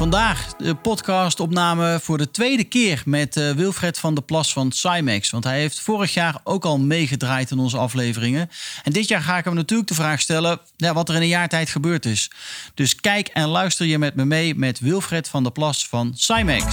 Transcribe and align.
Vandaag 0.00 0.54
de 0.56 0.74
podcastopname 0.74 1.98
voor 2.02 2.18
de 2.18 2.30
tweede 2.30 2.64
keer 2.64 3.02
met 3.04 3.36
uh, 3.36 3.50
Wilfred 3.50 3.98
van 3.98 4.14
der 4.14 4.24
Plas 4.24 4.52
van 4.52 4.72
Cymex. 4.72 5.30
Want 5.30 5.44
hij 5.44 5.58
heeft 5.58 5.80
vorig 5.80 6.14
jaar 6.14 6.40
ook 6.44 6.64
al 6.64 6.78
meegedraaid 6.78 7.50
in 7.50 7.58
onze 7.58 7.76
afleveringen. 7.76 8.50
En 8.82 8.92
dit 8.92 9.08
jaar 9.08 9.20
ga 9.20 9.38
ik 9.38 9.44
hem 9.44 9.54
natuurlijk 9.54 9.88
de 9.88 9.94
vraag 9.94 10.20
stellen 10.20 10.60
ja, 10.76 10.92
wat 10.92 11.08
er 11.08 11.14
in 11.14 11.20
een 11.20 11.28
jaar 11.28 11.48
tijd 11.48 11.68
gebeurd 11.68 12.06
is. 12.06 12.30
Dus 12.74 12.94
kijk 12.94 13.28
en 13.28 13.48
luister 13.48 13.86
je 13.86 13.98
met 13.98 14.14
me 14.14 14.24
mee 14.24 14.54
met 14.54 14.78
Wilfred 14.78 15.28
van 15.28 15.42
der 15.42 15.52
Plas 15.52 15.88
van 15.88 16.12
Cymex. 16.14 16.64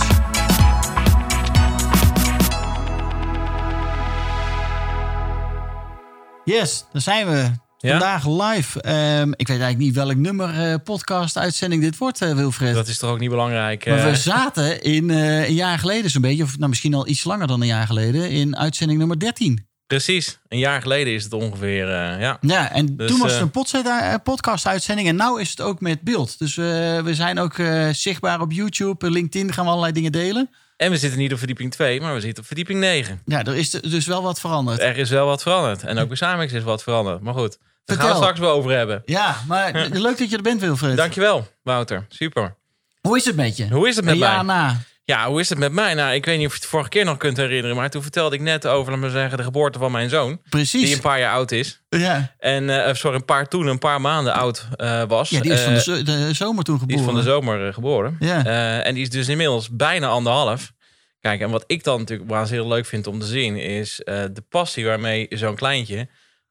Yes, 6.43 6.85
daar 6.91 7.01
zijn 7.01 7.27
we. 7.27 7.66
Vandaag 7.77 8.27
live. 8.27 8.89
Um, 9.19 9.31
ik 9.35 9.47
weet 9.47 9.59
eigenlijk 9.59 9.77
niet 9.77 9.95
welk 9.95 10.15
nummer 10.15 10.69
uh, 10.69 10.75
podcast-uitzending 10.83 11.81
dit 11.81 11.97
wordt, 11.97 12.21
uh, 12.21 12.33
Wilfred. 12.33 12.73
Dat 12.73 12.87
is 12.87 12.97
toch 12.97 13.09
ook 13.09 13.19
niet 13.19 13.29
belangrijk. 13.29 13.85
Maar 13.85 14.09
we 14.09 14.15
zaten 14.15 14.81
in 14.81 15.09
een 15.09 15.53
jaar 15.53 15.79
geleden 15.79 16.11
zo'n 16.11 16.21
beetje, 16.21 16.43
of 16.43 16.57
nou, 16.57 16.69
misschien 16.69 16.93
al 16.93 17.07
iets 17.07 17.23
langer 17.23 17.47
dan 17.47 17.61
een 17.61 17.67
jaar 17.67 17.87
geleden, 17.87 18.29
in 18.29 18.57
uitzending 18.57 18.99
nummer 18.99 19.19
13. 19.19 19.65
Precies, 19.87 20.39
een 20.47 20.59
jaar 20.59 20.81
geleden 20.81 21.13
is 21.13 21.23
het 21.23 21.33
ongeveer, 21.33 21.87
ja. 21.89 22.37
Ja, 22.41 22.71
en 22.71 22.95
dus, 22.97 23.11
toen 23.11 23.19
was 23.19 23.31
het 23.33 23.41
een 23.41 24.21
podcast-uitzending 24.23 25.07
en 25.07 25.15
nu 25.15 25.39
is 25.39 25.49
het 25.49 25.61
ook 25.61 25.81
met 25.81 26.01
beeld. 26.01 26.39
Dus 26.39 26.55
we 26.55 27.09
zijn 27.11 27.39
ook 27.39 27.55
zichtbaar 27.91 28.41
op 28.41 28.51
YouTube, 28.51 29.09
LinkedIn 29.11 29.53
gaan 29.53 29.63
we 29.63 29.69
allerlei 29.69 29.93
dingen 29.93 30.11
delen. 30.11 30.49
En 30.77 30.91
we 30.91 30.97
zitten 30.97 31.19
niet 31.19 31.31
op 31.31 31.37
verdieping 31.37 31.71
2, 31.71 32.01
maar 32.01 32.13
we 32.13 32.19
zitten 32.19 32.39
op 32.39 32.47
verdieping 32.47 32.79
9. 32.79 33.21
Ja, 33.25 33.43
er 33.43 33.55
is 33.55 33.69
dus 33.69 34.05
wel 34.05 34.21
wat 34.23 34.39
veranderd. 34.39 34.79
Er 34.79 34.97
is 34.97 35.09
wel 35.09 35.25
wat 35.25 35.41
veranderd. 35.41 35.83
En 35.83 35.97
ook 35.97 36.07
bij 36.07 36.17
Samex 36.17 36.53
is 36.53 36.63
wat 36.63 36.83
veranderd. 36.83 37.21
Maar 37.21 37.33
goed, 37.33 37.57
daar 37.85 37.97
gaan 37.97 38.09
we 38.09 38.15
straks 38.15 38.39
wel 38.39 38.51
over 38.51 38.71
hebben. 38.71 39.01
Ja, 39.05 39.37
maar 39.47 39.71
leuk 39.91 40.17
dat 40.17 40.29
je 40.29 40.35
er 40.35 40.41
bent, 40.41 40.61
Wilfred. 40.61 40.97
Dankjewel, 40.97 41.47
Wouter. 41.63 42.05
Super. 42.09 42.55
Hoe 43.01 43.17
is 43.17 43.25
het 43.25 43.35
met 43.35 43.57
je? 43.57 43.67
Hoe 43.67 43.87
is 43.87 43.95
het 43.95 44.05
met 44.05 44.17
mij? 44.17 44.29
Ja, 44.29 44.41
na. 44.41 44.77
Ja, 45.09 45.27
hoe 45.27 45.39
is 45.39 45.49
het 45.49 45.57
met 45.57 45.71
mij? 45.71 45.93
Nou, 45.93 46.13
ik 46.13 46.25
weet 46.25 46.37
niet 46.37 46.47
of 46.47 46.53
je 46.53 46.59
het 46.59 46.69
vorige 46.69 46.89
keer 46.89 47.05
nog 47.05 47.17
kunt 47.17 47.37
herinneren, 47.37 47.75
maar 47.75 47.89
toen 47.89 48.01
vertelde 48.01 48.35
ik 48.35 48.41
net 48.41 48.67
over, 48.67 48.91
laat 48.91 49.01
maar 49.01 49.09
zeggen, 49.09 49.37
de 49.37 49.43
geboorte 49.43 49.79
van 49.79 49.91
mijn 49.91 50.09
zoon. 50.09 50.41
Precies. 50.49 50.81
Die 50.81 50.95
een 50.95 51.01
paar 51.01 51.19
jaar 51.19 51.33
oud 51.33 51.51
is. 51.51 51.81
Ja. 51.89 52.35
En, 52.39 52.63
uh, 52.63 52.93
sorry, 52.93 53.17
een 53.17 53.25
paar 53.25 53.47
toen, 53.47 53.67
een 53.67 53.79
paar 53.79 54.01
maanden 54.01 54.33
oud 54.33 54.67
uh, 54.77 55.03
was. 55.07 55.29
Ja, 55.29 55.41
die 55.41 55.51
is 55.51 55.61
van 55.61 55.73
de, 55.73 55.81
zo 55.81 56.03
de, 56.03 56.33
zomer 56.33 56.63
toen 56.63 56.79
geboren. 56.79 56.87
Die 56.87 57.05
is 57.05 57.13
van 57.13 57.23
de 57.23 57.29
zomer 57.29 57.73
geboren. 57.73 58.15
Ja. 58.19 58.43
en 58.83 58.93
die 58.93 59.03
is 59.03 59.09
dus 59.09 59.27
inmiddels 59.27 59.69
bijna 59.69 60.07
anderhalf. 60.07 60.71
Kijk, 61.19 61.41
en 61.41 61.49
wat 61.49 61.63
ik 61.67 61.83
dan 61.83 61.99
natuurlijk 61.99 62.29
waanzinnig 62.29 62.67
leuk 62.67 62.85
vind 62.85 63.07
om 63.07 63.19
te 63.19 63.25
zien, 63.25 63.55
is 63.55 64.01
de 64.05 64.43
passie 64.49 64.85
waarmee 64.85 65.27
zo'n 65.29 65.55
kleintje 65.55 66.07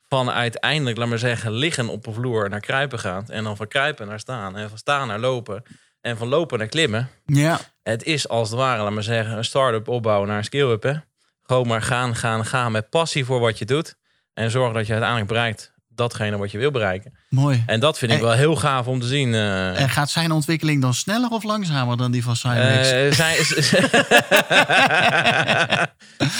van 0.08 0.30
uiteindelijk, 0.30 0.96
laat 0.96 1.08
maar 1.08 1.18
zeggen, 1.18 1.52
liggen 1.52 1.88
op 1.88 2.06
een 2.06 2.14
vloer 2.14 2.50
naar 2.50 2.60
kruipen 2.60 2.98
gaat. 2.98 3.30
En 3.30 3.44
dan 3.44 3.56
van 3.56 3.68
kruipen 3.68 4.06
naar 4.06 4.20
staan. 4.20 4.56
En 4.56 4.68
van 4.68 4.78
staan 4.78 5.08
naar 5.08 5.18
lopen. 5.18 5.62
En 6.06 6.16
van 6.16 6.28
lopen 6.28 6.58
naar 6.58 6.66
klimmen. 6.66 7.08
Ja. 7.24 7.60
Het 7.82 8.02
is 8.04 8.28
als 8.28 8.50
het 8.50 8.58
ware, 8.58 8.82
laat 8.82 8.92
maar 8.92 9.02
zeggen, 9.02 9.36
een 9.36 9.44
start-up 9.44 9.88
opbouwen 9.88 10.28
naar 10.28 10.38
een 10.38 10.44
skill-up. 10.44 10.82
Hè? 10.82 10.92
Gewoon 11.42 11.66
maar 11.66 11.82
gaan, 11.82 12.16
gaan, 12.16 12.44
gaan 12.44 12.72
met 12.72 12.90
passie 12.90 13.24
voor 13.24 13.40
wat 13.40 13.58
je 13.58 13.64
doet. 13.64 13.96
En 14.34 14.50
zorgen 14.50 14.74
dat 14.74 14.86
je 14.86 14.92
uiteindelijk 14.92 15.30
bereikt 15.30 15.72
datgene 15.88 16.36
wat 16.38 16.50
je 16.50 16.58
wil 16.58 16.70
bereiken. 16.70 17.18
Mooi. 17.28 17.62
En 17.66 17.80
dat 17.80 17.98
vind 17.98 18.12
ik 18.12 18.20
wel 18.20 18.32
heel 18.32 18.56
gaaf 18.56 18.86
om 18.86 19.00
te 19.00 19.06
zien. 19.06 19.32
Uh... 19.32 19.80
En 19.80 19.88
gaat 19.88 20.10
zijn 20.10 20.32
ontwikkeling 20.32 20.82
dan 20.82 20.94
sneller 20.94 21.30
of 21.30 21.42
langzamer 21.42 21.96
dan 21.96 22.10
die 22.10 22.22
van 22.22 22.36
Cymex? 22.36 22.92
Uh, 22.92 23.12
zijn... 23.12 23.36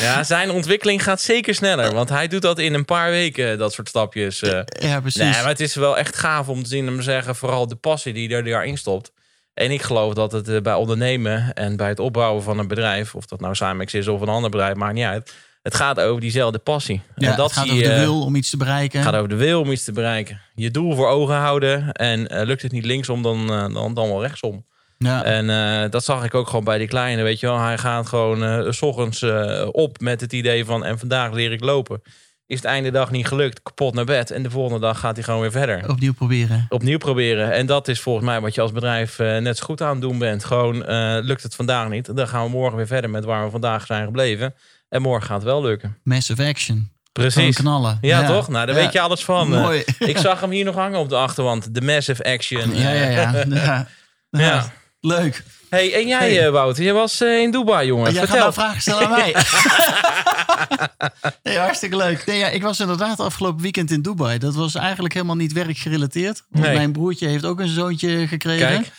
ja, 0.01 0.23
zijn 0.25 0.51
ontwikkeling 0.51 1.03
gaat 1.03 1.21
zeker 1.21 1.55
sneller. 1.55 1.95
Want 1.95 2.09
hij 2.09 2.29
doet 2.29 2.43
dat 2.43 2.59
in 2.59 2.75
een 2.75 2.85
paar 2.85 3.11
weken, 3.11 3.59
dat 3.59 3.73
soort 3.73 3.89
stapjes. 3.89 4.43
Uh... 4.43 4.61
Ja, 4.65 5.01
precies. 5.01 5.21
Nee, 5.21 5.31
maar 5.31 5.49
het 5.49 5.61
is 5.61 5.75
wel 5.75 5.99
echt 5.99 6.17
gaaf 6.17 6.49
om 6.49 6.63
te 6.63 6.69
zien, 6.69 6.89
om 6.89 6.97
te 6.97 7.03
zeggen, 7.03 7.37
vooral 7.37 7.69
de 7.69 7.77
passie 7.77 8.13
die 8.13 8.35
er 8.35 8.45
daarin 8.45 8.79
stopt. 8.79 9.15
En 9.57 9.71
ik 9.71 9.83
geloof 9.83 10.15
dat 10.15 10.33
het 10.33 10.63
bij 10.63 10.75
ondernemen 10.75 11.53
en 11.55 11.77
bij 11.77 11.89
het 11.89 11.99
opbouwen 11.99 12.43
van 12.43 12.59
een 12.59 12.69
bedrijf, 12.69 13.15
of 13.15 13.27
dat 13.27 13.41
nou 13.41 13.55
Cymex 13.55 13.95
is 13.95 14.09
of 14.09 14.21
een 14.21 14.29
ander 14.29 14.51
bedrijf, 14.51 14.75
maakt 14.75 14.95
niet 14.95 15.05
uit 15.05 15.33
het 15.67 15.75
gaat 15.75 16.01
over 16.01 16.21
diezelfde 16.21 16.59
passie. 16.59 17.03
Ja, 17.17 17.31
en 17.31 17.37
dat 17.37 17.47
het 17.47 17.59
gaat 17.59 17.67
zie 17.67 17.73
over 17.73 17.95
de 17.95 18.01
wil 18.01 18.23
om 18.23 18.35
iets 18.35 18.51
te 18.51 18.57
bereiken. 18.57 18.99
Het 18.99 19.09
gaat 19.09 19.17
over 19.17 19.29
de 19.29 19.37
wil 19.37 19.61
om 19.61 19.71
iets 19.71 19.85
te 19.85 19.93
bereiken. 19.93 20.41
Je 20.55 20.71
doel 20.71 20.95
voor 20.95 21.09
ogen 21.09 21.35
houden. 21.35 21.93
En 21.93 22.21
uh, 22.21 22.43
lukt 22.43 22.63
het 22.63 22.73
niet 22.73 22.85
linksom, 22.85 23.23
dan, 23.23 23.53
uh, 23.53 23.75
dan, 23.75 23.95
dan 23.95 24.09
wel 24.09 24.23
rechtsom. 24.23 24.65
Ja. 24.99 25.25
En 25.25 25.49
uh, 25.49 25.91
dat 25.91 26.05
zag 26.05 26.25
ik 26.25 26.35
ook 26.35 26.47
gewoon 26.47 26.65
bij 26.65 26.79
die 26.79 26.89
kleine. 26.89 27.23
Weet 27.23 27.41
je 27.41 27.47
wel, 27.47 27.59
hij 27.59 27.79
gaat 27.79 28.07
gewoon 28.07 28.73
s 28.73 28.83
ochtends 28.83 29.25
op 29.71 30.01
met 30.01 30.21
het 30.21 30.33
idee 30.33 30.65
van... 30.65 30.85
en 30.85 30.99
vandaag 30.99 31.33
leer 31.33 31.53
ik 31.53 31.65
lopen. 31.65 32.03
Is 32.47 32.57
het 32.57 32.65
einde 32.65 32.91
dag 32.91 33.11
niet 33.11 33.27
gelukt, 33.27 33.63
kapot 33.63 33.95
naar 33.95 34.05
bed. 34.05 34.31
En 34.31 34.43
de 34.43 34.51
volgende 34.51 34.81
dag 34.81 34.99
gaat 34.99 35.17
hij 35.17 35.25
gewoon 35.25 35.41
weer 35.41 35.51
verder. 35.51 35.89
Opnieuw 35.89 36.13
proberen. 36.13 36.67
Opnieuw 36.69 36.99
proberen. 36.99 37.53
En 37.53 37.67
dat 37.67 37.89
is 37.89 38.01
volgens 38.01 38.25
mij 38.25 38.41
wat 38.41 38.55
je 38.55 38.61
als 38.61 38.73
bedrijf 38.73 39.19
net 39.19 39.57
zo 39.59 39.65
goed 39.65 39.83
aan 39.83 39.91
het 39.91 40.01
doen 40.01 40.19
bent. 40.19 40.45
Gewoon, 40.45 40.85
lukt 41.25 41.43
het 41.43 41.55
vandaag 41.55 41.89
niet. 41.89 42.17
Dan 42.17 42.29
gaan 42.29 42.45
we 42.45 42.51
morgen 42.51 42.77
weer 42.77 42.87
verder 42.87 43.11
met 43.11 43.25
waar 43.25 43.45
we 43.45 43.51
vandaag 43.51 43.87
zijn 43.87 44.05
gebleven. 44.05 44.55
En 44.89 45.03
morgen 45.03 45.27
gaat 45.27 45.37
het 45.37 45.45
wel 45.45 45.63
lukken. 45.63 45.99
Massive 46.03 46.45
action. 46.45 46.91
Precies. 47.13 47.57
knallen. 47.57 47.99
Ja, 48.01 48.21
ja, 48.21 48.27
toch? 48.27 48.49
Nou, 48.49 48.67
daar 48.67 48.75
ja. 48.75 48.83
weet 48.83 48.93
je 48.93 49.01
alles 49.01 49.25
van. 49.25 49.49
Mooi. 49.49 49.85
Ik 49.99 50.19
zag 50.19 50.41
hem 50.41 50.51
hier 50.51 50.65
nog 50.65 50.75
hangen 50.75 50.99
op 50.99 51.09
de 51.09 51.17
achterwand. 51.17 51.75
De 51.75 51.81
massive 51.81 52.25
action. 52.25 52.77
Ja, 52.77 52.91
ja. 52.91 53.45
ja. 53.49 53.87
ja. 54.31 54.73
Leuk. 55.01 55.43
Hey, 55.69 55.95
en 55.95 56.07
jij, 56.07 56.35
hey. 56.35 56.51
Wouter, 56.51 56.85
je 56.85 56.93
was 56.93 57.21
uh, 57.21 57.41
in 57.41 57.51
Dubai, 57.51 57.87
jongen. 57.87 58.13
Jij 58.13 58.27
Vertel. 58.27 58.37
gaat 58.37 58.45
nou 58.45 58.53
vragen 58.53 58.81
stellen 58.81 59.03
aan 59.03 59.11
mij. 59.11 59.35
nee, 61.43 61.59
hartstikke 61.59 61.97
leuk. 61.97 62.27
Nee, 62.27 62.39
ja, 62.39 62.49
ik 62.49 62.63
was 62.63 62.81
inderdaad 62.81 63.21
afgelopen 63.21 63.63
weekend 63.63 63.91
in 63.91 64.03
Dubai. 64.03 64.39
Dat 64.39 64.55
was 64.55 64.75
eigenlijk 64.75 65.15
helemaal 65.15 65.37
niet 65.37 65.53
werkgerelateerd. 65.53 66.43
Want 66.49 66.65
Nee. 66.65 66.77
Mijn 66.77 66.93
broertje 66.93 67.29
heeft 67.29 67.45
ook 67.45 67.61
een 67.61 67.69
zoontje 67.69 68.27
gekregen. 68.27 68.69
Kijk. 68.69 68.93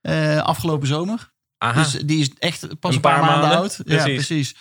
Eh, 0.00 0.42
afgelopen 0.42 0.88
zomer. 0.88 1.30
Aha. 1.58 1.82
Dus 1.82 1.92
die 1.92 2.20
is 2.20 2.30
echt 2.38 2.80
pas 2.80 2.94
een, 2.94 3.00
paar, 3.00 3.20
paar 3.20 3.30
maanden, 3.30 3.58
oud. 3.58 3.80
Precies. 3.84 4.06
Ja, 4.06 4.14
precies. 4.14 4.54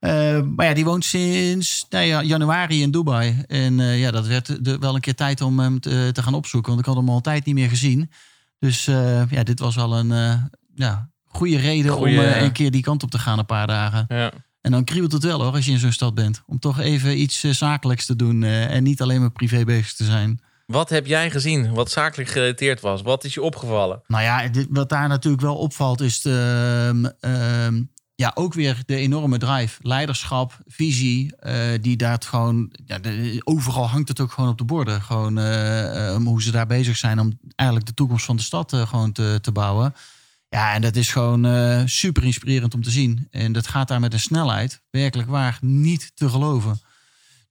Uh, 0.00 0.40
maar 0.56 0.66
ja, 0.66 0.74
die 0.74 0.84
woont 0.84 1.04
sinds 1.04 1.86
nou 1.88 2.04
ja, 2.04 2.22
januari 2.22 2.82
in 2.82 2.90
Dubai. 2.90 3.44
En 3.46 3.78
uh, 3.78 4.00
ja, 4.00 4.10
dat 4.10 4.26
werd 4.26 4.64
de, 4.64 4.78
wel 4.78 4.94
een 4.94 5.00
keer 5.00 5.14
tijd 5.14 5.40
om 5.40 5.58
hem 5.58 5.80
te, 5.80 6.10
te, 6.12 6.22
gaan 6.22 6.34
opzoeken. 6.34 6.70
Want 6.70 6.82
ik 6.82 6.86
had 6.86 6.96
hem 6.96 7.08
al 7.08 7.20
tijd 7.20 7.44
niet 7.44 7.54
meer 7.54 7.68
gezien. 7.68 8.10
Dus 8.58 8.84
ja, 9.30 9.42
dit 9.42 9.58
was 9.58 9.74
wel 9.74 9.98
een 9.98 10.12
ja, 10.74 11.10
goede 11.24 11.56
reden 11.56 11.92
Goeie, 11.92 12.18
om 12.18 12.24
een 12.24 12.52
keer 12.52 12.70
die 12.70 12.82
kant 12.82 13.02
op 13.02 13.10
te 13.10 13.18
gaan 13.18 13.38
een 13.38 13.46
paar 13.46 13.66
dagen. 13.66 14.04
Ja. 14.08 14.32
En 14.60 14.70
dan 14.70 14.84
kriebelt 14.84 15.12
het 15.12 15.24
wel 15.24 15.42
hoor, 15.42 15.52
als 15.52 15.66
je 15.66 15.72
in 15.72 15.78
zo'n 15.78 15.92
stad 15.92 16.14
bent. 16.14 16.42
Om 16.46 16.58
toch 16.58 16.80
even 16.80 17.20
iets 17.20 17.40
zakelijks 17.40 18.06
te 18.06 18.16
doen 18.16 18.42
en 18.42 18.82
niet 18.82 19.02
alleen 19.02 19.20
maar 19.20 19.30
privé 19.30 19.64
bezig 19.64 19.92
te 19.92 20.04
zijn. 20.04 20.40
Wat 20.66 20.88
heb 20.88 21.06
jij 21.06 21.30
gezien 21.30 21.74
wat 21.74 21.90
zakelijk 21.90 22.30
gerelateerd 22.30 22.80
was? 22.80 23.02
Wat 23.02 23.24
is 23.24 23.34
je 23.34 23.42
opgevallen? 23.42 24.02
Nou 24.06 24.22
ja, 24.22 24.48
dit, 24.48 24.66
wat 24.70 24.88
daar 24.88 25.08
natuurlijk 25.08 25.42
wel 25.42 25.56
opvalt 25.56 26.00
is 26.00 26.20
de, 26.20 27.14
uh, 27.20 27.80
ja, 28.14 28.30
ook 28.34 28.54
weer 28.54 28.82
de 28.86 28.96
enorme 28.96 29.38
drive, 29.38 29.78
leiderschap, 29.82 30.58
visie, 30.66 31.34
uh, 31.42 31.54
die 31.80 31.96
daar 31.96 32.18
gewoon, 32.26 32.72
ja, 32.84 32.98
de, 32.98 33.40
overal 33.44 33.88
hangt 33.88 34.08
het 34.08 34.20
ook 34.20 34.32
gewoon 34.32 34.50
op 34.50 34.58
de 34.58 34.64
borden. 34.64 35.02
Gewoon 35.02 35.38
uh, 35.38 36.12
um, 36.12 36.26
hoe 36.26 36.42
ze 36.42 36.50
daar 36.50 36.66
bezig 36.66 36.96
zijn 36.96 37.20
om 37.20 37.38
eigenlijk 37.56 37.88
de 37.88 37.94
toekomst 37.94 38.24
van 38.24 38.36
de 38.36 38.42
stad 38.42 38.72
uh, 38.72 38.88
gewoon 38.88 39.12
te, 39.12 39.38
te 39.40 39.52
bouwen. 39.52 39.94
Ja, 40.50 40.74
en 40.74 40.80
dat 40.80 40.96
is 40.96 41.12
gewoon 41.12 41.88
super 41.88 42.24
inspirerend 42.24 42.74
om 42.74 42.82
te 42.82 42.90
zien. 42.90 43.26
En 43.30 43.52
dat 43.52 43.66
gaat 43.66 43.88
daar 43.88 44.00
met 44.00 44.12
een 44.12 44.20
snelheid, 44.20 44.82
werkelijk 44.90 45.28
waar, 45.28 45.58
niet 45.60 46.12
te 46.14 46.28
geloven. 46.28 46.80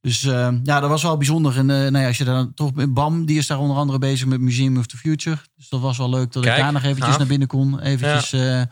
Dus 0.02 0.22
ja, 0.22 0.52
dat 0.64 0.90
was 0.90 1.04
wel 1.04 1.18
bijzonder. 1.18 1.58
En 1.58 1.66
nou 1.66 1.98
ja, 1.98 2.08
als 2.08 2.18
je 2.18 2.24
daar 2.24 2.54
toch 2.54 2.72
Bam, 2.74 3.26
die 3.26 3.38
is 3.38 3.48
daar 3.48 3.60
onder 3.60 3.78
andere 3.78 4.00
bezig 4.00 4.28
met 4.28 4.40
Museum 4.42 4.78
of 4.78 4.86
the 4.86 4.98
Future. 4.98 5.38
Dus 5.56 5.70
dat 5.70 5.82
was 5.82 5.98
wel 5.98 6.10
leuk 6.10 6.32
dat 6.32 6.44
Kijk, 6.44 6.58
ik 6.58 6.64
daar 6.64 6.74
nog 6.74 6.84
eventjes 6.84 7.08
gaaf. 7.08 7.18
naar 7.18 7.28
binnen 7.28 7.48
kon. 7.48 7.80
Eventjes 7.80 8.30
ja 8.30 8.70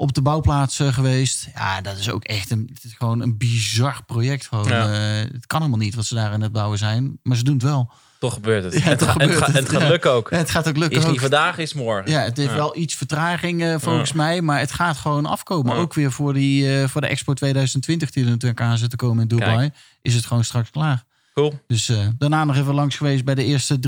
op 0.00 0.14
de 0.14 0.22
bouwplaats 0.22 0.80
geweest. 0.82 1.48
Ja, 1.54 1.80
dat 1.80 1.98
is 1.98 2.10
ook 2.10 2.24
echt 2.24 2.50
een, 2.50 2.70
het 2.74 2.84
is 2.84 2.94
gewoon 2.98 3.20
een 3.20 3.36
bizar 3.36 4.04
project. 4.06 4.46
Gewoon. 4.46 4.68
Ja. 4.68 4.88
Uh, 4.88 5.32
het 5.32 5.46
kan 5.46 5.60
helemaal 5.60 5.84
niet 5.84 5.94
wat 5.94 6.04
ze 6.04 6.14
daar 6.14 6.32
in 6.32 6.40
het 6.40 6.52
bouwen 6.52 6.78
zijn, 6.78 7.18
maar 7.22 7.36
ze 7.36 7.44
doen 7.44 7.54
het 7.54 7.62
wel. 7.62 7.90
Toch 8.18 8.32
gebeurt 8.32 8.64
het. 8.64 8.72
Ja, 8.72 8.80
het, 8.80 8.98
toch 8.98 9.08
ga, 9.08 9.12
gebeurt 9.12 9.34
het, 9.34 9.38
ga, 9.38 9.46
het. 9.46 9.56
het 9.56 9.68
gaat 9.68 9.80
Ja. 9.82 9.88
lukken 9.88 10.10
ook. 10.10 10.30
Het 10.30 10.50
gaat 10.50 10.68
ook 10.68 10.76
lukken. 10.76 10.98
Is 10.98 11.04
niet 11.04 11.12
ook. 11.12 11.20
vandaag, 11.20 11.58
is 11.58 11.74
morgen. 11.74 12.10
Ja, 12.10 12.20
het 12.20 12.36
heeft 12.36 12.54
wel 12.54 12.76
iets 12.76 12.94
vertraging 12.94 13.62
uh, 13.62 13.74
volgens 13.78 14.12
mij, 14.12 14.40
maar 14.42 14.58
het 14.58 14.72
gaat 14.72 14.96
gewoon 14.96 15.26
afkomen. 15.26 15.76
Ook 15.76 15.94
weer 15.94 16.12
voor, 16.12 16.34
die, 16.34 16.64
uh, 16.64 16.88
voor 16.88 17.00
de 17.00 17.06
Expo 17.06 17.32
2020 17.34 18.10
die 18.10 18.24
er 18.24 18.30
natuurlijk 18.30 18.60
aan 18.60 18.78
zit 18.78 18.90
te 18.90 18.96
komen 18.96 19.22
in 19.22 19.28
Dubai, 19.28 19.56
Kijk. 19.56 19.74
is 20.02 20.14
het 20.14 20.26
gewoon 20.26 20.44
straks 20.44 20.70
klaar. 20.70 21.04
Cool. 21.34 21.60
Dus 21.66 21.88
uh, 21.88 22.06
daarna 22.18 22.44
nog 22.44 22.56
even 22.56 22.74
langs 22.74 22.96
geweest 22.96 23.24
bij 23.24 23.34
de 23.34 23.44
eerste 23.44 23.78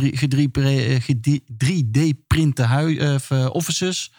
3D-printe 1.64 2.66
offices. 3.52 4.12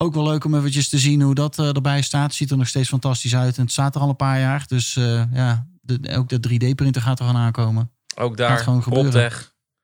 Ook 0.00 0.14
wel 0.14 0.24
leuk 0.24 0.44
om 0.44 0.54
eventjes 0.54 0.88
te 0.88 0.98
zien 0.98 1.20
hoe 1.22 1.34
dat 1.34 1.58
eh, 1.58 1.74
erbij 1.74 2.02
staat. 2.02 2.34
Ziet 2.34 2.50
er 2.50 2.56
nog 2.56 2.68
steeds 2.68 2.88
fantastisch 2.88 3.34
uit. 3.36 3.56
En 3.56 3.62
het 3.62 3.72
staat 3.72 3.94
er 3.94 4.00
al 4.00 4.08
een 4.08 4.16
paar 4.16 4.38
jaar. 4.40 4.64
Dus 4.66 4.96
eh, 4.96 5.22
ja, 5.32 5.66
de, 5.80 6.16
ook 6.16 6.28
de 6.28 6.38
3D-printer 6.48 7.02
gaat 7.02 7.18
er 7.18 7.24
gaan 7.24 7.36
aankomen. 7.36 7.90
Ook 8.16 8.28
Gaat 8.28 8.36
daar, 8.48 8.58
gewoon 8.58 8.82
gebeuren. 8.82 9.32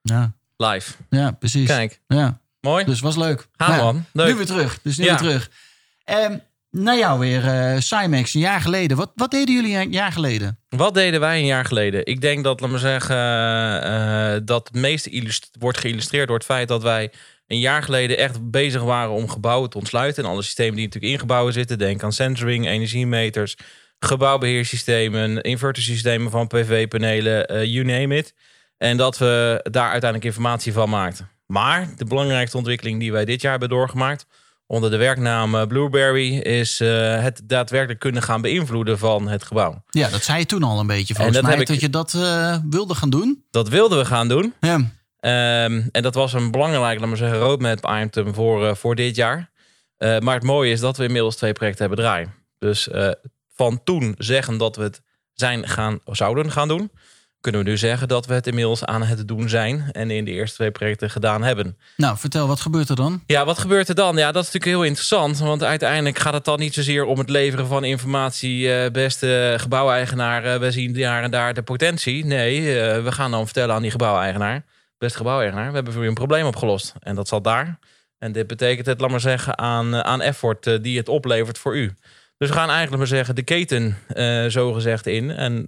Ja, 0.03 0.33
live. 0.57 0.93
ja 1.11 1.31
precies. 1.31 1.67
Kijk, 1.67 2.01
Ja, 2.07 2.39
mooi. 2.61 2.85
dus 2.85 3.01
was 3.01 3.17
leuk. 3.17 3.49
Gaan 3.57 3.71
Nou 3.71 3.83
man, 3.83 4.05
leuk. 4.13 4.27
Nu 4.29 4.35
weer 4.35 4.47
terug. 4.47 4.79
Dus 4.83 4.97
nu 4.97 5.05
Ja. 5.05 5.11
weer 5.11 5.19
terug. 5.19 5.51
Ehm 6.05 6.39
naar 6.71 6.99
jou 6.99 7.19
weer, 7.19 7.83
Cymex, 7.83 8.35
een 8.35 8.41
jaar 8.41 8.61
geleden. 8.61 8.97
Wat, 8.97 9.13
wat 9.15 9.31
deden 9.31 9.55
jullie 9.55 9.77
een 9.77 9.93
jaar 9.93 10.13
geleden? 10.13 10.59
Wat 10.69 10.95
deden 10.95 11.21
wij 11.21 11.39
een 11.39 11.47
jaar 11.47 11.65
geleden? 11.65 12.07
Ik 12.07 12.21
denk 12.21 12.45
dat, 12.45 12.61
laat 12.61 12.71
maar 12.71 12.79
zeggen, 12.79 14.47
dat 14.47 14.69
het 14.69 14.77
meeste 14.77 15.11
illust- 15.11 15.51
wordt 15.59 15.79
geïllustreerd 15.79 16.27
door 16.27 16.37
het 16.37 16.45
feit 16.47 16.69
dat 16.69 16.83
wij 16.83 17.13
een 17.47 17.59
jaar 17.59 17.83
geleden 17.83 18.19
echt 18.19 18.51
bezig 18.51 18.83
waren 18.83 19.11
om 19.11 19.29
gebouwen 19.29 19.71
te 19.71 19.79
ontsluiten. 19.79 20.25
En 20.25 20.31
alle 20.31 20.43
systemen 20.43 20.75
die 20.77 20.85
natuurlijk 20.85 21.13
in 21.13 21.19
gebouwen 21.19 21.53
zitten. 21.53 21.79
Denk 21.79 22.03
aan 22.03 22.13
sensoring, 22.13 22.67
energiemeters, 22.69 23.57
gebouwbeheersystemen, 23.99 25.41
invertersystemen 25.41 26.31
van 26.31 26.47
PV-panelen, 26.47 27.47
eh, 27.47 27.65
you 27.65 27.85
name 27.85 28.17
it. 28.17 28.35
En 28.79 28.97
dat 28.97 29.19
we 29.19 29.61
daar 29.71 29.91
uiteindelijk 29.91 30.25
informatie 30.25 30.73
van 30.73 30.91
maakten. 30.91 31.29
Maar 31.47 31.89
de 31.97 32.05
belangrijkste 32.05 32.57
ontwikkeling 32.57 33.01
die 33.01 33.13
wij 33.13 33.25
dit 33.25 33.41
jaar 33.41 33.51
hebben 33.51 33.69
doorgemaakt, 33.69 34.27
onder 34.67 34.91
de 34.91 34.97
werknaam 34.97 35.69
Blueberry, 35.69 36.37
is 36.39 36.81
eh, 36.81 37.23
het 37.23 37.41
daadwerkelijk 37.45 38.01
kunnen 38.01 38.23
gaan 38.23 38.41
beïnvloeden 38.41 38.99
van 38.99 39.29
het 39.29 39.43
gebouw. 39.45 39.83
Ja, 39.91 40.09
dat 40.09 40.23
zei 40.25 40.39
je 40.39 40.47
toen 40.47 40.63
al 40.63 40.79
een 40.81 40.87
beetje. 40.87 41.15
Volgens 41.15 41.35
dat 41.37 41.45
mij 41.45 41.53
heb 41.53 41.61
ik- 41.63 41.69
dat 41.69 41.81
je 41.81 41.91
dat 41.91 42.15
eh, 42.15 42.57
wilde 42.71 42.95
gaan 42.95 43.11
doen. 43.11 43.45
Dat 43.51 43.69
wilden 43.69 43.99
we 43.99 44.05
gaan 44.05 44.29
doen. 44.29 44.55
Ja. 44.61 44.91
Ehm, 45.25 45.83
en 45.93 46.03
dat 46.03 46.15
was 46.15 46.33
een 46.33 46.51
belangrijk, 46.51 46.99
laat 46.99 47.09
maar 47.09 47.17
zeggen, 47.17 47.39
roadmap 47.39 47.91
item 48.03 48.35
voor, 48.35 48.67
eh, 48.67 48.75
voor 48.75 48.95
dit 48.95 49.17
jaar. 49.17 49.51
Eh, 49.97 50.19
maar 50.19 50.35
het 50.35 50.43
mooie 50.43 50.71
is 50.71 50.81
dat 50.81 50.97
we 50.97 51.05
inmiddels 51.05 51.37
twee 51.37 51.53
projecten 51.53 51.87
hebben 51.87 52.05
draaien. 52.05 52.35
Dus 52.59 52.89
eh, 52.89 53.11
van 53.55 53.81
toen 53.85 54.15
zeggen 54.19 54.57
dat 54.59 54.77
we 54.77 54.83
het 54.83 55.03
zijn 55.35 55.69
gaan, 55.69 55.99
zouden 56.05 56.51
gaan 56.51 56.69
doen, 56.69 56.91
kunnen 57.41 57.65
we 57.65 57.71
nu 57.71 57.77
zeggen 57.77 58.09
dat 58.09 58.27
we 58.27 58.35
het 58.35 58.47
inmiddels 58.47 58.85
aan 58.85 59.03
het 59.03 59.29
doen 59.29 59.49
zijn 59.49 59.89
en 59.93 60.11
in 60.11 60.25
de 60.25 60.31
eerste 60.31 60.57
twee 60.57 60.71
projecten 60.71 61.11
gedaan 61.11 61.43
hebben. 61.43 61.79
Nou, 61.97 62.19
vertel, 62.19 62.47
wat 62.47 62.61
gebeurt 62.61 62.89
er 62.89 62.97
dan? 62.97 63.23
Ja, 63.27 63.45
wat 63.45 63.59
gebeurt 63.59 63.89
er 63.89 63.95
dan? 63.95 64.17
Ja, 64.17 64.33
dat 64.33 64.43
is 64.43 64.53
natuurlijk 64.53 64.77
heel 64.77 64.89
interessant. 64.89 65.39
Want 65.39 65.63
uiteindelijk 65.63 66.19
gaat 66.19 66.35
het 66.35 66.45
dan 66.45 66.59
niet 66.59 66.75
zozeer 66.75 67.05
om 67.05 67.19
het 67.19 67.31
leveren 67.31 67.67
van 67.67 67.85
informatie. 67.85 68.91
beste 68.91 69.55
gebouweigenaar, 69.61 70.61
we 70.61 70.71
zien 70.71 70.93
daar 70.93 71.23
en 71.23 71.31
daar 71.31 71.55
de 71.55 71.63
potentie. 71.63 72.25
Nee, 72.25 72.63
we 73.03 73.13
gaan 73.13 73.31
dan 73.31 73.45
vertellen 73.45 73.75
aan 73.75 73.83
die 73.83 73.91
gebouweigenaar. 73.91 74.65
Beste 75.05 75.19
gebouweigenaar, 75.19 75.69
we 75.69 75.75
hebben 75.75 75.93
voor 75.93 76.05
u 76.05 76.09
een 76.09 76.15
probleem 76.15 76.47
opgelost. 76.47 76.93
En 77.01 77.15
dat 77.15 77.29
zat 77.29 77.45
daar. 77.45 77.79
En 78.19 78.33
dit 78.33 78.47
betekent 78.47 78.87
het, 78.87 79.01
laat 79.01 79.11
maar 79.11 79.21
zeggen, 79.21 79.59
aan, 79.59 79.95
eh, 79.95 80.01
aan 80.01 80.21
effort 80.21 80.67
eh, 80.67 80.83
die 80.83 80.99
het 80.99 81.09
oplevert 81.09 81.59
voor 81.59 81.77
u. 81.77 81.95
Dus 82.39 82.49
we 82.49 82.55
gaan 82.55 82.69
eigenlijk 82.69 82.99
maar 82.99 83.07
zeggen 83.07 83.35
de 83.35 83.43
keten 83.43 83.97
eh 84.09 84.47
zo 84.47 84.73
gezegd 84.73 85.07
in. 85.07 85.31
En 85.31 85.65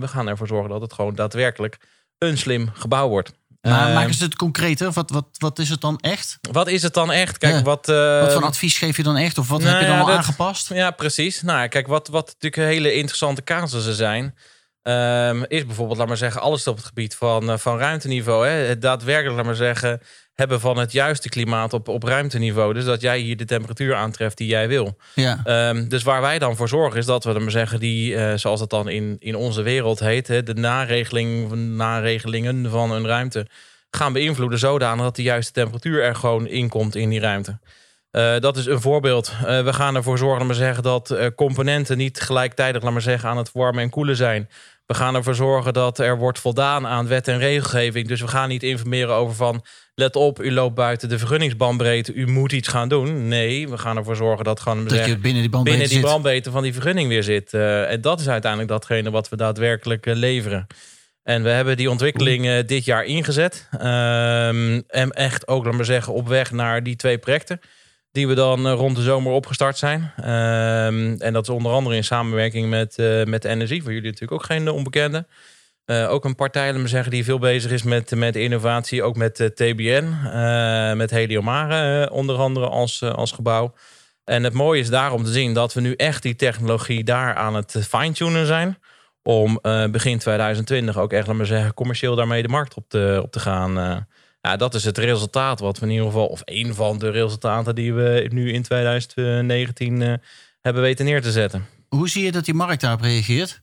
we 0.00 0.08
gaan 0.08 0.28
ervoor 0.28 0.46
zorgen 0.46 0.70
dat 0.70 0.80
het 0.80 0.92
gewoon 0.92 1.14
daadwerkelijk 1.14 1.78
een 2.18 2.38
slim 2.38 2.70
gebouw 2.74 3.08
wordt. 3.08 3.32
Maar 3.60 3.92
maak 3.92 4.06
eens 4.06 4.20
het 4.20 4.36
concreter. 4.36 4.90
Wat, 4.92 5.10
wat, 5.10 5.26
wat 5.38 5.58
is 5.58 5.68
het 5.68 5.80
dan 5.80 5.98
echt? 6.00 6.38
wat 6.52 6.68
is 6.68 6.82
het 6.82 6.94
dan 6.94 7.12
echt? 7.12 7.38
Kijk, 7.38 7.54
Ja. 7.54 7.62
wat... 7.62 7.86
Wat 7.86 8.32
voor 8.32 8.44
advies 8.44 8.78
geef 8.78 8.96
je 8.96 9.02
dan 9.02 9.16
echt? 9.16 9.38
Of 9.38 9.48
wat 9.48 9.60
nou 9.60 9.70
heb 9.70 9.80
je 9.80 9.86
dan 9.86 9.94
ja, 9.96 10.00
al 10.00 10.06
dat- 10.06 10.16
aangepast? 10.16 10.68
Ja, 10.68 10.90
precies. 10.90 11.42
Nou, 11.42 11.68
kijk, 11.68 11.86
wat, 11.86 12.08
wat 12.08 12.26
natuurlijk 12.40 12.72
hele 12.72 12.92
interessante 12.94 13.42
casussen 13.44 13.94
zijn, 13.94 14.34
ehm, 14.84 15.42
is 15.48 15.66
bijvoorbeeld, 15.66 15.98
laat 15.98 16.08
maar 16.08 16.16
zeggen, 16.16 16.40
alles 16.40 16.66
op 16.66 16.76
het 16.76 16.84
gebied 16.84 17.16
van, 17.16 17.50
eh, 17.50 17.56
van 17.56 17.78
ruimteniveau. 17.78 18.46
Hè? 18.46 18.52
Het 18.52 18.82
daadwerkelijk, 18.82 19.36
laat 19.36 19.44
maar 19.44 19.54
zeggen, 19.54 20.00
hebben 20.34 20.60
van 20.60 20.78
het 20.78 20.92
juiste 20.92 21.28
klimaat 21.28 21.72
op, 21.72 21.88
op 21.88 22.02
ruimteniveau. 22.02 22.74
Dus 22.74 22.84
dat 22.84 23.00
jij 23.00 23.18
hier 23.18 23.36
de 23.36 23.44
temperatuur 23.44 23.94
aantreft 23.94 24.36
die 24.36 24.48
jij 24.48 24.68
wil. 24.68 24.96
Ja. 25.14 25.40
Ehm, 25.44 25.88
dus 25.88 26.02
waar 26.02 26.20
wij 26.20 26.38
dan 26.38 26.56
voor 26.56 26.68
zorgen 26.68 26.98
is 26.98 27.06
dat 27.06 27.24
we, 27.24 27.32
laat 27.32 27.42
maar 27.42 27.50
zeggen, 27.50 27.80
die, 27.80 28.16
eh, 28.16 28.36
zoals 28.36 28.60
dat 28.60 28.70
dan 28.70 28.88
in, 28.88 29.16
in 29.18 29.36
onze 29.36 29.62
wereld 29.62 30.00
heet, 30.00 30.28
hè, 30.28 30.42
de 30.42 30.54
naregeling, 30.54 31.54
naregelingen 31.54 32.70
van 32.70 32.90
een 32.90 33.06
ruimte 33.06 33.46
gaan 33.90 34.12
beïnvloeden 34.12 34.58
zodanig 34.58 35.04
dat 35.04 35.16
de 35.16 35.22
juiste 35.22 35.52
temperatuur 35.52 36.02
er 36.02 36.14
gewoon 36.14 36.46
inkomt 36.46 36.94
in 36.94 37.08
die 37.08 37.20
ruimte. 37.20 37.58
Eh, 38.10 38.38
dat 38.38 38.56
is 38.56 38.66
een 38.66 38.80
voorbeeld. 38.80 39.32
We 39.40 39.72
gaan 39.72 39.94
ervoor 39.94 40.18
zorgen 40.18 40.38
laat 40.38 40.46
maar 40.46 40.56
zeggen, 40.56 40.82
dat 40.82 41.16
componenten 41.34 41.96
niet 41.96 42.20
gelijktijdig 42.20 42.82
laat 42.82 42.92
maar 42.92 43.02
zeggen, 43.02 43.28
aan 43.28 43.36
het 43.36 43.52
warmen 43.52 43.82
en 43.82 43.90
koelen 43.90 44.16
zijn. 44.16 44.48
We 44.86 44.94
gaan 44.94 45.14
ervoor 45.14 45.34
zorgen 45.34 45.72
dat 45.72 45.98
er 45.98 46.18
wordt 46.18 46.38
voldaan 46.38 46.86
aan 46.86 47.06
wet 47.06 47.28
en 47.28 47.38
regelgeving. 47.38 48.08
Dus 48.08 48.20
we 48.20 48.28
gaan 48.28 48.48
niet 48.48 48.62
informeren 48.62 49.14
over 49.14 49.34
van... 49.34 49.64
let 49.94 50.16
op, 50.16 50.42
u 50.42 50.52
loopt 50.52 50.74
buiten 50.74 51.08
de 51.08 51.18
vergunningsbandbreedte. 51.18 52.12
U 52.12 52.26
moet 52.26 52.52
iets 52.52 52.68
gaan 52.68 52.88
doen. 52.88 53.28
Nee, 53.28 53.68
we 53.68 53.78
gaan 53.78 53.96
ervoor 53.96 54.16
zorgen 54.16 54.44
dat 54.44 54.60
gewoon... 54.60 54.84
Dat 54.84 55.06
je 55.06 55.18
binnen 55.18 55.42
die 55.42 55.50
bandbreedte 55.50 56.00
binnen 56.00 56.42
die 56.42 56.52
van 56.52 56.62
die 56.62 56.72
vergunning 56.72 57.08
weer 57.08 57.22
zit. 57.22 57.54
Eh, 57.54 57.90
en 57.90 58.00
dat 58.00 58.20
is 58.20 58.28
uiteindelijk 58.28 58.70
datgene 58.70 59.10
wat 59.10 59.28
we 59.28 59.36
daadwerkelijk 59.36 60.06
eh, 60.06 60.14
leveren. 60.14 60.66
En 61.22 61.42
we 61.42 61.48
hebben 61.48 61.76
die 61.76 61.90
ontwikkeling 61.90 62.46
eh, 62.46 62.66
dit 62.66 62.84
jaar 62.84 63.04
ingezet. 63.04 63.68
Ehm, 63.70 64.80
en 64.86 65.10
echt 65.10 65.48
ook, 65.48 65.64
laat 65.64 65.74
maar 65.74 65.84
zeggen, 65.84 66.12
op 66.12 66.28
weg 66.28 66.50
naar 66.50 66.82
die 66.82 66.96
twee 66.96 67.18
projecten. 67.18 67.60
Die 68.14 68.28
we 68.28 68.34
dan 68.34 68.66
eh, 68.66 68.72
rond 68.72 68.96
de 68.96 69.02
zomer 69.02 69.32
opgestart 69.32 69.78
zijn. 69.78 70.12
Ehm, 70.16 71.14
en 71.18 71.32
dat 71.32 71.42
is 71.42 71.48
onder 71.48 71.72
andere 71.72 71.96
in 71.96 72.04
samenwerking 72.04 72.70
met, 72.70 72.98
eh 72.98 73.24
met 73.24 73.42
de 73.42 73.54
NSI. 73.54 73.82
Voor 73.82 73.92
jullie 73.92 74.10
natuurlijk 74.10 74.32
ook 74.32 74.44
geen 74.44 74.68
onbekende. 74.68 75.26
Eh, 75.84 76.10
ook 76.10 76.24
een 76.24 76.34
partij, 76.34 76.70
laat 76.70 76.80
maar 76.80 76.88
zeggen, 76.88 77.10
die 77.10 77.24
veel 77.24 77.38
bezig 77.38 77.70
is 77.70 77.82
met, 77.82 78.14
met 78.14 78.36
innovatie. 78.36 79.02
Ook 79.02 79.16
met 79.16 79.34
TBN, 79.34 80.04
met 80.96 81.10
Heliomare 81.10 82.10
onder 82.10 82.36
andere 82.36 82.68
als, 82.68 83.02
als 83.02 83.32
gebouw. 83.32 83.74
En 84.24 84.44
het 84.44 84.52
mooie 84.52 84.80
is 84.80 84.90
daarom 84.90 85.24
te 85.24 85.32
zien 85.32 85.54
dat 85.54 85.74
we 85.74 85.80
nu 85.80 85.94
echt 85.94 86.22
die 86.22 86.36
technologie 86.36 87.04
daar 87.04 87.34
aan 87.34 87.54
het 87.54 87.76
fine-tunen 87.88 88.46
zijn. 88.46 88.78
Om 89.22 89.58
begin 89.90 90.18
2020 90.18 90.98
ook 90.98 91.12
echt, 91.12 91.26
laat 91.26 91.36
maar 91.36 91.46
zeggen, 91.46 91.74
commercieel 91.74 92.14
daarmee 92.14 92.42
de 92.42 92.48
markt 92.48 92.74
op 92.74 92.88
te, 92.88 93.20
op 93.22 93.32
te 93.32 93.40
gaan. 93.40 94.06
Ja, 94.48 94.56
dat 94.56 94.74
is 94.74 94.84
het 94.84 94.98
resultaat 94.98 95.60
wat 95.60 95.78
we 95.78 95.86
in 95.86 95.92
ieder 95.92 96.06
geval, 96.06 96.26
of 96.26 96.42
een 96.44 96.74
van 96.74 96.98
de 96.98 97.10
resultaten 97.10 97.74
die 97.74 97.94
we 97.94 98.26
nu 98.32 98.52
in 98.52 98.62
2019 98.62 100.02
eh, 100.02 100.12
hebben 100.60 100.82
weten 100.82 101.04
neer 101.04 101.22
te 101.22 101.32
zetten. 101.32 101.66
Hoe 101.88 102.08
zie 102.08 102.24
je 102.24 102.32
dat 102.32 102.44
die 102.44 102.54
markt 102.54 102.80
daarop 102.80 103.00
reageert? 103.00 103.62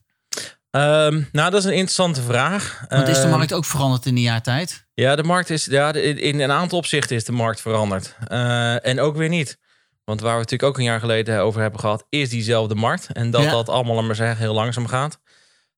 Ehm, 0.70 1.22
nou, 1.32 1.50
dat 1.50 1.54
is 1.60 1.64
een 1.64 1.70
interessante 1.72 2.22
vraag. 2.22 2.84
Want 2.88 3.08
is 3.08 3.16
de 3.16 3.22
Ehm, 3.22 3.30
markt 3.30 3.52
ook 3.54 3.64
veranderd 3.64 4.06
in 4.06 4.14
die 4.14 4.24
jaar 4.24 4.42
tijd? 4.42 4.86
Ja, 4.94 5.16
de 5.16 5.22
markt 5.22 5.50
is, 5.50 5.64
ja, 5.64 5.92
in, 5.92 6.40
een 6.40 6.50
aantal 6.50 6.78
opzichten 6.78 7.16
is 7.16 7.24
de 7.24 7.32
markt 7.32 7.60
veranderd. 7.60 8.16
Eh, 8.28 8.86
en 8.86 9.00
ook 9.00 9.16
weer 9.16 9.28
niet. 9.28 9.58
Want 10.04 10.20
waar 10.20 10.32
we 10.32 10.38
natuurlijk 10.38 10.68
ook 10.70 10.78
een 10.78 10.84
jaar 10.84 11.00
geleden 11.00 11.40
over 11.40 11.60
hebben 11.60 11.80
gehad, 11.80 12.06
is 12.08 12.28
diezelfde 12.28 12.74
markt. 12.74 13.06
En 13.12 13.30
dat 13.30 13.42
Ja. 13.42 13.50
dat 13.50 13.68
allemaal, 13.68 14.02
maar 14.02 14.14
zeggen, 14.14 14.36
heel 14.36 14.54
langzaam 14.54 14.86
gaat. 14.86 15.18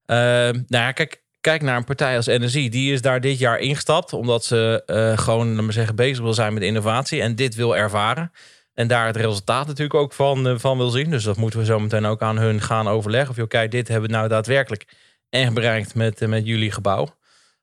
Eh, 0.04 0.16
nou 0.16 0.64
ja, 0.68 0.92
kijk, 0.92 1.23
kijk 1.44 1.62
naar 1.62 1.76
een 1.76 1.84
partij 1.84 2.16
als 2.16 2.26
NSI. 2.26 2.68
Die 2.68 2.92
is 2.92 3.02
daar 3.02 3.20
dit 3.20 3.38
jaar 3.38 3.58
ingestapt, 3.58 4.12
omdat 4.12 4.44
ze 4.44 4.82
eh, 4.86 5.18
gewoon, 5.18 5.64
maar 5.64 5.72
zeggen, 5.72 5.96
bezig 5.96 6.22
wil 6.22 6.34
zijn 6.34 6.54
met 6.54 6.62
innovatie. 6.62 7.20
En 7.20 7.34
dit 7.34 7.54
wil 7.54 7.76
ervaren. 7.76 8.32
En 8.74 8.88
daar 8.88 9.06
het 9.06 9.16
resultaat 9.16 9.66
natuurlijk 9.66 9.94
ook 9.94 10.12
van, 10.12 10.48
eh, 10.48 10.54
van 10.56 10.76
wil 10.76 10.90
zien. 10.90 11.10
Dus 11.10 11.24
dat 11.24 11.36
moeten 11.36 11.58
we 11.58 11.64
zo 11.64 11.80
meteen 11.80 12.06
ook 12.06 12.22
aan 12.22 12.38
hun 12.38 12.60
gaan 12.60 12.88
overleggen. 12.88 13.30
Of 13.30 13.36
joh, 13.36 13.48
kijk, 13.48 13.70
dit 13.70 13.88
hebben 13.88 14.10
we 14.10 14.16
nou 14.16 14.28
daadwerkelijk 14.28 14.84
echt 15.30 15.54
bereikt 15.54 15.94
met, 15.94 16.20
eh, 16.20 16.28
met 16.28 16.46
jullie 16.46 16.70
gebouw. 16.70 17.16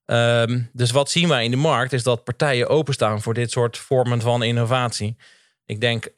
Ehm, 0.05 0.61
dus 0.73 0.91
wat 0.91 1.09
zien 1.09 1.27
wij 1.27 1.43
in 1.43 1.51
de 1.51 1.57
markt 1.57 1.93
is 1.93 2.03
dat 2.03 2.23
partijen 2.23 2.69
openstaan 2.69 3.21
voor 3.21 3.33
dit 3.33 3.51
soort 3.51 3.77
vormen 3.77 4.21
van 4.21 4.43
innovatie. 4.43 5.15
Ik 5.65 5.81
denk 5.81 6.09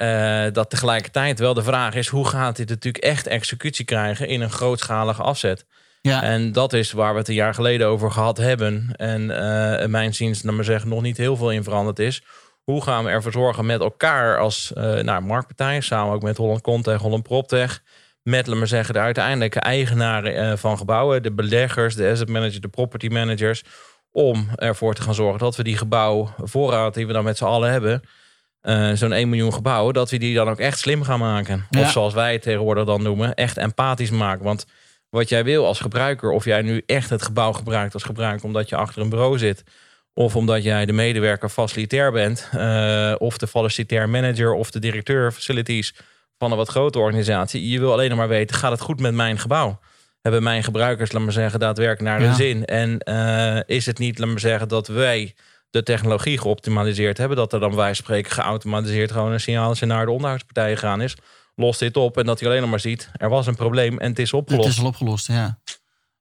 dat 0.53 0.69
tegelijkertijd 0.69 1.39
wel 1.39 1.53
de 1.53 1.63
vraag 1.63 1.95
is: 1.95 2.07
hoe 2.07 2.27
gaat 2.27 2.55
dit 2.55 2.69
natuurlijk 2.69 3.03
echt 3.03 3.27
executie 3.27 3.85
krijgen 3.85 4.27
in 4.27 4.41
een 4.41 4.51
grootschalige 4.51 5.21
afzet? 5.21 5.65
Ja, 6.07 6.23
En 6.23 6.51
dat 6.51 6.73
is 6.73 6.91
waar 6.91 7.13
we 7.13 7.19
het 7.19 7.27
een 7.27 7.33
jaar 7.33 7.53
geleden 7.53 7.87
over 7.87 8.11
gehad 8.11 8.37
hebben. 8.37 8.93
En 8.95 9.31
eh 9.31 9.83
in 9.83 9.91
mijn 9.91 10.13
ziens, 10.13 10.41
naar 10.41 10.53
maar 10.53 10.63
zeggen, 10.63 10.89
nog 10.89 11.01
niet 11.01 11.17
heel 11.17 11.35
veel 11.35 11.51
in 11.51 11.63
veranderd 11.63 11.99
is. 11.99 12.23
Hoe 12.63 12.83
gaan 12.83 13.03
we 13.03 13.09
ervoor 13.09 13.31
zorgen 13.31 13.65
met 13.65 13.81
elkaar 13.81 14.37
als 14.37 14.73
eh 14.73 14.95
nou, 14.95 15.21
marktpartijen, 15.21 15.83
samen 15.83 16.13
ook 16.13 16.21
met 16.21 16.37
Holland 16.37 16.61
Contech, 16.61 17.01
Holland 17.01 17.23
PropTech, 17.23 17.81
met, 18.23 18.47
laat 18.47 18.57
maar 18.57 18.67
zeggen, 18.67 18.93
de 18.93 18.99
uiteindelijke 18.99 19.59
eigenaren 19.59 20.35
eh, 20.35 20.57
van 20.57 20.77
gebouwen, 20.77 21.23
de 21.23 21.31
beleggers, 21.31 21.95
de 21.95 22.09
asset 22.09 22.29
managers, 22.29 22.61
de 22.61 22.67
property 22.67 23.07
managers, 23.07 23.63
om 24.11 24.47
ervoor 24.55 24.93
te 24.93 25.01
gaan 25.01 25.15
zorgen 25.15 25.39
dat 25.39 25.55
we 25.55 25.63
die 25.63 25.77
gebouwvoorraad 25.77 26.93
die 26.93 27.07
we 27.07 27.13
dan 27.13 27.23
met 27.23 27.37
z'n 27.37 27.45
allen 27.45 27.71
hebben, 27.71 28.01
zo'n 28.97 29.11
1 29.11 29.29
miljoen 29.29 29.53
gebouwen, 29.53 29.93
dat 29.93 30.09
we 30.09 30.17
die 30.17 30.35
dan 30.35 30.49
ook 30.49 30.59
echt 30.59 30.79
slim 30.79 31.03
gaan 31.03 31.19
maken. 31.19 31.65
Ja. 31.69 31.81
Of 31.81 31.91
zoals 31.91 32.13
wij 32.13 32.33
het 32.33 32.41
tegenwoordig 32.41 32.85
dan 32.85 33.03
noemen, 33.03 33.33
echt 33.33 33.57
empathisch 33.57 34.11
maken. 34.11 34.43
Want 34.43 34.65
wat 35.13 35.29
jij 35.29 35.43
wil 35.43 35.65
als 35.65 35.79
gebruiker, 35.79 36.31
of 36.31 36.45
jij 36.45 36.61
nu 36.61 36.83
echt 36.85 37.09
het 37.09 37.21
gebouw 37.21 37.51
gebruikt 37.51 37.93
als 37.93 38.03
gebruiker 38.03 38.45
omdat 38.45 38.69
je 38.69 38.75
achter 38.75 39.01
een 39.01 39.09
bureau 39.09 39.37
zit, 39.37 39.63
of 40.13 40.35
omdat 40.35 40.63
jij 40.63 40.85
de 40.85 40.93
medewerker 40.93 41.49
facilitair 41.49 42.11
bent, 42.11 42.49
eh, 42.51 43.13
of 43.17 43.37
de 43.37 43.47
facilitair 43.47 44.09
manager 44.09 44.53
of 44.53 44.71
de 44.71 44.79
directeur 44.79 45.31
facilities 45.31 45.95
van 46.37 46.51
een 46.51 46.57
wat 46.57 46.69
grotere 46.69 47.03
organisatie. 47.03 47.69
Je 47.69 47.79
wil 47.79 47.91
alleen 47.91 48.09
nog 48.09 48.17
maar 48.17 48.27
weten, 48.27 48.55
gaat 48.55 48.71
het 48.71 48.81
goed 48.81 48.99
met 48.99 49.13
mijn 49.13 49.39
gebouw? 49.39 49.79
Hebben 50.21 50.43
mijn 50.43 50.63
gebruikers, 50.63 51.11
laat 51.11 51.23
maar 51.23 51.31
zeggen, 51.31 51.59
daadwerkelijk 51.59 52.09
naar 52.09 52.19
de 52.19 52.25
Ja. 52.25 52.33
zin? 52.33 52.65
En 52.65 52.99
eh, 52.99 53.59
is 53.77 53.85
het 53.85 53.99
niet, 53.99 54.19
laat 54.19 54.29
maar 54.29 54.39
zeggen, 54.39 54.67
dat 54.67 54.87
wij 54.87 55.33
de 55.69 55.83
technologie 55.83 56.37
geoptimaliseerd 56.37 57.17
hebben. 57.17 57.37
Dat 57.37 57.53
er 57.53 57.59
dan 57.59 57.75
bij 57.75 57.93
spreken 57.93 58.31
geautomatiseerd 58.31 59.11
gewoon 59.11 59.31
een 59.31 59.39
signaaltje 59.39 59.85
naar 59.85 60.05
de 60.05 60.11
onderhoudspartij 60.11 60.73
gegaan 60.73 61.01
is. 61.01 61.15
Lost 61.55 61.79
dit 61.79 61.97
op 61.97 62.17
en 62.17 62.25
dat 62.25 62.39
hij 62.39 62.49
alleen 62.49 62.61
nog 62.61 62.69
maar 62.69 62.79
ziet, 62.79 63.09
er 63.17 63.29
was 63.29 63.47
een 63.47 63.55
probleem 63.55 63.97
en 63.99 64.09
het 64.09 64.19
is 64.19 64.33
opgelost. 64.33 64.67
Het 64.67 64.73
is 64.75 64.81
al 64.81 64.87
opgelost, 64.87 65.27
ja. 65.27 65.59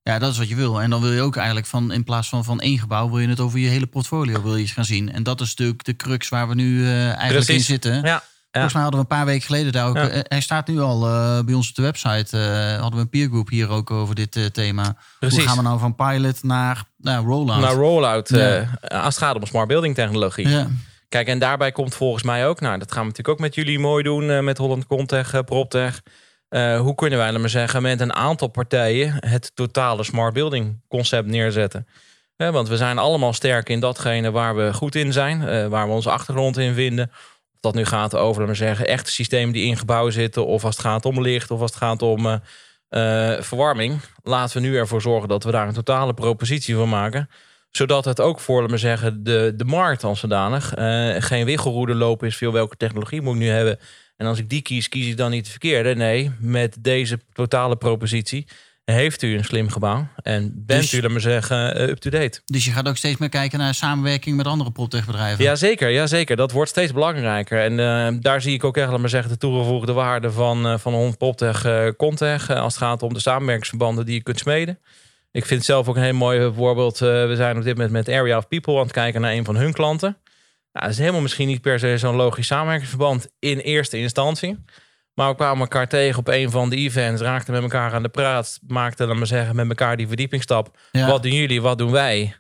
Ja, 0.03 0.19
dat 0.19 0.33
is 0.33 0.39
wat 0.39 0.49
je 0.49 0.55
wil. 0.55 0.81
En 0.81 0.91
dan 0.91 1.01
wil 1.01 1.13
je 1.13 1.21
ook 1.21 1.37
eigenlijk 1.37 1.67
van 1.67 1.93
in 1.93 2.05
plaats 2.05 2.29
van 2.29 2.45
van 2.45 2.61
één 2.61 2.79
gebouw, 2.79 3.09
wil 3.11 3.19
je 3.19 3.29
het 3.29 3.41
over 3.41 3.59
je 3.59 3.69
hele 3.69 3.87
portfolio 3.87 4.43
wil 4.43 4.57
je 4.57 4.67
gaan 4.67 4.85
zien. 4.85 5.13
En 5.13 5.23
dat 5.23 5.41
is 5.41 5.49
natuurlijk 5.49 5.85
de 5.85 5.97
crux 5.97 6.29
waar 6.29 6.49
we 6.49 6.55
nu 6.55 6.79
uh, 6.81 7.13
eigenlijk 7.15 7.49
in 7.49 7.61
zitten. 7.61 8.03
Ja. 8.03 8.23
Volgens 8.51 8.73
mij 8.73 8.83
hadden 8.83 9.01
we 9.01 9.07
een 9.11 9.17
paar 9.17 9.27
weken 9.27 9.47
geleden 9.47 9.73
daar 9.73 9.89
ook. 9.89 9.97
Ja. 9.97 10.09
eh, 10.09 10.21
hij 10.23 10.41
staat 10.41 10.67
nu 10.67 10.81
al 10.81 11.07
eh, 11.07 11.45
bij 11.45 11.55
ons 11.55 11.69
op 11.69 11.75
de 11.75 11.83
website. 11.83 12.39
eh, 12.39 12.73
hadden 12.81 12.95
we 12.95 13.01
een 13.01 13.09
peergroep 13.09 13.49
hier 13.49 13.69
ook 13.69 13.91
over 13.91 14.15
dit 14.15 14.37
eh, 14.37 14.45
thema. 14.45 14.97
Precies. 15.19 15.39
Hoe 15.39 15.47
gaan 15.49 15.57
we 15.57 15.63
nou 15.63 15.79
van 15.79 15.95
pilot 15.95 16.43
naar, 16.43 16.85
naar 16.99 17.23
rollout? 17.23 17.61
Naar 17.61 17.75
rollout 17.75 18.29
Ja. 18.29 18.69
eh, 18.81 19.05
als 19.05 19.15
het 19.15 19.25
gaat 19.25 19.37
om 19.37 19.47
smart 19.47 19.69
building 19.69 19.95
technologie. 19.95 20.49
Kijk, 21.13 21.27
en 21.27 21.39
daarbij 21.39 21.73
komt 21.73 21.95
volgens 21.95 22.23
mij 22.23 22.47
ook, 22.47 22.61
nou, 22.61 22.79
dat 22.79 22.93
gaan 22.93 23.01
we 23.03 23.09
natuurlijk 23.09 23.35
ook 23.35 23.45
met 23.45 23.55
jullie 23.55 23.79
mooi 23.79 24.03
doen, 24.03 24.31
eh, 24.31 24.41
met 24.41 24.59
Holland 24.59 24.87
Contech, 24.87 25.35
uh, 25.35 25.41
PropTech. 25.41 26.03
Eh, 26.49 26.81
hoe 26.81 26.95
kunnen 26.95 27.19
wij, 27.19 27.33
laat 27.33 27.41
maar 27.41 27.49
zeggen, 27.49 27.83
met 27.83 28.01
een 28.01 28.15
aantal 28.15 28.49
partijen 28.49 29.15
het 29.27 29.51
totale 29.55 30.05
smart 30.05 30.33
building 30.33 30.81
concept 30.89 31.27
neerzetten? 31.29 31.87
Eh, 32.37 32.51
want 32.51 32.69
we 32.69 32.77
zijn 32.77 32.99
allemaal 32.99 33.33
sterk 33.33 33.69
in 33.69 33.81
datgene 33.81 34.31
waar 34.31 34.57
we 34.57 34.73
goed 34.73 34.95
in 34.95 35.13
zijn, 35.13 35.49
eh, 35.49 35.67
waar 35.67 35.87
we 35.87 35.93
onze 35.93 36.11
achtergrond 36.11 36.59
in 36.59 36.75
vinden. 36.75 37.11
Of 37.53 37.61
dat 37.61 37.75
nu 37.75 37.85
gaat 37.85 38.17
over, 38.17 38.47
maar 38.47 38.57
zeggen, 38.57 38.87
echte 38.87 39.11
systemen 39.11 39.53
die 39.53 39.67
in 39.67 39.77
gebouwen 39.77 40.13
zitten, 40.13 40.47
of 40.47 40.65
als 40.65 40.77
het 40.77 40.85
gaat 40.85 41.05
om 41.05 41.21
licht, 41.21 41.51
of 41.51 41.61
als 41.61 41.71
het 41.71 41.81
gaat 41.81 42.03
om 42.03 42.27
eh, 42.27 42.35
eh, 43.33 43.43
verwarming. 43.43 44.01
Laten 44.23 44.63
we 44.63 44.69
nu 44.69 44.77
ervoor 44.77 45.01
zorgen 45.01 45.29
dat 45.29 45.45
we 45.45 45.51
daar 45.51 45.69
een 45.69 45.75
totale 45.75 46.15
propositie 46.15 46.75
van 46.75 46.89
maken 46.89 47.29
zodat 47.73 48.05
het 48.05 48.21
ook 48.21 48.41
voor, 48.41 48.61
laten 48.61 48.75
we 48.75 48.81
zeggen, 48.81 49.25
de, 49.25 49.53
de 49.57 49.65
markt 49.65 50.05
als 50.05 50.21
zodanig 50.21 50.75
eh, 50.75 51.15
geen 51.19 51.45
wiggelroede 51.45 51.95
lopen 51.95 52.27
is. 52.27 52.37
Veel 52.37 52.53
welke 52.53 52.77
technologie 52.77 53.21
moet 53.23 53.35
ik 53.35 53.41
nu 53.41 53.49
hebben? 53.49 53.79
En 54.17 54.27
als 54.27 54.39
ik 54.39 54.49
die 54.49 54.63
kies, 54.63 54.89
kies 54.89 55.07
ik 55.07 55.17
dan 55.17 55.31
niet 55.31 55.45
de 55.45 55.51
verkeerde. 55.51 55.95
Nee, 55.95 56.31
met 56.41 56.77
deze 56.81 57.21
totale 57.33 57.77
propositie 57.77 58.47
heeft 58.85 59.23
u 59.23 59.37
een 59.37 59.45
slim 59.45 59.69
gebouw. 59.69 60.09
En 60.23 60.53
bent 60.67 60.81
Dus- 60.81 60.93
u, 60.93 60.97
laten 60.97 61.13
we 61.13 61.21
zeggen, 61.21 61.75
eh, 61.75 61.89
up-to-date. 61.89 62.41
Dus 62.45 62.65
je 62.65 62.71
gaat 62.71 62.89
ook 62.89 62.97
steeds 62.97 63.19
meer 63.19 63.29
kijken 63.29 63.59
naar 63.59 63.75
samenwerking 63.75 64.37
met 64.37 64.47
andere 64.47 64.71
proptechbedrijven. 64.71 65.45
Jazeker, 65.45 65.91
jazeker. 65.91 66.37
Dat 66.37 66.53
wordt 66.53 66.71
steeds 66.71 66.93
belangrijker. 66.93 67.63
En 67.63 67.81
eh, 67.81 68.21
daar 68.21 68.43
zie 68.43 68.55
ik 68.55 68.65
ook 68.65 68.77
echt, 68.77 68.91
laat 68.91 69.01
maar 69.01 69.09
zeggen, 69.09 69.31
de 69.31 69.39
toegevoegde 69.39 69.93
waarde 69.93 70.31
van, 70.31 70.67
eh 70.67 70.79
van 70.79 70.93
Hond 70.93 71.19
Poptech 71.19 71.65
eh 71.65 71.89
Contech. 71.97 72.51
als 72.51 72.75
het 72.75 72.83
gaat 72.83 73.03
om 73.03 73.15
de 73.15 73.21
samenwerkingsverbanden 73.21 74.07
die 74.07 74.15
je 74.15 74.23
kunt 74.23 74.39
smeden. 74.39 74.79
Ik 75.33 75.47
vind 75.47 75.65
zelf 75.65 75.89
ook 75.89 75.97
een 75.97 76.03
heel 76.03 76.13
mooi 76.13 76.53
voorbeeld. 76.55 77.01
eh, 77.01 77.27
we 77.27 77.37
zijn 77.37 77.57
op 77.57 77.63
dit 77.63 77.77
moment 77.77 77.93
met 77.93 78.09
Area 78.09 78.37
of 78.37 78.49
People 78.49 78.77
aan 78.77 78.83
het 78.83 78.93
kijken 78.93 79.21
naar 79.21 79.33
een 79.33 79.45
van 79.45 79.57
hun 79.57 79.73
klanten. 79.73 80.17
Nou, 80.73 80.87
dat 80.87 80.95
is 80.95 80.99
helemaal 80.99 81.21
misschien 81.21 81.47
niet 81.47 81.61
per 81.61 81.79
se 81.79 81.99
zo'n 81.99 82.17
logisch 82.17 82.47
samenwerkingsverband 82.47 83.29
in 83.39 83.59
eerste 83.59 83.99
instantie. 83.99 84.65
Maar 85.15 85.29
we 85.29 85.35
kwamen 85.35 85.61
elkaar 85.61 85.89
tegen 85.89 86.19
op 86.19 86.29
een 86.29 86.51
van 86.51 86.69
de 86.71 86.77
events, 86.77 87.23
raakten 87.23 87.53
met 87.53 87.63
elkaar 87.63 87.93
aan 87.93 88.03
de 88.03 88.09
praat, 88.09 88.59
maakten, 88.67 89.07
laat 89.07 89.17
maar 89.17 89.27
zeggen, 89.27 89.57
met 89.57 89.69
elkaar 89.69 89.97
die 89.97 90.07
verdiepingsstap. 90.07 90.79
Ja. 90.91 91.07
Wat 91.07 91.23
doen 91.23 91.33
jullie, 91.33 91.63
wat 91.63 91.79
doen 91.79 91.91
wij? 91.91 92.35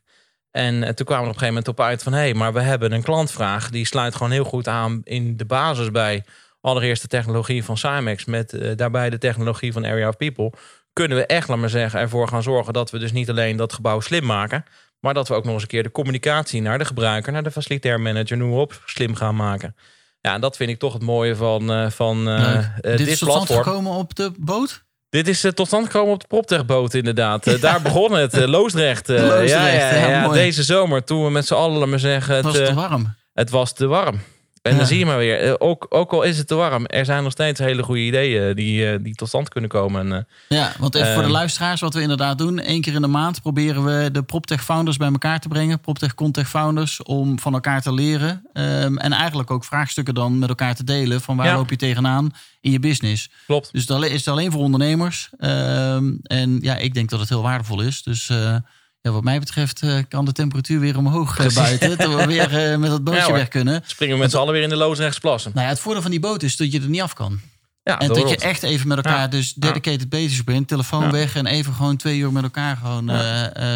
En 0.50 0.82
eh, 0.82 0.92
toen 0.92 1.06
kwamen 1.06 1.24
we 1.24 1.30
op 1.30 1.34
een 1.34 1.40
gegeven 1.40 1.46
moment 1.46 1.68
op 1.68 1.80
uit 1.80 2.02
van... 2.02 2.12
hé, 2.12 2.18
hey, 2.18 2.34
maar 2.34 2.52
we 2.52 2.60
hebben 2.60 2.92
een 2.92 3.02
klantvraag... 3.02 3.70
die 3.70 3.86
sluit 3.86 4.14
gewoon 4.14 4.32
heel 4.32 4.44
goed 4.44 4.68
aan 4.68 5.00
in 5.04 5.36
de 5.36 5.44
basis 5.44 5.90
bij... 5.90 6.24
allereerst 6.60 7.02
de 7.02 7.08
technologie 7.08 7.64
van 7.64 7.76
Cymex... 7.76 8.24
met 8.24 8.52
eh, 8.52 8.76
daarbij 8.76 9.10
de 9.10 9.18
technologie 9.18 9.72
van 9.72 9.86
Area 9.86 10.08
of 10.08 10.16
People... 10.16 10.52
kunnen 10.92 11.16
we 11.18 11.26
echt, 11.26 11.48
laat 11.48 11.58
maar 11.58 11.68
zeggen, 11.70 12.00
ervoor 12.00 12.28
gaan 12.28 12.42
zorgen... 12.42 12.72
dat 12.72 12.90
we 12.90 12.98
dus 12.98 13.12
niet 13.12 13.30
alleen 13.30 13.56
dat 13.56 13.72
gebouw 13.72 14.00
slim 14.00 14.24
maken... 14.26 14.64
maar 15.00 15.14
dat 15.14 15.28
we 15.28 15.34
ook 15.34 15.44
nog 15.44 15.52
eens 15.52 15.62
een 15.62 15.68
keer 15.68 15.82
de 15.82 15.90
communicatie 15.90 16.62
naar 16.62 16.78
de 16.78 16.84
gebruiker... 16.84 17.32
naar 17.32 17.42
de 17.42 17.50
facilitair 17.50 18.00
manager, 18.00 18.36
noem 18.36 18.50
maar 18.50 18.58
op, 18.58 18.82
slim 18.86 19.14
gaan 19.14 19.36
maken. 19.36 19.76
Ja, 20.20 20.34
en 20.34 20.40
dat 20.40 20.56
vind 20.56 20.70
ik 20.70 20.78
toch 20.78 20.92
het 20.92 21.02
mooie 21.02 21.36
van, 21.36 21.72
eh, 21.72 21.90
van 21.90 22.28
eh, 22.28 22.38
Leuk. 22.38 22.64
eh, 22.80 22.82
dit 22.82 22.98
dit, 22.98 23.06
is 23.08 23.18
tot 23.18 23.28
stand 23.30 23.46
platform. 23.46 23.62
gekomen 23.62 23.92
op 23.92 24.14
de 24.14 24.32
boot? 24.38 24.84
Dit 25.08 25.28
is 25.28 25.44
eh, 25.44 25.50
tot 25.52 25.66
stand 25.66 25.86
gekomen 25.86 26.12
op 26.12 26.20
de 26.20 26.26
Proptech-boot, 26.26 26.94
inderdaad. 26.94 27.46
Eh, 27.46 27.60
daar 27.60 27.82
begon 27.82 28.12
het, 28.12 28.34
eh, 28.34 28.46
Loosdrecht. 28.46 29.08
eh, 29.08 29.22
Loosdrecht, 29.22 30.06
ja, 30.08 30.28
deze 30.28 30.62
zomer, 30.62 31.04
toen 31.04 31.24
we 31.24 31.30
met 31.30 31.46
z'n 31.46 31.54
allen, 31.54 31.78
laat 31.78 31.88
maar 31.88 31.98
zeggen, 31.98 32.34
het, 32.34 32.44
was 32.44 32.54
te 32.54 32.62
eh, 32.64 32.74
warm. 32.74 33.14
het 33.32 33.50
was 33.50 33.72
te 33.72 33.86
warm. 33.86 34.20
En 34.62 34.72
Ja. 34.72 34.78
dan 34.78 34.86
zie 34.86 34.98
je 34.98 35.06
maar 35.06 35.18
weer, 35.18 35.38
eh, 35.40 35.54
ook, 35.58 35.86
ook 35.88 36.12
al 36.12 36.22
is 36.22 36.38
het 36.38 36.46
te 36.46 36.54
warm, 36.54 36.86
er 36.86 37.04
zijn 37.04 37.22
nog 37.22 37.32
steeds 37.32 37.58
hele 37.60 37.82
goede 37.82 38.00
ideeën 38.00 38.54
die, 38.54 38.90
eh, 38.90 38.98
die 39.02 39.14
tot 39.14 39.28
stand 39.28 39.48
kunnen 39.48 39.70
komen. 39.70 40.00
En, 40.12 40.26
eh, 40.48 40.58
Ja, 40.58 40.72
want 40.78 40.94
even 40.94 41.12
voor 41.14 41.22
de 41.22 41.28
luisteraars, 41.28 41.80
wat 41.80 41.94
we 41.94 42.00
inderdaad 42.00 42.38
doen. 42.38 42.58
één 42.58 42.80
keer 42.80 42.94
in 42.94 43.00
de 43.00 43.06
maand 43.06 43.42
proberen 43.42 43.84
we 43.84 44.10
de 44.10 44.22
PropTech 44.22 44.64
founders 44.64 44.96
bij 44.96 45.08
elkaar 45.08 45.40
te 45.40 45.48
brengen. 45.48 45.80
PropTech 45.80 46.14
Contech 46.14 46.48
founders, 46.48 47.02
om 47.02 47.38
van 47.38 47.52
elkaar 47.54 47.82
te 47.82 47.92
leren. 47.94 48.42
Ehm, 48.52 48.96
en 48.96 49.12
eigenlijk 49.12 49.50
ook 49.50 49.64
vraagstukken 49.64 50.14
dan 50.14 50.38
met 50.38 50.48
elkaar 50.48 50.74
te 50.74 50.84
delen. 50.84 51.20
Van 51.20 51.36
waar 51.36 51.46
Ja. 51.46 51.54
loop 51.56 51.70
je 51.70 51.76
tegenaan 51.76 52.30
in 52.60 52.70
je 52.70 52.78
business. 52.80 53.30
klopt. 53.46 53.72
Dus 53.72 53.86
dat 53.86 54.04
is 54.04 54.12
het 54.12 54.28
alleen 54.28 54.50
voor 54.52 54.60
ondernemers. 54.60 55.30
Ehm, 55.38 56.12
en 56.22 56.58
ja, 56.60 56.76
ik 56.76 56.94
denk 56.94 57.10
dat 57.10 57.20
het 57.20 57.28
heel 57.28 57.42
waardevol 57.42 57.80
is. 57.80 58.02
Dus 58.02 58.28
eh, 58.28 58.56
ja, 59.02 59.10
wat 59.10 59.24
mij 59.24 59.38
betreft 59.38 59.82
eh, 59.82 59.94
kan 60.08 60.24
de 60.24 60.32
temperatuur 60.32 60.80
weer 60.80 60.98
omhoog 60.98 61.34
Precies. 61.34 61.54
buiten. 61.54 61.98
Dat 61.98 62.14
we 62.14 62.26
weer 62.26 62.70
eh, 62.72 62.78
met 62.78 62.90
dat 62.90 63.04
bootje 63.04 63.20
Ja, 63.20 63.32
weg 63.32 63.48
kunnen. 63.48 63.82
Springen 63.86 64.14
we 64.14 64.20
met 64.22 64.30
z'n 64.30 64.36
allen 64.36 64.52
weer 64.52 64.62
in 64.62 64.68
de 64.68 64.76
Loosdrechtsplassen. 64.76 65.50
Nou 65.54 65.64
ja, 65.64 65.72
het 65.72 65.80
voordeel 65.80 66.02
van 66.02 66.10
die 66.10 66.20
boot 66.20 66.42
is 66.42 66.56
dat 66.56 66.72
je 66.72 66.80
er 66.80 66.88
niet 66.88 67.00
af 67.02 67.14
kan. 67.14 67.40
Ja, 67.82 67.98
En 67.98 68.08
dat 68.08 68.28
je 68.28 68.36
echt 68.36 68.62
even 68.62 68.88
met 68.88 68.96
elkaar 68.96 69.20
Ja. 69.20 69.26
dus 69.26 69.54
dedicated 69.54 70.08
bezig 70.08 70.44
bent. 70.44 70.68
Telefoon 70.68 71.10
weg 71.10 71.34
en 71.36 71.46
even 71.46 71.72
gewoon 71.74 71.96
twee 71.96 72.18
uur 72.18 72.32
met 72.32 72.42
elkaar 72.42 72.76
gewoon 72.76 73.10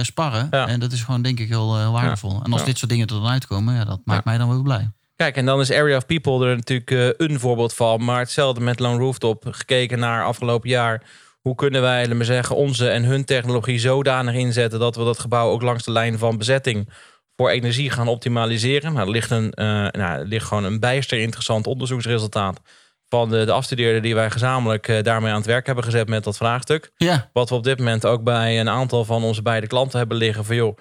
sparren. 0.04 0.50
En 0.50 0.80
dat 0.80 0.92
is 0.92 1.02
gewoon 1.02 1.22
denk 1.22 1.40
ik 1.40 1.48
heel 1.48 1.90
waardevol. 1.92 2.40
En 2.44 2.52
als 2.52 2.64
dit 2.64 2.78
soort 2.78 2.90
dingen 2.90 3.06
er 3.06 3.14
dan 3.14 3.26
uitkomen, 3.26 3.74
ja, 3.74 3.84
dat 3.84 4.00
maakt 4.04 4.24
mij 4.24 4.38
dan 4.38 4.48
wel 4.48 4.62
blij. 4.62 4.90
Kijk, 5.16 5.36
en 5.36 5.46
dan 5.46 5.60
is 5.60 5.70
Area 5.72 5.96
of 5.96 6.06
People 6.06 6.46
er 6.46 6.56
natuurlijk 6.56 7.14
een 7.20 7.40
voorbeeld 7.40 7.74
van. 7.74 8.04
Maar 8.04 8.18
hetzelfde 8.18 8.60
met 8.60 8.80
Lone 8.80 8.98
Rooftop. 8.98 9.44
Gekeken 9.50 9.98
naar 9.98 10.24
afgelopen 10.24 10.68
jaar. 10.68 11.02
Hoe 11.46 11.54
kunnen 11.54 11.82
wij, 11.82 12.24
zeggen, 12.24 12.56
onze 12.56 12.88
en 12.88 13.04
hun 13.04 13.24
technologie 13.24 13.78
zodanig 13.78 14.34
inzetten... 14.34 14.78
dat 14.78 14.96
we 14.96 15.04
dat 15.04 15.18
gebouw 15.18 15.50
ook 15.50 15.62
langs 15.62 15.84
de 15.84 15.90
lijn 15.90 16.18
van 16.18 16.38
bezetting 16.38 16.88
voor 17.36 17.50
energie 17.50 17.90
gaan 17.90 18.08
optimaliseren. 18.08 18.92
Nou, 18.92 19.06
er 19.06 19.12
ligt, 19.12 19.30
een, 19.30 19.52
eh, 19.52 19.66
nou, 19.66 20.18
er 20.18 20.26
ligt 20.26 20.46
gewoon 20.46 20.64
een 20.64 20.80
bijster 20.80 21.18
interessant 21.18 21.66
onderzoeksresultaat... 21.66 22.60
van 23.08 23.30
de, 23.30 23.44
de 23.44 23.52
afstudeerden 23.52 24.02
die 24.02 24.14
wij 24.14 24.30
gezamenlijk 24.30 24.88
eh, 24.88 25.02
daarmee 25.02 25.30
aan 25.30 25.36
het 25.36 25.46
werk 25.46 25.66
hebben 25.66 25.84
gezet 25.84 26.08
met 26.08 26.24
dat 26.24 26.36
vraagstuk. 26.36 26.90
Ja, 26.96 27.30
Wat 27.32 27.48
we 27.48 27.54
op 27.54 27.64
dit 27.64 27.78
moment 27.78 28.06
ook 28.06 28.22
bij 28.22 28.60
een 28.60 28.68
aantal 28.68 29.04
van 29.04 29.22
onze 29.22 29.42
beide 29.42 29.66
klanten 29.66 29.98
hebben 29.98 30.16
liggen. 30.16 30.44
Van 30.44 30.56
joh, 30.56 30.78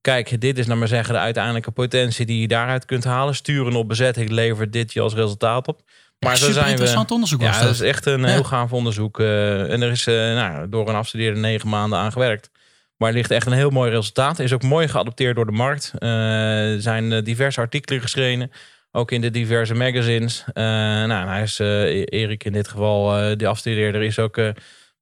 kijk, 0.00 0.40
dit 0.40 0.58
is 0.58 0.66
nou 0.66 0.78
maar 0.78 0.88
zeggen 0.88 1.14
de 1.14 1.20
uiteindelijke 1.20 1.70
potentie 1.70 2.26
die 2.26 2.40
je 2.40 2.48
daaruit 2.48 2.84
kunt 2.84 3.04
halen. 3.04 3.34
Sturen 3.34 3.74
op 3.74 3.88
bezetting 3.88 4.30
levert 4.30 4.72
dit 4.72 4.92
je 4.92 5.00
als 5.00 5.14
resultaat 5.14 5.68
op. 5.68 5.82
Maar 6.18 6.36
zo 6.36 6.52
zijn 6.52 6.64
we. 6.64 6.70
interessant 6.70 7.10
onderzoek 7.10 7.40
was 7.42 7.56
Ja, 7.56 7.62
dat. 7.62 7.70
is 7.70 7.80
echt 7.80 8.06
een 8.06 8.24
heel 8.24 8.44
gaaf 8.44 8.72
onderzoek. 8.72 9.20
eh, 9.20 9.72
en 9.72 9.82
er 9.82 9.90
is 9.90 10.06
eh, 10.06 10.14
nou, 10.14 10.68
door 10.68 10.88
een 10.88 10.94
afstudeerde 10.94 11.40
negen 11.40 11.68
maanden 11.68 11.98
aan 11.98 12.12
gewerkt. 12.12 12.50
Maar 12.96 13.08
er 13.08 13.14
ligt 13.14 13.30
echt 13.30 13.46
een 13.46 13.52
heel 13.52 13.70
mooi 13.70 13.90
resultaat. 13.90 14.38
Is 14.38 14.52
ook 14.52 14.62
mooi 14.62 14.88
geadopteerd 14.88 15.36
door 15.36 15.46
de 15.46 15.52
markt. 15.52 15.92
Eh, 15.98 16.72
er 16.72 16.80
zijn 16.82 17.24
diverse 17.24 17.60
artikelen 17.60 18.00
geschreven. 18.02 18.50
Ook 18.92 19.10
in 19.10 19.20
de 19.20 19.30
diverse 19.30 19.74
magazines. 19.74 20.44
Nou, 20.54 21.28
hij 21.28 21.42
is, 21.42 21.60
eh, 21.60 22.04
Erik 22.04 22.44
in 22.44 22.52
dit 22.52 22.68
geval, 22.68 23.36
de 23.36 23.46
afstudeerder, 23.46 24.02
is 24.02 24.18
ook 24.18 24.36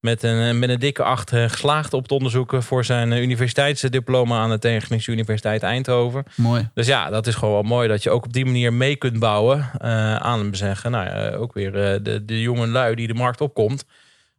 met, 0.00 0.22
een, 0.22 0.58
met 0.58 0.68
een 0.70 0.78
dikke 0.78 1.02
acht 1.02 1.32
eh, 1.32 1.48
geslaagd 1.48 1.92
op 1.92 2.02
het 2.02 2.12
onderzoeken 2.12 2.62
voor 2.62 2.84
zijn 2.84 3.12
eh, 3.12 3.22
universiteitsdiploma 3.22 4.38
aan 4.40 4.50
de 4.50 4.58
Technische 4.58 5.12
Universiteit 5.12 5.62
Eindhoven. 5.62 6.24
Mooi. 6.34 6.68
Dus 6.74 6.86
ja, 6.86 7.10
dat 7.10 7.26
is 7.26 7.34
gewoon 7.34 7.54
wel 7.54 7.62
mooi 7.62 7.88
dat 7.88 8.02
je 8.02 8.10
ook 8.10 8.24
op 8.24 8.32
die 8.32 8.44
manier 8.44 8.72
mee 8.72 8.96
kunt 8.96 9.18
bouwen 9.18 9.70
eh, 9.78 10.16
aan 10.16 10.38
hem 10.38 10.54
zeggen. 10.54 10.90
Nou 10.90 11.04
ja, 11.04 11.30
ook 11.36 11.52
weer 11.54 11.74
eh, 11.92 11.98
de, 12.02 12.24
de 12.24 12.40
jonge 12.40 12.66
lui 12.66 12.94
die 12.94 13.06
de 13.06 13.14
markt 13.14 13.40
opkomt. 13.40 13.84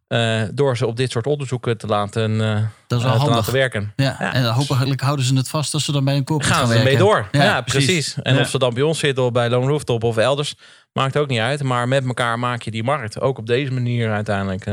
eh, 0.08 0.42
door 0.54 0.78
ze 0.78 0.88
op 0.88 0.96
dit 0.96 1.12
soort 1.12 1.28
onderzoeken 1.28 1.78
te 1.78 1.88
laten, 1.88 2.42
eh, 2.42 2.62
Dat 2.88 3.00
is 3.00 3.04
wel 3.06 3.14
eh, 3.14 3.18
te 3.20 3.24
handig. 3.24 3.36
laten 3.36 3.54
werken. 3.54 3.94
Ja, 3.96 4.16
Ja. 4.20 4.34
en 4.34 4.46
hopelijk 4.46 5.02
houden 5.02 5.26
ze 5.26 5.36
het 5.36 5.50
vast 5.50 5.74
als 5.74 5.86
ze 5.86 5.92
dan 5.92 6.06
bij 6.06 6.16
een 6.16 6.24
corporate 6.24 6.54
Gaan 6.56 6.68
gaan, 6.68 6.78
ze 6.78 6.84
werken. 6.84 7.00
door. 7.00 7.28
Ja, 7.32 7.62
precies. 7.62 8.16
En 8.22 8.36
Ja. 8.36 8.42
of 8.42 8.50
ze 8.50 8.58
dan 8.60 8.74
bij 8.74 8.84
ons 8.84 9.00
zitten 9.00 9.24
of 9.24 9.32
bij 9.32 9.50
Lone 9.50 9.68
Rooftop 9.68 10.04
of 10.04 10.18
elders, 10.18 10.56
maakt 10.94 11.18
ook 11.18 11.28
niet 11.28 11.40
uit. 11.40 11.64
Maar 11.64 11.88
met 11.88 12.06
elkaar 12.06 12.40
maak 12.40 12.62
je 12.62 12.72
die 12.72 12.84
markt. 12.84 13.20
Ook 13.22 13.38
op 13.38 13.46
deze 13.48 13.72
manier 13.74 14.12
uiteindelijk. 14.12 14.66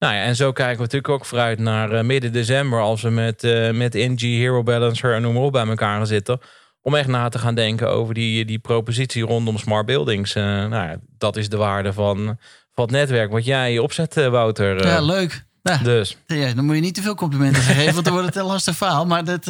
Nou 0.00 0.14
ja, 0.14 0.22
en 0.22 0.36
zo 0.36 0.52
kijken 0.52 0.76
we 0.76 0.82
natuurlijk 0.82 1.12
ook 1.12 1.24
vooruit 1.24 1.58
naar 1.58 1.92
eh, 1.92 2.04
midden 2.04 2.32
december. 2.32 2.80
Als 2.80 3.02
we 3.02 3.10
met, 3.10 3.44
eh 3.44 3.70
met 3.70 3.92
NG, 3.94 4.20
Hero 4.20 4.62
Balancer 4.62 5.14
en 5.14 5.22
noem 5.22 5.34
maar 5.34 5.42
op 5.42 5.52
bij 5.52 5.66
elkaar 5.66 5.96
gaan 5.96 6.06
zitten. 6.06 6.40
Om 6.82 6.94
echt 6.94 7.08
na 7.08 7.28
te 7.28 7.38
gaan 7.38 7.54
denken 7.54 7.90
over 7.90 8.14
die, 8.14 8.44
die 8.44 8.58
propositie 8.58 9.22
rondom 9.22 9.58
smart 9.58 9.86
buildings. 9.86 10.34
Eh, 10.34 10.42
nou 10.44 10.70
ja, 10.70 10.96
dat 11.18 11.36
is 11.36 11.48
de 11.48 11.56
waarde 11.56 11.92
van, 11.92 12.38
van 12.74 12.84
het 12.84 12.90
netwerk 12.90 13.30
wat 13.30 13.44
jij 13.44 13.78
opzet, 13.78 14.14
Wouter. 14.14 14.86
Ja, 14.86 15.00
leuk. 15.00 15.44
Nou, 15.62 15.82
dus 15.82 16.16
Ja, 16.26 16.52
dan 16.52 16.64
moet 16.64 16.74
je 16.74 16.80
niet 16.80 16.94
te 16.94 17.02
veel 17.02 17.14
complimenten 17.14 17.62
geven, 17.62 17.92
want 17.92 18.04
dan 18.04 18.12
wordt 18.12 18.28
het 18.28 18.36
een 18.36 18.44
lastig 18.50 18.76
verhaal. 18.76 19.06
Maar 19.06 19.24
dat, 19.24 19.46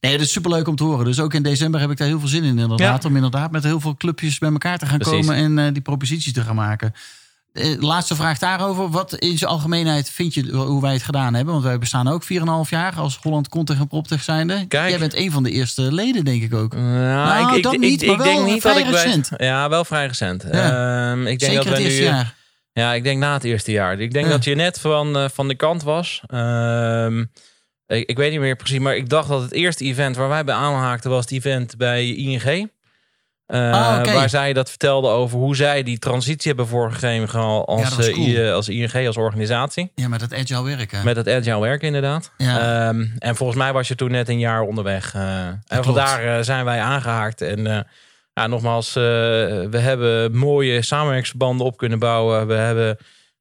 nee, 0.00 0.12
dat 0.12 0.20
is 0.20 0.32
superleuk 0.32 0.68
om 0.68 0.76
te 0.76 0.84
horen. 0.84 1.04
Dus 1.04 1.20
ook 1.20 1.34
in 1.34 1.42
december 1.42 1.80
heb 1.80 1.90
ik 1.90 1.96
daar 1.96 2.08
heel 2.08 2.18
veel 2.20 2.28
zin 2.28 2.44
in, 2.44 2.58
inderdaad. 2.58 3.02
Ja. 3.02 3.08
Om 3.08 3.14
inderdaad 3.16 3.50
met 3.50 3.64
heel 3.64 3.80
veel 3.80 3.96
clubjes 3.96 4.38
bij 4.38 4.50
elkaar 4.50 4.78
te 4.78 4.86
gaan 4.86 4.98
Precies. 4.98 5.26
komen 5.26 5.58
en 5.58 5.72
die 5.72 5.82
proposities 5.82 6.32
te 6.32 6.40
gaan 6.40 6.54
maken. 6.54 6.94
Eh, 7.52 7.80
laatste 7.80 8.14
vraag 8.14 8.38
daarover. 8.38 8.88
Wat 8.90 9.14
in 9.14 9.38
zijn 9.38 9.50
algemeenheid 9.50 10.10
vind 10.10 10.34
je 10.34 10.52
hoe 10.52 10.80
wij 10.82 10.92
het 10.92 11.02
gedaan 11.02 11.34
hebben? 11.34 11.52
Want 11.52 11.66
wij 11.66 11.78
bestaan 11.78 12.08
ook 12.08 12.24
4,5 12.24 12.70
jaar 12.70 12.94
als 12.96 13.18
Holland 13.22 13.48
Contig 13.48 13.78
en 13.78 13.86
Proptech 13.88 14.22
zijnde. 14.22 14.64
Kijk. 14.68 14.88
Jij 14.90 14.98
bent 14.98 15.14
een 15.14 15.30
van 15.30 15.42
de 15.42 15.50
eerste 15.50 15.92
leden, 15.92 16.24
denk 16.24 16.42
ik 16.42 16.54
ook. 16.54 16.74
Nou, 16.74 16.84
Nou, 17.44 17.60
dat 17.60 17.76
niet, 17.78 18.06
maar 18.06 18.16
wel 18.16 18.26
denk 18.26 18.44
niet 18.46 18.60
vrij 18.60 18.74
dat 18.74 18.84
ik 18.84 18.90
bij- 18.90 19.02
recent. 19.04 19.30
ja, 19.36 19.68
wel 19.68 19.84
vrij 19.84 20.06
recent. 20.06 20.44
Ja. 20.52 21.10
Ehm, 21.10 21.20
ik 21.20 21.38
denk 21.38 21.40
Zeker 21.52 21.64
dat 21.64 21.72
het 21.72 21.82
eerste 21.82 22.00
nu, 22.00 22.06
jaar. 22.06 22.34
Ja, 22.72 22.92
ik 22.94 23.02
denk 23.02 23.18
na 23.18 23.32
het 23.32 23.44
eerste 23.44 23.72
jaar. 23.72 24.00
Ik 24.00 24.12
denk 24.12 24.26
Ja. 24.26 24.30
dat 24.32 24.44
je 24.44 24.54
net 24.54 24.80
van, 24.80 25.16
eh, 25.16 25.28
van 25.28 25.48
de 25.48 25.54
kant 25.54 25.82
was. 25.82 26.22
Ehm, 26.26 27.20
ik, 27.86 28.08
ik 28.08 28.16
weet 28.16 28.30
niet 28.30 28.40
meer 28.40 28.56
precies, 28.56 28.78
maar 28.78 28.96
ik 28.96 29.08
dacht 29.08 29.28
dat 29.28 29.42
het 29.42 29.52
eerste 29.52 29.84
event 29.84 30.16
waar 30.16 30.28
wij 30.28 30.44
bij 30.44 30.54
aanhaakten 30.54 31.10
was 31.10 31.20
het 31.24 31.32
event 31.32 31.76
bij 31.76 32.06
ING. 32.14 32.70
Eh, 33.52 33.72
Ah. 33.72 34.14
Waar 34.14 34.28
zij 34.28 34.52
dat 34.52 34.68
vertelde 34.68 35.08
over 35.08 35.38
hoe 35.38 35.56
zij 35.56 35.82
die 35.82 35.98
transitie 35.98 36.48
hebben 36.48 36.66
voorgegeven 36.66 37.40
als, 37.66 37.88
Ja, 37.90 37.96
was 37.96 38.08
eh, 38.08 38.14
cool. 38.14 38.52
Als 38.52 38.68
ING, 38.68 39.06
als 39.06 39.16
organisatie. 39.16 39.92
Ja, 39.94 40.08
met 40.08 40.20
het 40.20 40.34
agile 40.34 40.62
werken. 40.62 41.04
Met 41.04 41.16
het 41.16 41.28
agile 41.28 41.60
werken 41.60 41.86
inderdaad. 41.86 42.30
Ja. 42.36 42.86
Ehm, 42.88 43.06
en 43.18 43.36
volgens 43.36 43.58
mij 43.58 43.72
was 43.72 43.88
je 43.88 43.94
toen 43.94 44.10
net 44.10 44.28
een 44.28 44.38
jaar 44.38 44.60
onderweg. 44.62 45.14
eh, 45.14 45.46
en 45.46 45.60
klopt. 45.66 45.84
vandaar 45.84 46.44
zijn 46.44 46.64
wij 46.64 46.80
aangehaakt. 46.80 47.40
En 47.40 47.86
ja, 48.34 48.46
nogmaals, 48.46 48.92
we 48.92 49.68
hebben 49.78 50.36
mooie 50.36 50.82
samenwerkingsverbanden 50.82 51.66
op 51.66 51.76
kunnen 51.76 51.98
bouwen. 51.98 52.46
We 52.46 52.54
hebben 52.54 52.96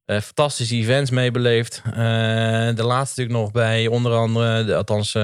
fantastische 0.05 0.75
events 0.75 1.09
meebeleefd. 1.11 1.81
De 1.85 2.73
laatste 2.83 3.21
natuurlijk 3.21 3.37
nog 3.39 3.51
bij 3.51 3.87
onder 3.87 4.13
andere, 4.13 4.65
de, 4.65 4.75
althans 4.75 5.15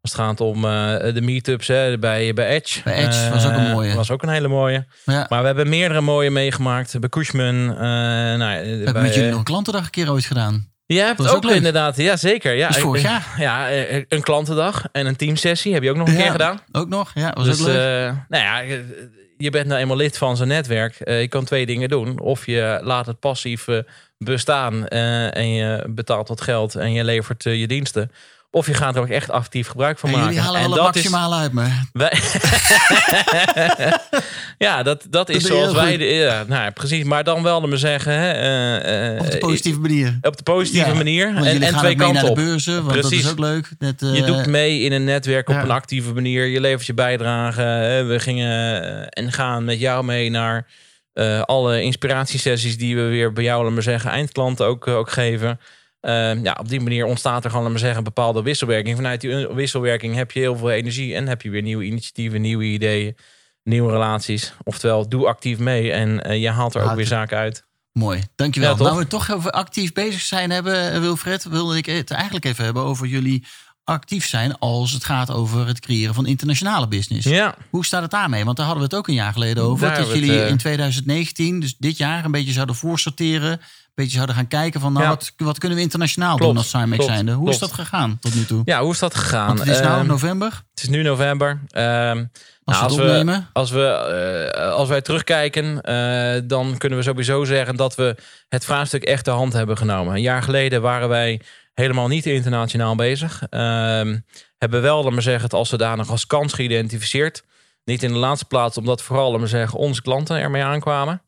als 0.00 0.12
het 0.12 0.20
gaat 0.20 0.40
om 0.40 0.64
eh, 0.64 1.14
de 1.14 1.20
meetups 1.20 1.66
hè, 1.66 1.98
bij, 1.98 2.34
bij 2.34 2.46
Edge. 2.48 2.82
Bij 2.82 2.94
Edge 3.06 3.30
was 3.30 3.46
ook 3.46 3.52
een 3.52 3.66
Eh, 3.66 3.72
mooie. 3.72 3.94
was 3.94 4.10
ook 4.10 4.22
een 4.22 4.28
hele 4.28 4.48
mooie. 4.48 4.86
ja. 5.04 5.26
Maar 5.28 5.40
we 5.40 5.46
hebben 5.46 5.68
meerdere 5.68 6.00
mooie 6.00 6.30
meegemaakt. 6.30 7.00
Bij 7.00 7.08
Cushman. 7.08 7.70
eh 7.70 7.76
nou, 7.78 8.42
hebben 8.42 8.92
bij, 8.92 9.02
met 9.02 9.14
jullie 9.14 9.30
nog 9.30 9.38
een 9.38 9.44
klantendag 9.44 9.84
een 9.84 9.90
keer 9.90 10.10
ooit 10.10 10.24
gedaan. 10.24 10.68
je 10.86 10.98
hebt 11.00 11.16
Dat 11.18 11.26
is 11.26 11.32
ook, 11.32 11.44
ook 11.44 11.50
inderdaad, 11.50 11.96
ja 11.96 12.16
zeker. 12.16 12.54
Ja, 12.54 12.72
vorig 12.72 13.02
jaar. 13.02 13.26
Ja, 13.38 13.70
een 14.08 14.22
klantendag 14.22 14.84
en 14.92 15.06
een 15.06 15.16
teamsessie 15.16 15.72
heb 15.74 15.82
je 15.82 15.90
ook 15.90 15.96
nog 15.96 16.06
een 16.08 16.14
Ja, 16.14 16.20
keer 16.22 16.30
gedaan. 16.30 16.60
Ook 16.72 16.88
nog, 16.88 17.10
ja, 17.14 17.30
was 17.34 17.44
dus 17.46 17.60
ook 17.60 17.66
leuk. 17.66 18.12
nou 18.28 18.44
ja, 18.44 18.76
je 19.38 19.50
bent 19.50 19.66
nou 19.66 19.80
eenmaal 19.80 19.96
lid 19.96 20.18
van 20.18 20.36
zo'n 20.36 20.48
netwerk. 20.48 20.94
Je 21.04 21.28
kan 21.28 21.44
twee 21.44 21.66
dingen 21.66 21.88
doen. 21.88 22.20
Of 22.20 22.46
je 22.46 22.80
laat 22.82 23.06
het 23.06 23.20
passief 23.20 23.66
bestaan 24.18 24.86
en 24.88 25.48
je 25.54 25.84
betaalt 25.90 26.28
wat 26.28 26.40
geld 26.40 26.74
en 26.74 26.92
je 26.92 27.04
levert 27.04 27.42
je 27.42 27.66
diensten. 27.66 28.10
Of 28.52 28.66
je 28.66 28.74
gaat 28.74 28.96
er 28.96 29.02
ook 29.02 29.08
echt 29.08 29.30
actief 29.30 29.68
gebruik 29.68 29.98
van 29.98 30.08
En 30.08 30.14
maken. 30.14 30.30
jullie 30.34 30.44
halen 30.46 30.60
en 30.60 30.70
dat 30.70 30.96
is 30.96 31.08
maximale 31.10 31.34
uit 31.34 31.52
me. 31.52 31.68
wij... 31.92 32.18
ja, 34.68 34.82
dat, 34.82 35.06
dat 35.10 35.28
is 35.28 35.44
zoals 35.44 35.72
wij. 35.72 35.96
De, 35.96 36.04
ja, 36.04 36.44
nou 36.48 36.62
ja, 36.62 36.70
precies. 36.70 37.04
Maar 37.04 37.24
dan 37.24 37.42
wel, 37.42 37.60
me 37.60 37.76
zeggen. 37.76 38.12
Hè, 38.12 38.30
eh, 38.32 39.14
eh, 39.16 39.20
Op 39.20 39.30
de 39.30 39.38
positieve 39.38 39.80
manier. 39.80 40.18
op 40.22 40.36
de 40.36 40.42
positieve 40.42 40.88
Ja, 40.88 40.94
manier. 40.94 41.36
En, 41.36 41.76
twee 41.76 41.96
kanten 41.96 42.14
naar 42.14 42.24
op. 42.30 42.36
de 42.36 42.42
beurzen, 42.42 42.74
want 42.74 42.94
dat 42.94 43.00
Precies. 43.00 43.24
is 43.24 43.30
ook 43.30 43.38
leuk. 43.38 43.68
Net, 43.78 44.02
eh, 44.02 44.14
Je 44.14 44.22
doet 44.22 44.46
mee 44.46 44.80
in 44.80 44.92
een 44.92 45.04
netwerk 45.04 45.48
op 45.48 45.54
ja. 45.54 45.62
een 45.62 45.70
actieve 45.70 46.12
manier. 46.14 46.46
Je 46.46 46.60
levert 46.60 46.86
je 46.86 46.94
bijdrage. 46.94 47.62
We 48.06 48.16
gingen 48.20 48.82
eh, 48.82 49.22
en 49.24 49.32
gaan 49.32 49.64
met 49.64 49.80
jou 49.80 50.04
mee 50.04 50.30
naar 50.30 50.66
eh, 51.12 51.40
alle 51.42 51.82
inspiratiesessies 51.82 52.78
die 52.78 52.96
we 52.96 53.02
weer 53.02 53.32
bij 53.32 53.44
jou, 53.44 53.60
laten 53.62 53.76
we 53.76 53.82
zeggen, 53.82 54.10
eindklanten 54.10 54.66
ook, 54.66 54.86
eh, 54.86 54.96
ook 54.96 55.10
geven. 55.10 55.60
Eh, 56.00 56.42
ja, 56.42 56.56
op 56.60 56.68
die 56.68 56.80
manier 56.80 57.04
ontstaat 57.04 57.44
er 57.44 57.50
gewoon, 57.50 57.72
we 57.72 57.78
zeggen, 57.78 57.98
een 57.98 58.04
bepaalde 58.04 58.42
wisselwerking. 58.42 58.96
Vanuit 58.96 59.20
die 59.20 59.46
wisselwerking 59.46 60.14
heb 60.14 60.30
je 60.30 60.40
heel 60.40 60.56
veel 60.56 60.70
energie 60.70 61.14
en 61.14 61.26
heb 61.26 61.42
je 61.42 61.50
weer 61.50 61.62
nieuwe 61.62 61.84
initiatieven, 61.84 62.40
nieuwe 62.40 62.64
ideeën, 62.64 63.16
nieuwe 63.62 63.92
relaties. 63.92 64.54
Oftewel, 64.64 65.08
doe 65.08 65.26
actief 65.26 65.58
mee 65.58 65.92
en 65.92 66.24
eh, 66.24 66.40
je 66.40 66.50
haalt 66.50 66.74
er 66.74 66.82
ook 66.82 66.94
weer 66.94 67.06
zaken 67.06 67.38
uit. 67.38 67.68
Mooi, 67.92 68.22
dankjewel. 68.34 68.76
Ja, 68.76 68.82
nou, 68.82 68.98
we 68.98 69.06
toch 69.06 69.32
over 69.32 69.50
actief 69.50 69.92
bezig 69.92 70.20
zijn 70.20 70.50
hebben, 70.50 70.92
eh, 70.92 71.00
Wilfred, 71.00 71.44
wilde 71.44 71.76
ik 71.76 71.86
het 71.86 72.10
eigenlijk 72.10 72.44
even 72.44 72.64
hebben 72.64 72.82
over 72.82 73.06
jullie 73.06 73.46
actief 73.84 74.26
zijn 74.26 74.58
als 74.58 74.92
het 74.92 75.04
gaat 75.04 75.30
over 75.30 75.66
het 75.66 75.80
creëren 75.80 76.14
van 76.14 76.26
internationale 76.26 76.88
business. 76.88 77.26
Ja, 77.26 77.54
Hoe 77.70 77.84
staat 77.84 78.02
het 78.02 78.10
daarmee? 78.10 78.44
Want 78.44 78.56
daar 78.56 78.66
hadden 78.66 78.84
we 78.84 78.90
het 78.90 78.98
ook 78.98 79.08
een 79.08 79.14
jaar 79.14 79.32
geleden 79.32 79.62
over. 79.62 79.86
Daar 79.86 79.96
dat 79.96 80.12
jullie 80.12 80.30
het, 80.30 80.42
eh, 80.42 80.48
in 80.48 80.56
2019, 80.56 81.60
dus 81.60 81.76
dit 81.78 81.96
jaar, 81.96 82.24
een 82.24 82.30
beetje 82.30 82.52
zouden 82.52 82.74
voorsorteren. 82.74 83.60
Een 83.90 84.06
beetje 84.06 84.14
zouden 84.16 84.34
gaan 84.36 84.48
kijken 84.48 84.80
van, 84.80 84.92
nou, 84.92 85.04
Ja. 85.04 85.10
wat, 85.10 85.32
wat 85.36 85.58
kunnen 85.58 85.78
we 85.78 85.84
internationaal 85.84 86.36
Klopt, 86.36 86.52
doen 86.52 86.56
als 86.56 86.70
klopt, 86.70 87.04
zijnde? 87.04 87.32
Hoe 87.32 87.50
is 87.50 87.58
dat 87.58 87.72
gegaan 87.72 88.18
tot 88.20 88.34
nu 88.34 88.44
toe? 88.44 88.62
ja 88.64 88.80
hoe 88.82 88.92
is 88.92 88.98
dat 88.98 89.14
gegaan? 89.14 89.46
Want 89.46 89.58
het 89.58 89.68
is 89.68 89.80
nou 89.80 89.98
Ehm, 89.98 90.06
november, 90.06 90.62
het 90.70 90.82
is 90.82 90.88
nu 90.88 91.02
november. 91.02 91.60
Ehm, 91.68 92.24
als 92.64 92.96
nou, 92.96 92.96
we 92.96 93.02
het 93.02 93.26
als 93.26 93.26
we-. 93.26 93.42
Als, 93.52 93.70
we, 93.70 93.84
eh, 94.54 94.72
als 94.72 94.88
wij 94.88 95.00
terugkijken, 95.00 95.80
eh, 95.80 96.40
dan 96.44 96.78
kunnen 96.78 96.98
we 96.98 97.04
sowieso 97.04 97.44
zeggen 97.44 97.76
dat 97.76 97.94
we 97.94 98.16
het 98.48 98.64
vraagstuk 98.64 99.02
echt 99.04 99.24
de 99.24 99.30
hand 99.30 99.52
hebben 99.52 99.76
genomen. 99.76 100.14
Een 100.14 100.20
jaar 100.20 100.42
geleden 100.42 100.82
waren 100.82 101.08
wij 101.08 101.40
helemaal 101.74 102.08
niet 102.08 102.26
internationaal 102.26 102.94
bezig. 102.94 103.42
Ehm, 103.50 104.18
hebben 104.58 104.82
wel, 104.82 105.02
laat 105.04 105.12
maar 105.12 105.22
zeggen, 105.22 105.42
het 105.42 105.52
als 105.52 105.68
zodanig 105.68 106.10
als 106.10 106.26
kans 106.26 106.52
geïdentificeerd. 106.52 107.42
Niet 107.84 108.02
in 108.02 108.12
de 108.12 108.18
laatste 108.18 108.44
plaats, 108.44 108.76
omdat 108.76 109.02
vooral, 109.02 109.46
zeggen, 109.46 109.78
onze 109.78 110.02
klanten 110.02 110.36
ermee 110.36 110.62
aankwamen. 110.62 111.22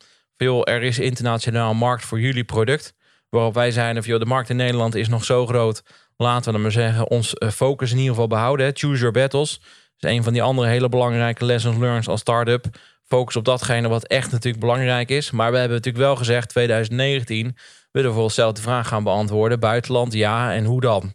Er 0.65 0.83
is 0.83 0.99
internationaal 0.99 1.75
markt 1.75 2.05
voor 2.05 2.21
jullie 2.21 2.45
product. 2.45 2.95
Waarop 3.29 3.55
wij 3.55 3.71
zeiden, 3.71 4.03
van, 4.03 4.13
joh, 4.13 4.21
de 4.21 4.27
markt 4.27 4.51
in 4.51 4.57
Nederland 4.57 4.95
is 4.95 5.09
nog 5.09 5.25
zo 5.25 5.47
groot. 5.47 5.83
Laten 6.17 6.45
we, 6.45 6.53
dan 6.53 6.63
maar 6.63 6.71
zeggen, 6.71 7.11
ons 7.11 7.35
eh, 7.35 7.49
focus 7.49 7.91
in 7.91 7.97
ieder 7.97 8.11
geval 8.13 8.27
behouden. 8.29 8.67
hè. 8.67 8.73
Choose 8.75 8.97
your 8.99 9.13
battles. 9.13 9.59
Dat 9.99 10.11
is 10.11 10.17
een 10.17 10.23
van 10.23 10.33
die 10.33 10.43
andere 10.43 10.69
hele 10.69 10.89
belangrijke 10.89 11.45
lessons 11.45 11.79
learned 11.79 12.09
als 12.09 12.21
start-up. 12.21 12.65
Focus 13.05 13.37
op 13.37 13.45
datgene 13.45 13.89
wat 13.89 14.07
echt 14.07 14.31
natuurlijk 14.33 14.61
belangrijk 14.63 15.09
is. 15.11 15.31
Maar 15.31 15.51
we 15.53 15.59
hebben 15.59 15.77
natuurlijk 15.77 16.05
wel 16.05 16.17
gezegd, 16.17 16.49
2019 16.49 17.57
willen 17.91 18.09
we 18.09 18.15
voor 18.15 18.25
onszelf 18.25 18.53
de 18.53 18.63
vraag 18.63 18.89
gaan 18.89 19.05
beantwoorden. 19.05 19.61
Buitenland, 19.61 20.13
ja, 20.13 20.53
en 20.55 20.65
hoe 20.65 20.81
dan? 20.81 21.13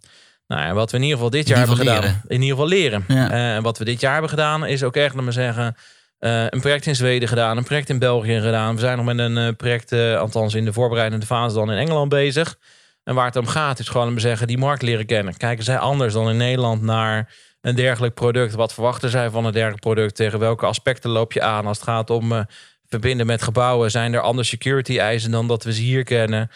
Nou, 0.47 0.61
ja, 0.61 0.73
wat 0.73 0.91
we 0.91 0.97
in 0.97 1.03
ieder 1.03 1.17
geval 1.17 1.31
dit 1.31 1.47
jaar 1.47 1.57
hebben 1.57 1.77
gedaan. 1.77 2.21
In 2.27 2.41
ieder 2.41 2.49
geval 2.49 2.67
leren. 2.67 3.03
Ja. 3.07 3.31
Eh, 3.31 3.55
En 3.55 3.63
wat 3.63 3.77
we 3.77 3.85
dit 3.85 3.99
jaar 3.99 4.11
hebben 4.11 4.29
gedaan, 4.29 4.65
is 4.65 4.83
ook 4.83 4.95
echt, 4.95 5.15
laat 5.15 5.23
maar 5.23 5.33
zeggen, 5.33 5.75
eh, 6.19 6.43
een 6.49 6.59
project 6.59 6.85
in 6.85 6.95
Zweden 6.95 7.27
gedaan, 7.27 7.57
een 7.57 7.63
project 7.63 7.89
in 7.89 7.99
België 7.99 8.41
gedaan. 8.41 8.73
We 8.75 8.81
zijn 8.81 8.97
nog 8.97 9.05
met 9.05 9.19
een 9.19 9.37
eh, 9.37 9.47
project, 9.57 9.91
eh, 9.91 10.19
althans 10.19 10.53
in 10.53 10.65
de 10.65 10.73
voorbereidende 10.73 11.25
fase 11.25 11.55
dan 11.55 11.71
in 11.71 11.77
Engeland 11.77 12.09
bezig. 12.09 12.57
En 13.03 13.15
waar 13.15 13.25
het 13.25 13.35
om 13.35 13.47
gaat, 13.47 13.79
is 13.79 13.87
gewoon, 13.87 14.03
laat 14.03 14.11
maar 14.11 14.21
zeggen, 14.21 14.47
die 14.47 14.57
markt 14.57 14.81
leren 14.81 15.05
kennen. 15.05 15.37
Kijken 15.37 15.63
zij 15.63 15.77
anders 15.77 16.13
dan 16.13 16.29
in 16.29 16.37
Nederland 16.37 16.81
naar 16.81 17.33
een 17.61 17.75
dergelijk 17.75 18.13
product? 18.13 18.53
Wat 18.53 18.73
verwachten 18.73 19.09
zij 19.09 19.29
van 19.29 19.45
een 19.45 19.51
dergelijk 19.51 19.81
product? 19.81 20.15
Tegen 20.15 20.39
welke 20.39 20.65
aspecten 20.65 21.09
loop 21.09 21.33
je 21.33 21.41
aan 21.41 21.65
als 21.65 21.77
het 21.77 21.87
gaat 21.87 22.09
om 22.09 22.45
verbinden 22.87 23.25
met 23.25 23.41
gebouwen? 23.41 23.91
Zijn 23.91 24.13
er 24.13 24.21
andere 24.21 24.47
security 24.47 24.97
eisen 24.99 25.31
dan 25.31 25.47
dat 25.47 25.63
we 25.63 25.73
ze 25.73 25.81
hier 25.81 26.03
kennen? 26.03 26.49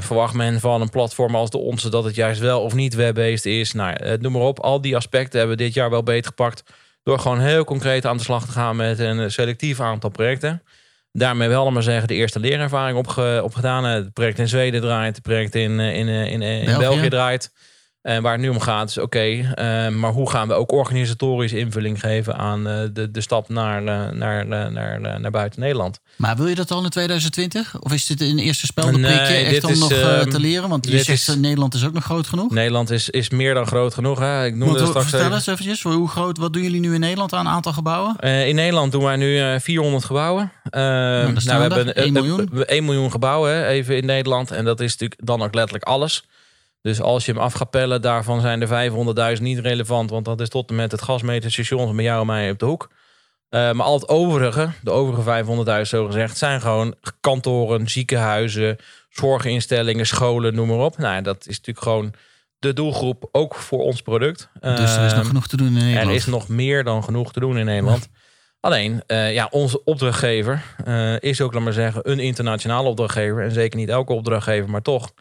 Verwacht 0.00 0.34
men 0.34 0.60
van 0.60 0.80
een 0.80 0.90
platform 0.90 1.34
als 1.34 1.50
de 1.50 1.58
onze 1.58 1.90
dat 1.90 2.04
het 2.04 2.14
juist 2.14 2.40
wel 2.40 2.62
of 2.62 2.74
niet 2.74 2.94
web-based 2.94 3.46
is? 3.46 3.72
Nou, 3.72 4.18
noem 4.18 4.32
maar 4.32 4.42
op. 4.42 4.60
Al 4.60 4.80
die 4.80 4.96
aspecten 4.96 5.38
hebben 5.38 5.56
we 5.56 5.62
dit 5.62 5.74
jaar 5.74 5.90
wel 5.90 6.02
beter 6.02 6.26
gepakt. 6.26 6.62
Door 7.02 7.18
gewoon 7.18 7.40
heel 7.40 7.64
concreet 7.64 8.06
aan 8.06 8.16
de 8.16 8.22
slag 8.22 8.44
te 8.44 8.52
gaan 8.52 8.76
met 8.76 8.98
een 8.98 9.30
selectief 9.30 9.80
aantal 9.80 10.10
projecten. 10.10 10.62
Daarmee 11.12 11.48
wel 11.48 11.70
maar 11.70 11.82
zeggen 11.82 12.08
de 12.08 12.14
eerste 12.14 12.40
leerervaring 12.40 12.98
opge, 12.98 13.40
opgedaan. 13.44 13.84
Het 13.84 14.12
project 14.12 14.38
in 14.38 14.48
Zweden 14.48 14.80
draait, 14.80 15.14
het 15.14 15.24
project 15.24 15.54
in, 15.54 15.80
eh, 15.80 15.96
in, 15.96 16.08
eh, 16.08 16.32
in, 16.32 16.42
eh, 16.42 16.58
in 16.58 16.64
België. 16.64 16.78
België 16.78 17.08
draait. 17.08 17.52
En 18.02 18.22
waar 18.22 18.32
het 18.32 18.40
nu 18.40 18.48
om 18.48 18.60
gaat 18.60 18.88
is, 18.88 18.98
oké, 18.98 19.18
eh, 19.20 19.88
maar 19.88 20.10
hoe 20.12 20.30
gaan 20.30 20.48
we 20.48 20.54
ook 20.54 20.72
organisatorisch 20.72 21.52
invulling 21.52 22.00
geven 22.00 22.36
aan 22.36 22.68
eh, 22.68 22.82
de, 22.92 23.10
de 23.10 23.20
stap 23.20 23.48
naar, 23.48 23.78
eh, 23.86 24.10
naar, 24.16 24.46
naar, 24.46 24.72
naar, 24.72 25.20
naar 25.20 25.30
buiten 25.30 25.60
Nederland? 25.60 26.00
Maar 26.16 26.36
wil 26.36 26.46
je 26.46 26.54
dat 26.54 26.70
al 26.70 26.84
in 26.84 26.90
2020? 26.90 27.80
Of 27.80 27.92
is 27.92 28.06
dit 28.06 28.20
een 28.20 28.38
eerste 28.38 28.66
speldenprikje 28.66 29.32
Nee, 29.32 29.44
echt 29.44 29.64
om 29.64 29.70
is, 29.70 29.78
nog 29.78 29.92
eh, 29.92 30.20
ehm, 30.20 30.30
te 30.30 30.40
leren? 30.40 30.68
Want 30.68 30.84
je 30.84 30.90
dit 30.90 31.04
zegt 31.04 31.18
is- 31.20 31.28
eh, 31.28 31.34
Nederland 31.40 31.74
is 31.74 31.84
ook 31.84 31.92
nog 31.92 32.04
groot 32.04 32.26
genoeg. 32.26 32.50
Nederland 32.50 32.90
is, 32.90 33.10
is 33.10 33.30
meer 33.30 33.54
dan 33.54 33.66
groot 33.66 33.94
genoeg. 33.94 34.18
Hè? 34.18 34.44
Ik 34.44 34.54
noemde 34.54 34.78
straks 34.86 35.02
vertel 35.02 35.20
even. 35.20 35.32
eens 35.32 35.46
eventjes, 35.46 35.82
hoe 35.82 36.08
groot, 36.08 36.38
wat 36.38 36.52
doen 36.52 36.62
jullie 36.62 36.80
nu 36.80 36.94
in 36.94 37.00
Nederland 37.00 37.32
aan 37.32 37.48
aantal 37.48 37.72
gebouwen? 37.72 38.16
Eh, 38.18 38.48
in 38.48 38.54
Nederland 38.54 38.92
doen 38.92 39.02
wij 39.02 39.16
nu 39.16 39.38
eh, 39.40 39.54
400 39.60 40.04
gebouwen. 40.04 40.52
Eh, 40.70 40.80
nou, 40.80 41.34
we 41.34 41.40
staan 41.40 41.54
er 41.62 41.74
hebben 41.74 41.94
1 41.96 42.06
eh, 42.06 42.12
miljoen. 42.12 42.50
eh, 42.54 42.60
1 42.76 42.84
miljoen 42.84 43.10
gebouwen 43.10 43.50
hè, 43.54 43.66
even 43.66 43.96
in 43.96 44.06
Nederland. 44.06 44.50
En 44.50 44.64
dat 44.64 44.80
is 44.80 44.90
natuurlijk 44.92 45.20
dan 45.26 45.42
ook 45.42 45.54
letterlijk 45.54 45.84
alles. 45.84 46.24
Dus 46.82 47.00
als 47.00 47.26
je 47.26 47.32
hem 47.32 47.40
af 47.40 47.52
gaat 47.52 47.70
pellen, 47.70 48.02
daarvan 48.02 48.40
zijn 48.40 48.62
er 48.62 49.36
500.000 49.36 49.42
niet 49.42 49.58
relevant. 49.58 50.10
Want 50.10 50.24
dat 50.24 50.40
is 50.40 50.48
tot 50.48 50.68
en 50.70 50.76
met 50.76 50.90
het 50.90 51.02
gasmeterstation 51.02 51.96
bij 51.96 52.04
jou 52.04 52.20
en 52.20 52.26
mij 52.26 52.50
op 52.50 52.58
de 52.58 52.66
hoek. 52.66 52.90
Eh, 53.48 53.72
maar 53.72 53.86
al 53.86 53.94
het 53.94 54.08
overige, 54.08 54.70
de 54.82 54.90
overige 54.90 55.22
500.000 55.22 55.88
zo 55.88 56.06
gezegd, 56.06 56.38
zijn 56.38 56.60
gewoon 56.60 56.94
kantoren, 57.20 57.88
ziekenhuizen, 57.88 58.76
zorginstellingen, 59.08 60.06
scholen, 60.06 60.54
noem 60.54 60.68
maar 60.68 60.78
op. 60.78 60.98
Nou, 60.98 61.22
dat 61.22 61.46
is 61.46 61.56
natuurlijk 61.56 61.86
gewoon 61.86 62.12
de 62.58 62.72
doelgroep 62.72 63.28
ook 63.32 63.54
voor 63.54 63.82
ons 63.82 64.02
product. 64.02 64.48
dus 64.60 64.96
er 64.96 65.04
is 65.04 65.12
nog 65.12 65.20
Ehm, 65.20 65.26
genoeg 65.26 65.46
te 65.46 65.56
doen 65.56 65.66
in 65.66 65.72
Nederland. 65.72 66.08
er 66.08 66.14
is 66.14 66.26
nog 66.26 66.48
meer 66.48 66.84
dan 66.84 67.04
genoeg 67.04 67.32
te 67.32 67.40
doen 67.40 67.58
in 67.58 67.64
Nederland. 67.64 68.08
Alleen, 68.60 69.02
eh, 69.06 69.32
ja, 69.32 69.48
onze 69.50 69.84
opdrachtgever 69.84 70.62
eh, 70.84 71.20
is 71.20 71.40
ook, 71.40 71.52
laat 71.54 71.62
maar 71.62 71.72
zeggen, 71.72 72.10
een 72.10 72.18
internationale 72.18 72.88
opdrachtgever. 72.88 73.42
En 73.42 73.52
zeker 73.52 73.78
niet 73.78 73.88
elke 73.88 74.12
opdrachtgever, 74.12 74.70
maar 74.70 74.82
toch. 74.82 75.12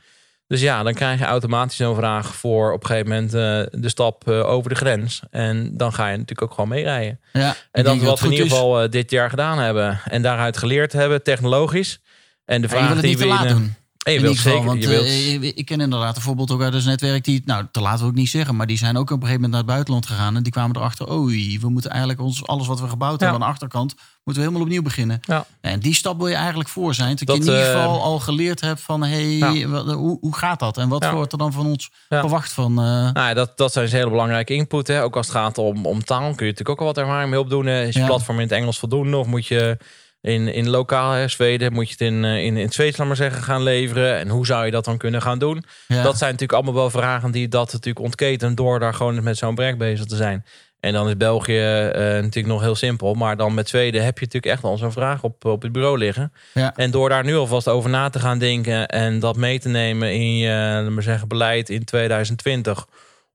Dus 0.49 0.61
ja, 0.61 0.83
dan 0.83 0.93
krijg 0.93 1.19
je 1.19 1.25
automatisch 1.25 1.75
zo'n 1.75 1.95
vraag 1.95 2.35
voor 2.35 2.73
op 2.73 2.81
een 2.81 2.87
gegeven 2.87 3.09
moment 3.09 3.33
eh, 3.33 3.81
de 3.81 3.89
stap 3.89 4.29
eh, 4.29 4.49
over 4.49 4.69
de 4.69 4.75
grens. 4.75 5.21
En 5.31 5.77
dan 5.77 5.93
ga 5.93 6.07
je 6.07 6.11
natuurlijk 6.11 6.41
ook 6.41 6.53
gewoon 6.53 6.69
meerijden. 6.69 7.19
ja, 7.33 7.55
En 7.71 7.83
dat 7.83 7.95
is 7.95 8.01
wat 8.01 8.19
we 8.19 8.25
in 8.25 8.31
ieder 8.31 8.47
geval 8.47 8.81
eh, 8.81 8.89
dit 8.89 9.11
jaar 9.11 9.29
gedaan 9.29 9.59
hebben. 9.59 9.99
En 10.05 10.21
daaruit 10.21 10.57
geleerd 10.57 10.93
hebben, 10.93 11.23
technologisch. 11.23 11.99
En 12.45 12.61
de 12.61 12.69
vraag 12.69 13.01
die 13.01 13.17
we 13.17 13.25
in, 13.25 13.47
doen. 13.47 13.75
En 14.05 14.13
je 14.13 14.21
wilt 14.21 14.35
geval, 14.37 14.51
zeker, 14.51 14.67
want 14.67 14.81
je 14.83 14.87
wilt, 14.89 15.05
eh, 15.05 15.43
ik 15.57 15.65
ken 15.65 15.81
inderdaad 15.81 16.15
een 16.15 16.21
voorbeeld 16.21 16.51
ook 16.51 16.61
uit 16.61 16.73
ons 16.73 16.85
netwerk 16.85 17.23
die, 17.23 17.41
nou, 17.45 17.65
te 17.71 17.81
laten 17.81 17.99
we 18.03 18.09
ook 18.09 18.15
niet 18.15 18.29
zeggen, 18.29 18.55
maar 18.55 18.67
die 18.67 18.77
zijn 18.77 18.97
ook 18.97 19.03
op 19.03 19.21
een 19.21 19.27
gegeven 19.27 19.41
moment 19.41 19.51
naar 19.51 19.61
het 19.61 19.69
buitenland 19.69 20.05
gegaan 20.05 20.35
en 20.35 20.43
die 20.43 20.51
kwamen 20.51 20.75
erachter, 20.75 21.11
oei, 21.11 21.59
we 21.59 21.69
moeten 21.69 21.89
eigenlijk 21.91 22.21
ons 22.21 22.45
alles 22.47 22.67
wat 22.67 22.79
we 22.79 22.87
gebouwd 22.87 23.19
Ja. 23.19 23.25
hebben 23.25 23.41
aan 23.41 23.47
de 23.47 23.53
achterkant, 23.53 23.93
moeten 24.23 24.43
we 24.43 24.49
helemaal 24.49 24.61
opnieuw 24.61 24.81
beginnen. 24.81 25.19
Ja. 25.21 25.45
En 25.61 25.79
die 25.79 25.93
stap 25.93 26.17
wil 26.17 26.27
je 26.27 26.35
eigenlijk 26.35 26.69
voor 26.69 26.93
zijn, 26.93 27.15
dat, 27.15 27.27
Dat, 27.27 27.35
je 27.37 27.41
in 27.43 27.47
ieder 27.47 27.73
eh, 27.73 27.81
geval 27.81 28.01
al 28.01 28.19
geleerd 28.19 28.61
hebt 28.61 28.81
van, 28.81 29.03
hey, 29.03 29.25
Ja. 29.37 29.67
wat- 29.67 29.85
hoe, 29.91 30.17
hoe 30.21 30.35
gaat 30.35 30.59
dat 30.59 30.77
en 30.77 30.89
wat 30.89 31.03
Ja. 31.03 31.13
wordt 31.13 31.31
er 31.31 31.37
dan 31.37 31.53
van 31.53 31.65
ons 31.65 31.91
Ja. 32.09 32.19
verwacht 32.19 32.51
van? 32.53 32.71
eh, 32.71 32.75
Nou, 32.85 33.11
ja, 33.13 33.33
dat, 33.33 33.57
dat 33.57 33.71
zijn 33.73 33.85
dus 33.85 33.93
hele 33.93 34.09
belangrijke 34.09 34.53
input. 34.53 34.87
Hè. 34.87 35.03
Ook 35.03 35.15
als 35.15 35.27
het 35.27 35.35
gaat 35.35 35.57
om, 35.57 35.85
om 35.85 36.03
taal, 36.03 36.19
kun 36.19 36.45
je 36.45 36.51
natuurlijk 36.51 36.69
ook 36.69 36.79
al 36.79 36.85
wat 36.85 36.97
ervaring 36.97 37.29
mee 37.29 37.39
opdoen. 37.39 37.65
hè. 37.65 37.83
Is 37.85 37.93
je 37.93 37.99
Ja. 37.99 38.05
platform 38.05 38.37
in 38.37 38.43
het 38.43 38.51
Engels 38.51 38.79
voldoende? 38.79 39.17
Of 39.17 39.27
moet 39.27 39.47
je 39.47 39.77
in, 40.21 40.47
in 40.47 40.69
lokaal 40.69 41.11
hè, 41.11 41.27
Zweden, 41.27 41.73
moet 41.73 41.85
je 41.85 41.91
het 41.91 42.01
in, 42.01 42.25
eh, 42.25 42.45
in, 42.45 42.57
in 42.57 42.63
het 42.63 42.73
Zweeds, 42.73 42.97
laat 42.97 43.07
maar 43.07 43.15
zeggen, 43.15 43.43
gaan 43.43 43.63
leveren? 43.63 44.17
En 44.17 44.29
hoe 44.29 44.45
zou 44.45 44.65
je 44.65 44.71
dat 44.71 44.85
dan 44.85 44.97
kunnen 44.97 45.21
gaan 45.21 45.39
doen? 45.39 45.63
ja. 45.87 46.03
Dat 46.03 46.17
zijn 46.17 46.31
natuurlijk 46.31 46.53
allemaal 46.53 46.81
wel 46.81 46.89
vragen 46.89 47.31
die 47.31 47.47
dat 47.47 47.71
natuurlijk 47.71 48.05
ontketen 48.05 48.55
door 48.55 48.79
daar 48.79 48.93
gewoon 48.93 49.23
met 49.23 49.37
zo'n 49.37 49.55
project 49.55 49.77
bezig 49.77 50.05
te 50.05 50.15
zijn. 50.15 50.45
En 50.79 50.93
dan 50.93 51.07
is 51.07 51.17
België 51.17 51.59
eh, 51.59 52.01
natuurlijk 52.01 52.47
nog 52.47 52.61
heel 52.61 52.75
simpel. 52.75 53.13
Maar 53.13 53.37
dan 53.37 53.53
met 53.53 53.69
Zweden 53.69 54.03
heb 54.03 54.17
je 54.19 54.25
natuurlijk 54.25 54.53
echt 54.53 54.61
wel 54.61 54.77
zo'n 54.77 54.91
vraag 54.91 55.23
op, 55.23 55.45
op 55.45 55.61
het 55.61 55.71
bureau 55.71 55.97
liggen. 55.97 56.33
Ja. 56.53 56.73
En 56.75 56.91
door 56.91 57.09
daar 57.09 57.23
nu 57.23 57.35
alvast 57.35 57.67
over 57.67 57.89
na 57.89 58.09
te 58.09 58.19
gaan 58.19 58.39
denken 58.39 58.87
en 58.87 59.19
dat 59.19 59.35
mee 59.35 59.59
te 59.59 59.69
nemen 59.69 60.13
in 60.13 60.37
je 60.37 60.49
laat 60.83 60.89
maar 60.89 61.03
zeggen, 61.03 61.27
beleid 61.27 61.69
in 61.69 61.83
2020. 61.83 62.87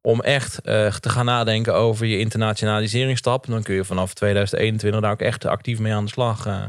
Om 0.06 0.20
echt 0.20 0.60
eh, 0.60 0.94
te 0.94 1.08
gaan 1.08 1.24
nadenken 1.24 1.74
over 1.74 2.06
je 2.06 2.18
internationaliseringsstap. 2.18 3.46
Dan 3.46 3.62
kun 3.62 3.74
je 3.74 3.84
vanaf 3.84 4.14
2021 4.14 5.00
daar 5.00 5.12
ook 5.12 5.20
echt 5.20 5.44
actief 5.46 5.78
mee 5.78 5.94
aan 5.94 6.04
de 6.04 6.10
slag. 6.10 6.46
eh. 6.46 6.62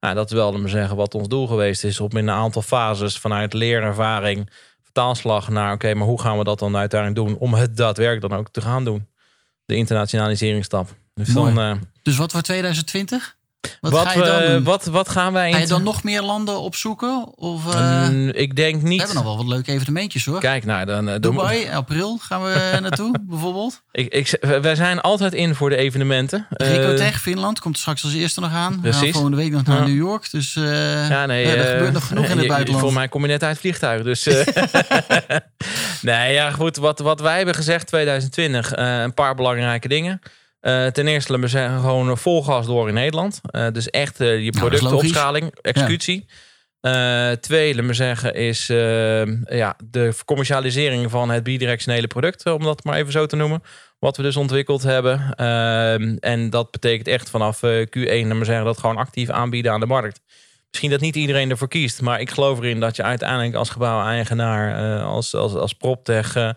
nou, 0.00 0.14
dat 0.14 0.26
is 0.26 0.32
wel 0.32 0.52
maar 0.52 0.68
zeggen, 0.68 0.96
wat 0.96 1.14
ons 1.14 1.28
doel 1.28 1.46
geweest 1.46 1.84
is. 1.84 2.00
Om 2.00 2.10
in 2.10 2.28
een 2.28 2.34
aantal 2.34 2.62
fases 2.62 3.18
vanuit 3.18 3.52
leerervaring, 3.52 4.50
vertaalslag 4.82 5.48
naar 5.48 5.72
oké, 5.72 5.94
maar 5.94 6.06
hoe 6.06 6.20
gaan 6.20 6.38
we 6.38 6.44
dat 6.44 6.58
dan 6.58 6.76
uiteindelijk 6.76 7.26
doen? 7.28 7.38
Om 7.38 7.54
het 7.54 7.76
daadwerkelijk 7.76 8.28
dan 8.28 8.38
ook 8.38 8.48
te 8.48 8.60
gaan 8.60 8.84
doen. 8.84 9.08
De 9.64 9.74
internationaliseringsstap. 9.74 10.88
Dus 11.14 11.28
Mooi. 11.28 11.54
dan, 11.54 11.64
eh, 11.64 11.80
Dus 12.02 12.16
wat 12.16 12.32
voor 12.32 12.42
2020? 12.42 13.36
Wat, 13.80 13.92
wat, 13.92 14.14
we- 14.14 14.60
wat, 14.64 14.84
wat 14.84 15.08
gaan 15.08 15.32
wij 15.32 15.52
Ga 15.52 15.58
je 15.58 15.66
dan 15.66 15.82
nog 15.82 16.02
meer 16.02 16.22
landen 16.22 16.60
opzoeken? 16.60 17.26
Of, 17.38 17.74
eh, 17.74 18.08
Mm, 18.08 18.28
ik 18.28 18.56
denk 18.56 18.82
we 18.82 18.88
niet. 18.88 18.98
hebben 18.98 19.16
nog 19.16 19.24
wel 19.24 19.36
wat 19.36 19.46
leuke 19.46 19.72
evenementjes 19.72 20.24
hoor. 20.24 20.40
Kijk, 20.40 20.64
nou, 20.64 20.84
dan, 20.86 21.08
eh, 21.08 21.14
dan 21.20 21.32
Dubai, 21.32 21.70
april 21.70 22.18
gaan 22.22 22.42
we 22.42 22.78
naartoe 22.82 23.14
bijvoorbeeld. 23.22 23.82
Ik, 23.92 24.12
ik, 24.12 24.36
wij 24.62 24.74
zijn 24.74 25.00
altijd 25.00 25.34
in 25.34 25.54
voor 25.54 25.68
de 25.70 25.76
evenementen. 25.76 26.46
Eh, 26.50 26.76
Ricotech, 26.76 27.20
Finland, 27.20 27.60
komt 27.60 27.78
straks 27.78 28.04
als 28.04 28.12
eerste 28.14 28.40
nog 28.40 28.52
aan. 28.52 28.68
We 28.68 28.72
gaan 28.72 28.98
Precies. 28.98 29.12
volgende 29.12 29.36
week 29.36 29.50
nog 29.52 29.64
naar 29.66 29.78
Ja. 29.78 29.84
New 29.86 29.96
York. 29.96 30.30
Dus 30.30 30.56
eh, 30.56 31.08
ja, 31.08 31.26
nee, 31.26 31.44
er 31.46 31.64
eh, 31.66 31.70
gebeurt 31.72 31.92
nog 31.92 32.06
genoeg 32.06 32.26
in 32.26 32.38
het 32.38 32.46
buitenland. 32.56 32.84
Voor 32.84 32.92
mij 32.94 33.08
kom 33.08 33.22
je 33.22 33.28
net 33.28 33.42
uit 33.42 33.50
het 33.52 33.60
vliegtuig. 33.60 34.02
Dus, 34.02 34.26
eh, 34.26 34.46
nee, 36.02 36.32
ja, 36.32 36.50
goed. 36.50 36.76
Wat, 36.76 36.98
wat 36.98 37.20
wij 37.20 37.36
hebben 37.36 37.54
gezegd 37.54 37.86
2020, 37.86 38.72
eh, 38.72 39.00
een 39.00 39.14
paar 39.14 39.34
belangrijke 39.34 39.88
dingen. 39.88 40.20
Eh, 40.60 40.86
ten 40.86 41.06
eerste, 41.06 41.32
laten 41.32 41.44
we 41.44 41.50
zeggen, 41.50 41.80
gewoon 41.80 42.18
vol 42.18 42.42
gas 42.42 42.66
door 42.66 42.88
in 42.88 42.94
Nederland. 42.94 43.40
Eh, 43.42 43.66
dus 43.72 43.90
echt 43.90 44.20
eh, 44.20 44.44
je 44.44 44.50
Nou, 44.50 44.68
productopschaling, 44.68 45.54
executie. 45.62 46.26
Eh, 46.80 47.30
twee, 47.30 47.74
laten 47.74 47.86
we 47.86 47.94
zeggen, 47.94 48.34
is 48.34 48.66
ja, 49.46 49.76
de 49.90 50.14
commercialisering 50.24 51.10
van 51.10 51.30
het 51.30 51.42
bidirectionele 51.42 52.06
product, 52.06 52.46
om 52.46 52.62
dat 52.62 52.84
maar 52.84 52.96
even 52.96 53.12
zo 53.12 53.26
te 53.26 53.36
noemen. 53.36 53.62
Wat 53.98 54.16
we 54.16 54.22
dus 54.22 54.36
ontwikkeld 54.36 54.82
hebben. 54.82 55.34
Ehm, 55.34 56.16
en 56.20 56.50
dat 56.50 56.70
betekent 56.70 57.08
echt 57.08 57.30
vanaf 57.30 57.62
eh, 57.62 57.86
Q1, 57.86 58.22
laten 58.22 58.38
we 58.38 58.44
zeggen, 58.44 58.64
dat 58.64 58.78
gewoon 58.78 58.96
actief 58.96 59.30
aanbieden 59.30 59.72
aan 59.72 59.80
de 59.80 59.86
markt. 59.86 60.20
Misschien 60.70 60.90
dat 60.90 61.00
niet 61.00 61.16
iedereen 61.16 61.50
ervoor 61.50 61.68
kiest, 61.68 62.00
maar 62.00 62.20
ik 62.20 62.30
geloof 62.30 62.58
erin 62.58 62.80
dat 62.80 62.96
je 62.96 63.02
uiteindelijk 63.02 63.54
als 63.54 63.70
gebouweigenaar, 63.70 65.00
als, 65.02 65.34
als, 65.34 65.54
als 65.54 65.72
proptech, 65.72 66.54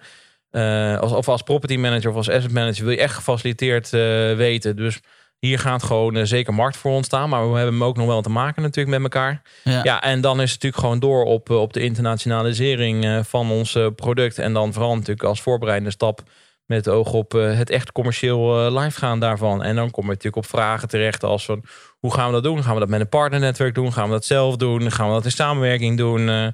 eh, 0.53 0.99
als, 0.99 1.11
of 1.11 1.27
als 1.27 1.41
property 1.41 1.77
manager 1.77 2.09
of 2.09 2.15
als 2.15 2.29
asset 2.29 2.51
manager, 2.51 2.83
wil 2.83 2.93
je 2.93 2.99
echt 2.99 3.15
gefaciliteerd 3.15 3.93
eh, 3.93 3.99
weten. 4.35 4.75
Dus 4.75 4.99
hier 5.39 5.59
gaat 5.59 5.83
gewoon 5.83 6.15
eh, 6.15 6.23
zeker 6.25 6.53
markt 6.53 6.77
voor 6.77 6.91
ontstaan, 6.91 7.29
maar 7.29 7.51
we 7.51 7.55
hebben 7.55 7.73
hem 7.73 7.83
ook 7.83 7.97
nog 7.97 8.05
wel 8.05 8.21
te 8.21 8.29
maken 8.29 8.61
natuurlijk 8.61 9.01
met 9.01 9.13
elkaar. 9.13 9.41
ja. 9.63 9.79
Ja, 9.83 10.01
en 10.01 10.21
dan 10.21 10.41
is 10.41 10.51
het 10.51 10.61
natuurlijk 10.61 10.81
gewoon 10.81 10.99
door 10.99 11.23
op, 11.23 11.49
op 11.49 11.73
de 11.73 11.79
internationalisering 11.79 13.25
van 13.27 13.51
ons 13.51 13.77
product. 13.95 14.39
En 14.39 14.53
dan 14.53 14.73
vooral 14.73 14.93
natuurlijk 14.95 15.23
als 15.23 15.41
voorbereidende 15.41 15.91
stap 15.91 16.21
met 16.65 16.85
het 16.85 16.93
oog 16.93 17.13
op 17.13 17.31
het 17.31 17.69
echt 17.69 17.91
commercieel 17.91 18.71
live 18.79 18.99
gaan 18.99 19.19
daarvan. 19.19 19.63
En 19.63 19.75
dan 19.75 19.91
kom 19.91 20.03
je 20.03 20.09
natuurlijk 20.09 20.43
op 20.43 20.45
vragen 20.45 20.87
terecht 20.87 21.23
als 21.23 21.45
van 21.45 21.63
hoe 21.99 22.13
gaan 22.13 22.27
we 22.27 22.33
dat 22.33 22.43
doen? 22.43 22.63
Gaan 22.63 22.73
we 22.73 22.79
dat 22.79 22.89
met 22.89 22.99
een 22.99 23.09
partnernetwerk 23.09 23.75
doen? 23.75 23.93
Gaan 23.93 24.07
we 24.07 24.13
dat 24.13 24.25
zelf 24.25 24.55
doen? 24.55 24.91
Gaan 24.91 25.07
we 25.07 25.13
dat 25.13 25.25
in 25.25 25.31
samenwerking 25.31 25.97
doen? 25.97 26.53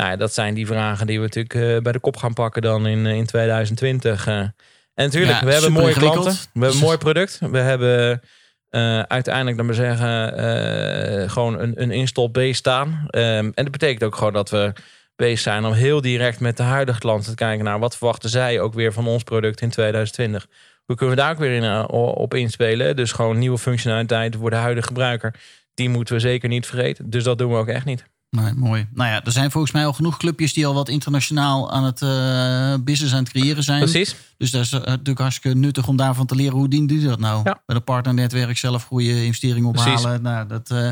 Nou, 0.00 0.12
ja, 0.12 0.18
dat 0.18 0.34
zijn 0.34 0.54
die 0.54 0.66
vragen 0.66 1.06
die 1.06 1.16
we 1.20 1.24
natuurlijk 1.24 1.54
eh, 1.54 1.82
bij 1.82 1.92
de 1.92 1.98
kop 2.00 2.16
gaan 2.16 2.32
pakken 2.32 2.62
dan 2.62 2.86
in, 2.86 3.06
eh, 3.06 3.14
in 3.14 3.26
2020. 3.26 4.26
eh. 4.26 4.34
En 4.34 4.52
natuurlijk, 4.94 5.40
Ja, 5.40 5.44
we 5.44 5.52
hebben 5.52 5.72
mooie 5.72 5.88
ingewikkeld. 5.88 6.22
klanten. 6.22 6.44
We 6.52 6.60
hebben 6.60 6.78
een 6.80 6.84
mooi 6.90 6.98
product. 6.98 7.38
We 7.50 7.58
hebben 7.58 8.22
uiteindelijk, 9.08 9.56
dan 9.56 9.66
maar 9.66 9.74
zeggen, 9.74 11.30
gewoon 11.30 11.58
een, 11.58 11.82
een 11.82 11.90
install 11.90 12.30
base 12.30 12.52
staan. 12.52 13.04
Ehm, 13.08 13.24
en 13.44 13.52
dat 13.54 13.70
betekent 13.70 14.02
ook 14.02 14.16
gewoon 14.16 14.32
dat 14.32 14.50
we 14.50 14.72
bezig 15.16 15.38
zijn 15.38 15.64
om 15.64 15.72
heel 15.72 16.00
direct 16.00 16.40
met 16.40 16.56
de 16.56 16.62
huidige 16.62 16.98
klanten 16.98 17.30
te 17.30 17.36
kijken 17.36 17.64
naar 17.64 17.78
wat 17.78 17.96
verwachten 17.96 18.30
zij 18.30 18.60
ook 18.60 18.74
weer 18.74 18.92
van 18.92 19.06
ons 19.06 19.22
product 19.22 19.60
in 19.60 19.70
2020. 19.70 20.46
Hoe 20.84 20.96
kunnen 20.96 21.16
we 21.16 21.22
daar 21.22 21.30
ook 21.32 21.38
weer 21.38 21.62
in, 21.62 21.88
op 21.92 22.34
inspelen? 22.34 22.96
Dus 22.96 23.12
gewoon 23.12 23.38
nieuwe 23.38 23.58
functionaliteit 23.58 24.36
voor 24.36 24.50
de 24.50 24.56
huidige 24.56 24.86
gebruiker. 24.86 25.34
Die 25.74 25.88
moeten 25.88 26.14
we 26.14 26.20
zeker 26.20 26.48
niet 26.48 26.66
vergeten. 26.66 27.10
Dus 27.10 27.24
dat 27.24 27.38
doen 27.38 27.50
we 27.50 27.56
ook 27.56 27.68
echt 27.68 27.84
niet. 27.84 28.04
Nee, 28.30 28.52
mooi. 28.54 28.86
Nou 28.94 29.10
ja, 29.10 29.24
er 29.24 29.32
zijn 29.32 29.50
volgens 29.50 29.72
mij 29.72 29.86
al 29.86 29.92
genoeg 29.92 30.16
clubjes 30.16 30.52
die 30.52 30.66
al 30.66 30.74
wat 30.74 30.88
internationaal 30.88 31.72
aan 31.72 31.84
het 31.84 32.02
eh, 32.02 32.84
business 32.84 33.14
aan 33.14 33.22
het 33.22 33.32
creëren 33.32 33.62
zijn. 33.62 33.80
Precies. 33.80 34.16
Dus 34.36 34.50
dat 34.50 34.62
is 34.62 34.72
eh, 34.72 34.80
natuurlijk 34.80 35.18
hartstikke 35.18 35.58
nuttig 35.58 35.88
om 35.88 35.96
daarvan 35.96 36.26
te 36.26 36.34
leren. 36.34 36.56
Hoe 36.56 36.68
dienen 36.68 36.88
die 36.88 37.06
dat 37.06 37.18
nou? 37.18 37.40
Ja. 37.44 37.62
Bij 37.66 37.76
de 37.76 37.82
partnernetwerk 37.82 38.58
zelf 38.58 38.84
goede 38.84 39.24
investeringen 39.24 39.72
Precies. 39.72 39.92
ophalen. 39.92 40.22
Nou, 40.22 40.46
dat, 40.46 40.70
eh, 40.70 40.90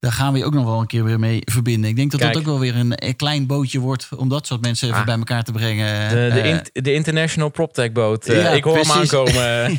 daar 0.00 0.12
gaan 0.12 0.32
we 0.32 0.38
je 0.38 0.44
ook 0.44 0.54
nog 0.54 0.64
wel 0.64 0.80
een 0.80 0.86
keer 0.86 1.04
weer 1.04 1.18
mee 1.18 1.40
verbinden. 1.44 1.90
Ik 1.90 1.96
denk 1.96 2.10
dat 2.10 2.20
Kijk. 2.20 2.32
dat 2.32 2.42
ook 2.42 2.48
wel 2.48 2.58
weer 2.58 2.76
een, 2.76 2.92
een 3.06 3.16
klein 3.16 3.46
bootje 3.46 3.78
wordt 3.78 4.08
om 4.16 4.28
dat 4.28 4.46
soort 4.46 4.60
mensen 4.60 4.88
even 4.88 5.00
Ah. 5.00 5.06
bij 5.06 5.16
elkaar 5.16 5.42
te 5.44 5.52
brengen. 5.52 6.08
De, 6.08 6.14
de, 6.34 6.40
Eh, 6.40 6.48
int- 6.50 6.70
de 6.72 6.92
International 6.94 7.48
PropTech 7.48 7.92
boot. 7.92 8.26
Eh, 8.26 8.42
Ja, 8.42 8.48
ik 8.48 8.64
hoor 8.64 8.76
hem 8.76 8.90
aankomen. 8.90 9.32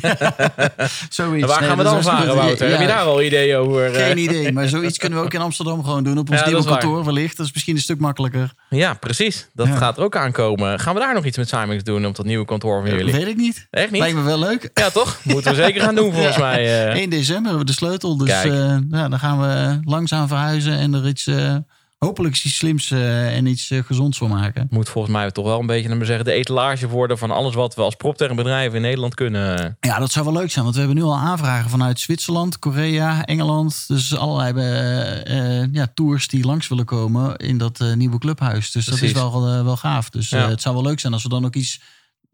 zoiets. 1.10 1.46
Waar 1.46 1.60
Nee, 1.60 1.68
gaan 1.68 1.76
we 1.78 1.82
dan 1.84 2.02
varen. 2.02 2.34
Wouter? 2.34 2.66
Ja, 2.66 2.72
Heb 2.72 2.80
je 2.80 2.86
daar 2.86 3.00
al 3.02 3.22
ideeën 3.22 3.56
over? 3.56 3.94
eh? 3.94 4.06
Geen 4.06 4.18
idee, 4.18 4.52
maar 4.52 4.68
zoiets 4.68 4.98
kunnen 4.98 5.18
we 5.18 5.24
ook 5.24 5.34
in 5.34 5.40
Amsterdam 5.40 5.84
gewoon 5.84 6.04
doen. 6.04 6.18
Op 6.18 6.30
ons 6.30 6.38
Ja, 6.38 6.44
nieuwe 6.46 6.60
is 6.60 6.66
waar. 6.66 6.78
kantoor 6.78 7.04
wellicht. 7.04 7.36
Dat 7.36 7.46
is 7.46 7.52
misschien 7.52 7.74
een 7.76 7.82
stuk 7.82 7.98
makkelijker. 8.00 8.52
Ja, 8.70 8.94
precies. 8.94 9.48
Dat 9.54 9.68
gaat 9.68 9.96
er 9.96 10.02
ook 10.04 10.16
aankomen. 10.16 10.80
Gaan 10.80 10.94
we 10.94 11.00
daar 11.00 11.14
nog 11.14 11.24
iets 11.24 11.36
met 11.36 11.48
Simons 11.48 11.82
doen 11.82 12.06
op 12.06 12.16
dat 12.16 12.26
nieuwe 12.26 12.44
kantoor 12.44 12.80
van 12.86 12.90
jullie? 12.96 13.12
Weet 13.12 13.26
ik 13.26 13.36
niet. 13.36 13.66
Echt 13.70 13.90
niet? 13.90 14.00
Lijkt 14.00 14.16
me 14.16 14.22
wel 14.22 14.38
leuk. 14.38 14.70
Ja, 14.74 14.90
toch? 14.90 15.18
Moeten 15.22 15.50
we 15.54 15.62
zeker 15.62 15.80
gaan 15.82 15.94
doen 15.94 16.12
volgens 16.14 16.38
mij. 16.38 16.88
eh. 16.88 16.94
1 17.00 17.10
december 17.10 17.42
hebben 17.42 17.58
we 17.60 17.64
de 17.72 17.72
sleutel. 17.72 18.16
Dus 18.16 18.30
eh, 18.44 18.76
dan 18.88 19.18
gaan 19.18 19.40
we 19.40 19.78
langzaam 20.10 20.38
verhuizen 20.38 20.78
en 20.78 20.94
er 20.94 21.08
iets, 21.08 21.26
eh, 21.26 21.56
hopelijk 21.98 22.44
iets 22.44 22.56
slims 22.56 22.90
eh, 22.90 23.36
en 23.36 23.46
iets 23.46 23.70
eh, 23.70 23.82
gezonds 23.82 24.18
voor 24.18 24.28
maken. 24.28 24.66
Moet 24.70 24.88
volgens 24.88 25.14
mij 25.14 25.30
toch 25.30 25.44
wel 25.44 25.60
een 25.60 25.66
beetje 25.66 25.82
laten 25.82 25.98
we 25.98 26.04
zeggen, 26.04 26.24
de 26.24 26.32
etalage 26.32 26.88
worden 26.88 27.18
van 27.18 27.30
alles 27.30 27.54
wat 27.54 27.74
we 27.74 27.82
als 27.82 27.94
proptech-bedrijf 27.94 28.74
in 28.74 28.80
Nederland 28.80 29.14
kunnen. 29.14 29.76
Ja, 29.80 29.98
dat 29.98 30.12
zou 30.12 30.24
wel 30.24 30.34
leuk 30.34 30.50
zijn, 30.50 30.64
want 30.64 30.76
we 30.76 30.82
hebben 30.82 31.00
nu 31.02 31.04
al 31.08 31.16
aanvragen 31.16 31.70
vanuit 31.70 32.00
Zwitserland, 32.00 32.58
Korea, 32.58 33.24
Engeland. 33.24 33.84
Dus 33.88 34.16
allerlei 34.16 35.68
ja, 35.72 35.86
tours 35.94 36.28
die 36.28 36.44
langs 36.44 36.68
willen 36.68 36.84
komen 36.84 37.36
in 37.36 37.58
dat 37.58 37.84
nieuwe 37.94 38.18
clubhuis. 38.18 38.70
Dus 38.70 38.84
dat 38.84 39.00
is 39.00 39.12
wel, 39.12 39.64
wel 39.64 39.76
gaaf. 39.76 40.10
Dus 40.10 40.28
Ja. 40.28 40.48
het 40.48 40.62
zou 40.62 40.74
wel 40.74 40.84
leuk 40.84 41.00
zijn 41.00 41.12
als 41.12 41.22
we 41.22 41.28
dan 41.28 41.44
ook 41.44 41.54
iets 41.54 41.80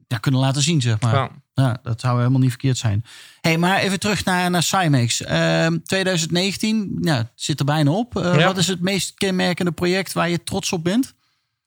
ja, 0.06 0.18
kunnen 0.18 0.40
laten 0.40 0.62
zien, 0.62 0.80
zeg 0.80 1.00
maar. 1.00 1.14
Ja. 1.14 1.30
Ja, 1.54 1.78
dat 1.82 2.00
zou 2.00 2.18
helemaal 2.18 2.40
niet 2.40 2.50
verkeerd 2.50 2.78
zijn. 2.78 3.04
hey, 3.40 3.58
maar 3.58 3.78
even 3.78 4.00
terug 4.00 4.24
naar, 4.24 4.50
naar 4.50 4.62
Cymex. 4.62 5.22
Ehm, 5.22 5.78
2019, 5.84 6.98
ja, 7.00 7.16
het 7.16 7.28
zit 7.34 7.58
er 7.58 7.64
bijna 7.64 7.90
op. 7.90 8.16
Eh, 8.16 8.38
Ja. 8.38 8.46
Wat 8.46 8.56
is 8.56 8.66
het 8.66 8.80
meest 8.80 9.14
kenmerkende 9.14 9.72
project 9.72 10.12
waar 10.12 10.28
je 10.28 10.42
trots 10.44 10.72
op 10.72 10.84
bent? 10.84 11.14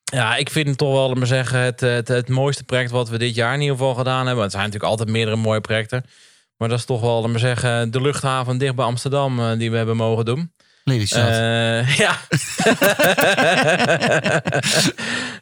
Ja, 0.03 0.35
ik 0.35 0.49
vind 0.49 0.67
het 0.67 0.77
toch 0.77 0.91
wel, 0.91 1.13
maar 1.13 1.27
zeggen, 1.27 1.59
het, 1.59 1.79
het, 1.79 2.07
het 2.07 2.29
mooiste 2.29 2.63
project 2.63 2.91
wat 2.91 3.09
we 3.09 3.17
dit 3.17 3.35
jaar 3.35 3.53
in 3.53 3.61
ieder 3.61 3.75
geval 3.77 3.95
gedaan 3.95 4.25
hebben. 4.25 4.43
Het 4.43 4.51
zijn 4.51 4.63
natuurlijk 4.63 4.91
altijd 4.91 5.09
meerdere 5.09 5.37
mooie 5.37 5.61
projecten. 5.61 6.05
Maar 6.57 6.69
dat 6.69 6.79
is 6.79 6.85
toch 6.85 7.01
wel, 7.01 7.27
maar 7.27 7.39
zeggen, 7.39 7.91
de 7.91 8.01
luchthaven 8.01 8.57
dicht 8.57 8.75
bij 8.75 8.85
Amsterdam 8.85 9.39
eh, 9.39 9.57
die 9.57 9.71
we 9.71 9.77
hebben 9.77 9.95
mogen 9.95 10.25
doen. 10.25 10.51
Lelystad. 10.83 11.29
Eh, 11.29 11.97
ja. 12.03 12.17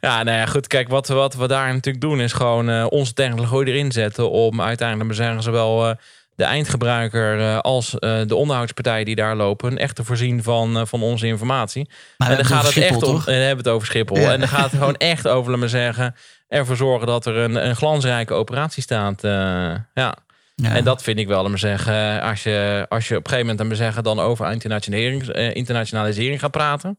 ja, 0.02 0.24
nou 0.24 0.38
ja, 0.38 0.46
goed. 0.46 0.68
Kijk, 0.68 0.90
wat, 0.90 1.08
wat 1.08 1.34
we 1.34 1.48
daar 1.48 1.74
natuurlijk 1.74 2.02
doen 2.02 2.22
is 2.22 2.34
gewoon 2.34 2.70
eh, 2.70 2.86
onze 2.90 3.14
technologie 3.14 3.74
erin 3.74 3.92
zetten 3.92 4.32
om 4.32 4.62
uiteindelijk, 4.62 5.08
maar 5.08 5.18
zeggen 5.18 5.44
zowel 5.44 5.90
eh, 5.90 5.96
de 6.36 6.44
eindgebruiker 6.44 7.40
eh, 7.40 7.60
als 7.60 7.92
de 8.00 8.36
onderhoudspartijen 8.36 9.06
die 9.06 9.16
daar 9.16 9.36
lopen 9.36 9.78
echt 9.78 9.96
te 9.96 10.04
voorzien 10.04 10.44
van, 10.44 10.88
van 10.88 11.02
onze 11.02 11.28
informatie. 11.28 11.90
maar 12.18 12.30
en 12.30 12.36
dan 12.36 12.46
gaat 12.46 12.66
het 12.66 12.78
echt 12.78 12.94
om, 12.94 13.00
toch? 13.00 13.28
en 13.28 13.34
dan 13.34 13.44
hebben 13.44 13.64
we 13.64 13.70
het 13.70 13.78
over 13.78 13.88
Schiphol. 13.88 14.18
Ja. 14.18 14.32
En 14.32 14.40
dan 14.40 14.48
gaat 14.48 14.72
het 14.72 14.80
gewoon 14.80 14.96
echt 14.98 15.28
over, 15.28 15.52
laat 15.52 15.60
maar 15.60 15.70
zeggen, 15.70 16.16
ervoor 16.48 16.76
zorgen 16.76 17.08
dat 17.08 17.26
er 17.26 17.36
een, 17.36 17.68
een 17.68 17.76
glansrijke 17.76 18.34
operatie 18.34 18.84
staat. 18.84 19.22
ja. 19.22 20.16
Ja. 20.64 20.76
En 20.76 20.84
dat 20.84 21.04
vind 21.04 21.20
ik 21.20 21.28
wel, 21.28 21.50
maar 21.50 21.60
zeggen, 21.60 22.22
als 22.22 22.44
je, 22.44 22.86
als 22.90 23.08
je 23.08 23.16
op 23.16 23.24
een 23.24 23.30
gegeven 23.30 23.56
moment 23.56 23.78
zeggen, 23.78 24.04
dan 24.04 24.20
over 24.20 24.52
internationalisering, 24.52 25.34
internationalisering 25.54 26.40
gaat 26.40 26.52
praten. 26.52 26.98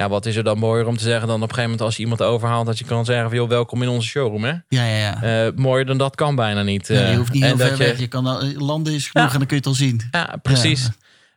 Ja, 0.00 0.08
wat 0.08 0.26
is 0.26 0.36
er 0.36 0.44
dan 0.44 0.58
mooier 0.58 0.86
om 0.86 0.96
te 0.96 1.02
zeggen 1.02 1.26
dan 1.26 1.36
op 1.36 1.42
een 1.42 1.48
gegeven 1.48 1.70
moment 1.70 1.80
als 1.86 1.96
je 1.96 2.02
iemand 2.02 2.22
overhaalt 2.22 2.66
dat 2.66 2.78
je 2.78 2.84
kan 2.84 3.04
zeggen 3.04 3.28
van 3.28 3.36
joh, 3.38 3.48
welkom 3.48 3.82
in 3.82 3.88
onze 3.88 4.08
showroom 4.08 4.44
hè. 4.44 4.50
Ja, 4.68 4.84
ja, 4.84 4.96
ja. 4.96 5.22
Eh, 5.46 5.52
mooier 5.56 5.86
dan 5.86 5.98
dat 5.98 6.14
kan 6.14 6.34
bijna 6.34 6.62
niet. 6.62 6.86
Ja, 6.88 6.94
je 6.94 7.04
Eh, 7.04 7.16
hoeft 7.16 7.32
niet 7.32 7.42
en 7.42 7.48
heel 7.48 7.56
dat 7.56 7.68
ver 7.68 7.76
je- 7.78 7.84
weg. 7.84 7.98
Je 7.98 8.06
kan 8.06 8.26
al- 8.26 8.42
landen 8.56 8.92
is 8.94 9.08
genoeg 9.08 9.26
Ja. 9.28 9.32
en 9.32 9.38
dan 9.38 9.46
kun 9.48 9.56
je 9.56 9.62
het 9.62 9.66
al 9.66 9.74
zien. 9.86 10.00
Ja, 10.10 10.36
precies. 10.42 10.82
Ja. 10.82 10.90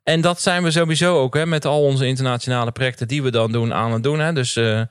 En 0.03 0.21
dat 0.21 0.41
zijn 0.41 0.63
we 0.63 0.71
sowieso 0.71 1.19
ook 1.19 1.33
hè, 1.35 1.45
met 1.45 1.65
al 1.65 1.81
onze 1.81 2.05
internationale 2.07 2.71
projecten 2.71 3.07
die 3.07 3.23
we 3.23 3.31
dan 3.31 3.51
doen 3.51 3.73
aan 3.73 3.91
het 3.93 4.03
doen. 4.03 4.19
Hè. 4.19 4.33
Dus 4.33 4.55
eh, 4.55 4.81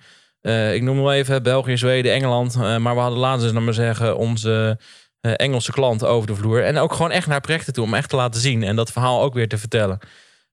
eh, 0.41 0.75
ik 0.75 0.83
noem 0.83 0.97
nog 0.97 1.11
even 1.13 1.43
België, 1.43 1.77
Zweden, 1.77 2.13
Engeland. 2.13 2.55
Eh, 2.55 2.77
maar 2.77 2.95
we 2.95 3.01
hadden 3.01 3.19
laatst 3.19 3.45
eens, 3.45 3.53
laat 3.55 3.63
maar 3.63 3.75
zeggen, 3.75 4.17
onze 4.17 4.79
eh, 5.21 5.33
Engelse 5.37 5.73
klant 5.73 6.05
over 6.05 6.27
de 6.27 6.35
vloer. 6.35 6.65
En 6.65 6.79
ook 6.79 6.93
gewoon 6.93 7.11
echt 7.11 7.27
naar 7.27 7.41
projecten 7.41 7.73
toe 7.73 7.85
om 7.85 7.95
echt 7.95 8.09
te 8.09 8.17
laten 8.17 8.41
zien 8.41 8.63
en 8.63 8.77
dat 8.77 8.93
verhaal 8.93 9.23
ook 9.23 9.35
weer 9.35 9.49
te 9.49 9.59
vertellen. 9.59 9.99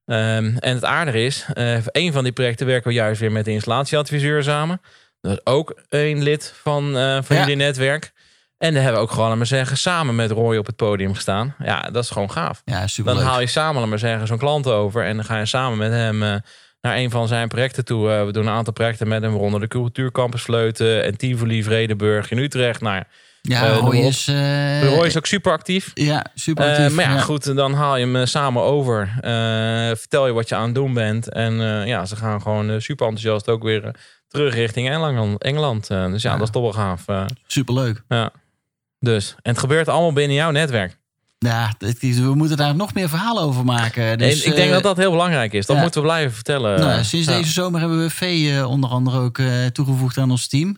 Ehm, 0.10 0.56
en 0.58 0.74
het 0.76 0.86
aardige 0.86 1.24
is, 1.24 1.46
eh 1.54 1.78
een 1.92 2.12
van 2.14 2.24
die 2.24 2.34
projecten 2.34 2.66
werken 2.66 2.88
we 2.88 2.94
juist 2.94 3.20
weer 3.20 3.32
met 3.32 3.46
de 3.46 3.52
installatieadviseur 3.52 4.44
samen. 4.44 4.82
Dat 5.22 5.32
is 5.32 5.40
ook 5.44 5.82
een 5.90 6.24
lid 6.24 6.54
van, 6.62 6.98
eh 6.98 7.18
van 7.24 7.36
Ja. 7.36 7.42
jullie 7.42 7.56
netwerk. 7.56 8.12
En 8.58 8.74
daar 8.74 8.84
hebben 8.84 9.02
we 9.02 9.08
ook 9.08 9.14
gewoon, 9.14 9.38
maar 9.38 9.46
zeggen, 9.48 9.78
samen 9.78 10.16
met 10.16 10.32
Roy 10.32 10.58
op 10.58 10.66
het 10.66 10.76
podium 10.76 11.14
gestaan. 11.16 11.56
Ja, 11.64 11.82
dat 11.82 12.04
is 12.04 12.10
gewoon 12.10 12.32
gaaf. 12.32 12.62
Ja, 12.66 12.88
super 12.88 13.14
Dan 13.14 13.24
haal 13.24 13.40
je 13.40 13.48
samen, 13.48 13.90
maar 13.90 14.00
zeggen, 14.00 14.28
zo'n 14.28 14.38
klant 14.38 14.68
over. 14.68 15.06
En 15.06 15.16
dan 15.16 15.26
ga 15.26 15.40
je 15.40 15.46
samen 15.46 15.78
met 15.78 15.92
hem 15.92 16.24
eh, 16.24 16.36
naar 16.82 16.96
een 16.96 17.10
van 17.10 17.28
zijn 17.28 17.48
projecten 17.48 17.86
toe. 17.86 18.08
We 18.26 18.32
doen 18.32 18.48
een 18.48 18.54
aantal 18.54 18.74
projecten 18.74 19.08
met 19.08 19.22
hem, 19.22 19.32
waaronder 19.32 19.60
de 19.60 19.68
Cultuurcampus 19.68 20.42
Vleuten 20.42 21.04
en 21.04 21.18
Tivoli, 21.18 21.64
Vredenburg 21.64 22.32
in 22.32 22.38
Utrecht. 22.38 22.82
Nou, 22.82 22.96
Ja, 22.96 23.06
Eh, 23.42 23.78
Roy 23.78 23.96
is... 23.96 24.28
eh, 24.28 24.84
Roy 24.96 25.06
is 25.06 25.18
ook 25.18 25.26
super 25.26 25.52
actief. 25.52 25.92
Ja, 25.94 26.26
super 26.36 26.66
Eh, 26.66 26.72
actief. 26.72 26.96
maar 26.96 27.06
ja, 27.06 27.14
ja. 27.16 27.22
goed, 27.22 27.56
dan 27.56 27.74
haal 27.74 27.98
je 27.98 28.06
hem 28.06 28.16
eh, 28.16 28.26
samen 28.26 28.62
over. 28.62 29.02
Eh, 29.22 29.32
vertel 29.98 30.28
je 30.28 30.34
wat 30.34 30.50
je 30.50 30.56
aan 30.56 30.66
het 30.66 30.76
doen 30.76 30.94
bent. 30.94 31.30
En 31.34 31.62
eh, 31.62 31.88
ja, 31.88 32.06
ze 32.06 32.16
gaan 32.16 32.42
gewoon 32.42 32.70
eh, 32.70 32.76
super 32.80 33.08
enthousiast 33.08 33.50
ook 33.50 33.64
weer 33.64 33.84
eh, 33.86 33.92
terug 34.28 34.54
richting 34.54 34.90
Engeland. 34.90 35.42
Engeland. 35.44 35.90
Eh, 35.90 36.06
dus 36.06 36.22
ja, 36.22 36.32
Ja. 36.32 36.38
dat 36.38 36.48
is 36.48 36.54
toch 36.54 36.62
wel 36.64 36.74
gaaf. 36.74 37.08
eh. 37.08 37.26
Superleuk. 37.48 38.04
ja. 38.08 38.32
Dus, 39.00 39.36
en 39.42 39.52
het 39.52 39.60
gebeurt 39.60 39.88
allemaal 39.88 40.14
binnen 40.14 40.36
jouw 40.36 40.52
netwerk. 40.52 40.98
Ja, 41.38 41.74
we 42.00 42.32
moeten 42.36 42.58
daar 42.58 42.76
nog 42.76 42.94
meer 42.94 43.10
verhalen 43.10 43.44
over 43.44 43.66
maken. 43.66 44.18
Dus, 44.18 44.44
ik 44.44 44.56
denk 44.56 44.68
eh, 44.68 44.74
dat 44.74 44.84
dat 44.84 44.98
heel 44.98 45.12
belangrijk 45.12 45.54
is. 45.54 45.66
Dat 45.66 45.76
ja. 45.76 45.82
moeten 45.82 46.02
we 46.02 46.08
blijven 46.08 46.34
vertellen. 46.34 46.80
Nou, 46.80 47.04
sinds 47.04 47.28
Ja. 47.28 47.38
deze 47.38 47.52
zomer 47.52 47.80
hebben 47.80 48.00
we 48.00 48.10
Vee 48.10 48.56
eh, 48.58 48.70
onder 48.70 48.90
andere 48.90 49.20
ook 49.20 49.38
eh, 49.38 49.66
toegevoegd 49.66 50.18
aan 50.18 50.32
ons 50.32 50.48
team. 50.48 50.78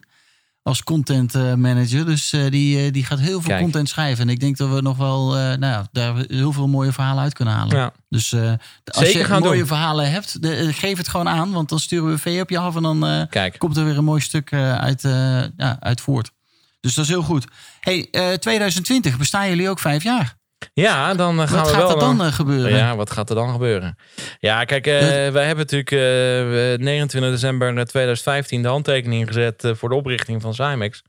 Als 0.64 0.84
content 0.84 1.36
eh, 1.36 1.54
manager. 1.54 2.06
Dus 2.06 2.34
eh, 2.34 2.50
die, 2.52 2.86
eh, 2.86 2.92
die 2.94 3.06
gaat 3.06 3.20
heel 3.20 3.40
veel 3.42 3.50
Kijk. 3.50 3.62
content 3.62 3.90
schrijven. 3.90 4.24
En 4.24 4.30
ik 4.30 4.40
denk 4.40 4.58
dat 4.58 4.70
we 4.70 4.82
nog 4.82 4.98
wel 4.98 5.36
eh, 5.38 5.42
nou, 5.42 5.60
ja, 5.60 5.88
daar 5.92 6.16
heel 6.28 6.52
veel 6.52 6.68
mooie 6.68 6.92
verhalen 6.92 7.24
uit 7.24 7.34
kunnen 7.34 7.54
halen. 7.54 7.78
Ja. 7.78 7.92
Dus 8.10 8.32
eh, 8.34 8.52
als 8.84 9.06
Zeker 9.10 9.34
je 9.34 9.40
mooie 9.40 9.58
doen. 9.58 9.68
verhalen 9.68 10.12
hebt, 10.12 10.42
de- 10.42 10.74
geef 10.74 10.98
het 10.98 11.08
gewoon 11.08 11.30
aan. 11.30 11.52
Want 11.52 11.70
dan 11.70 11.80
sturen 11.80 12.10
we 12.10 12.18
Vee 12.18 12.42
op 12.42 12.50
je 12.50 12.58
af 12.58 12.76
en 12.76 12.82
dan 12.84 13.06
eh, 13.08 13.22
Kijk, 13.30 13.60
komt 13.60 13.78
er 13.78 13.86
weer 13.86 13.98
een 13.98 14.04
mooi 14.04 14.22
stuk 14.22 14.52
eh, 14.52 14.76
uit, 14.78 15.04
eh, 15.04 15.12
ja, 15.58 15.78
uit 15.80 16.02
voort. 16.02 16.32
Dus 16.80 16.94
dat 16.94 17.04
is 17.06 17.12
heel 17.12 17.22
goed. 17.24 17.46
Hey, 17.80 18.08
eh, 18.12 18.34
2020 18.34 19.18
bestaan 19.18 19.50
jullie 19.50 19.70
ook 19.70 19.80
vijf 19.80 20.04
jaar. 20.04 20.36
Ja, 20.74 21.14
dan 21.14 21.42
eh, 21.42 21.48
gaan 21.48 21.58
Wat 21.58 21.68
we 21.68 21.74
gaat 21.74 21.82
wel... 21.82 21.92
er 21.94 22.00
dan 22.00 22.22
eh, 22.26 22.34
gebeuren? 22.34 22.72
Ja, 22.78 22.96
wat 22.96 23.12
gaat 23.12 23.30
er 23.30 23.36
dan 23.36 23.52
gebeuren? 23.52 23.96
Ja, 24.40 24.64
kijk, 24.64 24.88
eh, 24.88 25.00
wij 25.32 25.46
hebben 25.46 25.66
natuurlijk 25.70 25.92
eh, 25.92 26.86
29 26.86 27.32
december 27.32 27.86
2015 27.86 28.62
de 28.62 28.68
handtekening 28.68 29.28
gezet 29.28 29.64
eh, 29.64 29.72
voor 29.76 29.90
de 29.90 29.96
oprichting 29.96 30.42
van 30.42 30.54
Cymex. 30.54 31.02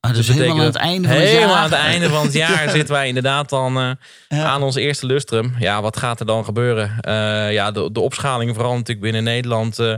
Ah, 0.00 0.14
dus 0.14 0.28
helemaal 0.28 0.58
aan 0.58 0.64
het 0.64 0.74
einde 0.76 1.08
van 1.08 1.16
het 1.16 1.28
Helemaal 1.28 1.56
aan 1.56 1.62
het 1.62 1.72
einde 1.72 2.08
van 2.08 2.22
het 2.24 2.32
jaar 2.32 2.64
Ja. 2.66 2.70
zitten 2.70 2.94
wij 2.94 3.08
inderdaad 3.08 3.48
dan 3.48 3.76
eh, 3.78 3.90
Ja. 4.38 4.44
aan 4.44 4.62
ons 4.62 4.74
eerste 4.76 5.06
lustrum. 5.06 5.54
Ja, 5.58 5.82
wat 5.82 5.96
gaat 5.96 6.20
er 6.20 6.26
dan 6.26 6.44
gebeuren? 6.44 6.96
Eh, 7.00 7.52
ja, 7.52 7.70
de, 7.70 7.92
de 7.92 8.00
opschaling 8.00 8.54
vooral 8.54 8.72
natuurlijk 8.72 9.00
binnen 9.00 9.24
Nederland 9.24 9.78
eh, 9.78 9.94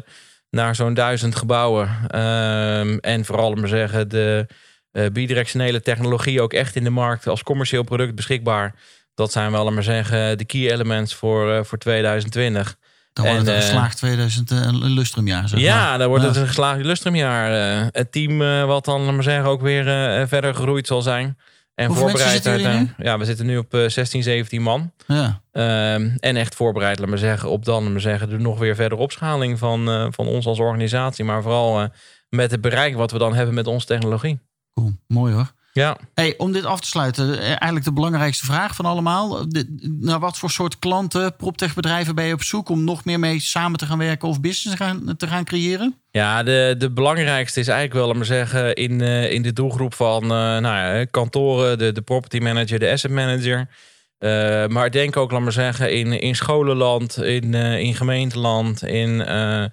naar 0.51 0.75
zo'n 0.75 0.95
duizend 0.95 1.37
gebouwen. 1.37 1.89
Ehm, 2.09 2.97
en 3.01 3.25
vooral, 3.25 3.55
maar 3.55 3.69
zeggen, 3.69 4.09
de 4.09 4.47
eh, 4.93 5.07
bidirectionele 5.13 5.81
technologie 5.81 6.43
ook 6.43 6.53
echt 6.53 6.77
in 6.77 6.85
de 6.85 6.91
markt 6.91 7.27
als 7.27 7.43
commercieel 7.43 7.83
product 7.83 8.15
beschikbaar. 8.15 8.75
Dat 9.21 9.33
zijn 9.33 9.53
wel, 9.53 9.71
maar 9.73 9.83
zeggen, 9.83 10.39
de 10.39 10.45
key 10.45 10.71
elements 10.73 11.15
voor, 11.15 11.53
eh, 11.53 11.65
voor 11.65 11.79
2020. 11.79 12.77
Dan 13.13 13.25
wordt 13.25 13.39
het 13.41 13.49
En, 13.49 13.55
een 13.55 13.61
eh, 13.61 13.67
geslaagd 13.67 13.97
2000 13.97 14.51
eh, 14.51 14.59
een 14.59 14.85
lustrumjaar. 14.91 15.49
Zeg 15.49 15.61
Ja, 15.61 15.89
maar. 15.89 15.99
dan 15.99 16.09
wordt 16.09 16.25
het 16.25 16.37
een 16.37 16.47
geslaagd 16.47 16.85
lustrumjaar. 16.85 17.79
Eh, 17.81 17.87
het 17.91 18.13
team 18.13 18.43
eh, 18.43 18.65
wat 18.65 18.85
dan, 18.85 19.15
maar 19.15 19.23
zeggen, 19.23 19.45
ook 19.51 19.61
weer 19.61 19.89
eh, 20.21 20.27
verder 20.27 20.55
gegroeid 20.55 20.87
zal 20.87 21.03
zijn. 21.03 21.39
En 21.75 21.87
Hoeveel 21.87 22.09
voorbereid 22.09 22.47
uit, 22.47 22.63
eh, 22.65 22.81
Ja, 22.99 23.19
we 23.19 23.25
zitten 23.25 23.47
nu 23.47 23.57
op 23.57 23.75
eh, 23.75 23.89
16, 23.89 24.23
17 24.23 24.63
man. 24.63 24.93
Ja. 25.07 25.41
Ehm, 25.53 26.11
en 26.19 26.37
echt 26.37 26.55
voorbereid, 26.55 26.99
laat 26.99 27.09
maar 27.09 27.19
zeggen, 27.19 27.51
op 27.51 27.65
dan 27.65 27.93
maar 27.93 28.01
zeggen, 28.01 28.29
de 28.29 28.39
nog 28.39 28.59
weer 28.59 28.75
verder 28.75 28.99
opschaling 28.99 29.59
van, 29.59 29.89
eh, 29.91 30.07
van 30.11 30.27
ons 30.27 30.47
als 30.47 30.59
organisatie. 30.59 31.25
Maar 31.25 31.43
vooral 31.43 31.81
eh, 31.81 31.89
met 32.29 32.51
het 32.51 32.61
bereik 32.61 32.97
wat 32.97 33.11
we 33.11 33.19
dan 33.19 33.35
hebben 33.35 33.55
met 33.55 33.67
onze 33.67 33.87
technologie. 33.87 34.39
Cool, 34.75 34.93
mooi 35.07 35.35
hoor. 35.35 35.53
Ja, 35.73 35.97
Hey, 36.15 36.35
om 36.37 36.53
dit 36.53 36.65
af 36.65 36.81
te 36.81 36.89
sluiten, 36.89 37.39
eh, 37.39 37.47
eigenlijk 37.49 37.85
de 37.85 37.93
belangrijkste 37.93 38.45
vraag 38.45 38.75
van 38.75 38.85
allemaal. 38.85 39.49
De, 39.49 39.77
naar 40.01 40.19
wat 40.19 40.39
voor 40.39 40.51
soort 40.51 40.79
klanten, 40.79 41.37
proptechbedrijven 41.37 42.15
ben 42.15 42.25
je 42.25 42.33
op 42.33 42.43
zoek 42.43 42.69
om 42.69 42.85
nog 42.85 43.05
meer 43.05 43.19
mee 43.19 43.41
samen 43.41 43.79
te 43.79 43.87
gaan 43.87 43.99
werken 43.99 44.29
of 44.29 44.41
business 44.41 44.79
te 44.79 44.85
gaan, 44.85 45.17
te 45.17 45.27
gaan 45.27 45.45
creëren? 45.45 45.95
ja 46.11 46.43
de, 46.43 46.75
de 46.79 46.91
belangrijkste 46.91 47.61
is 47.61 47.69
eigenlijk 47.69 47.99
wel, 47.99 48.07
laat 48.07 48.17
maar 48.17 48.25
zeggen, 48.25 48.75
in, 48.75 49.01
eh, 49.01 49.33
in 49.33 49.43
de 49.43 49.53
doelgroep 49.53 49.95
van 49.95 50.23
eh, 50.23 50.29
nou 50.29 50.63
ja, 50.63 51.05
kantoren, 51.05 51.79
de, 51.79 51.93
de 51.93 52.03
property 52.03 52.39
manager, 52.39 52.79
de 52.79 52.91
asset 52.91 53.11
manager. 53.11 53.69
Eh, 54.19 54.67
maar 54.67 54.91
denk 54.91 55.17
ook, 55.17 55.31
laat 55.31 55.41
maar 55.41 55.53
zeggen, 55.53 55.93
in, 55.93 56.13
in 56.13 56.37
scholenland, 56.37 57.23
in, 57.23 57.55
eh, 57.55 57.79
in 57.79 57.95
gemeenteland, 57.95 58.85
in 58.85 59.21
eh, 59.25 59.65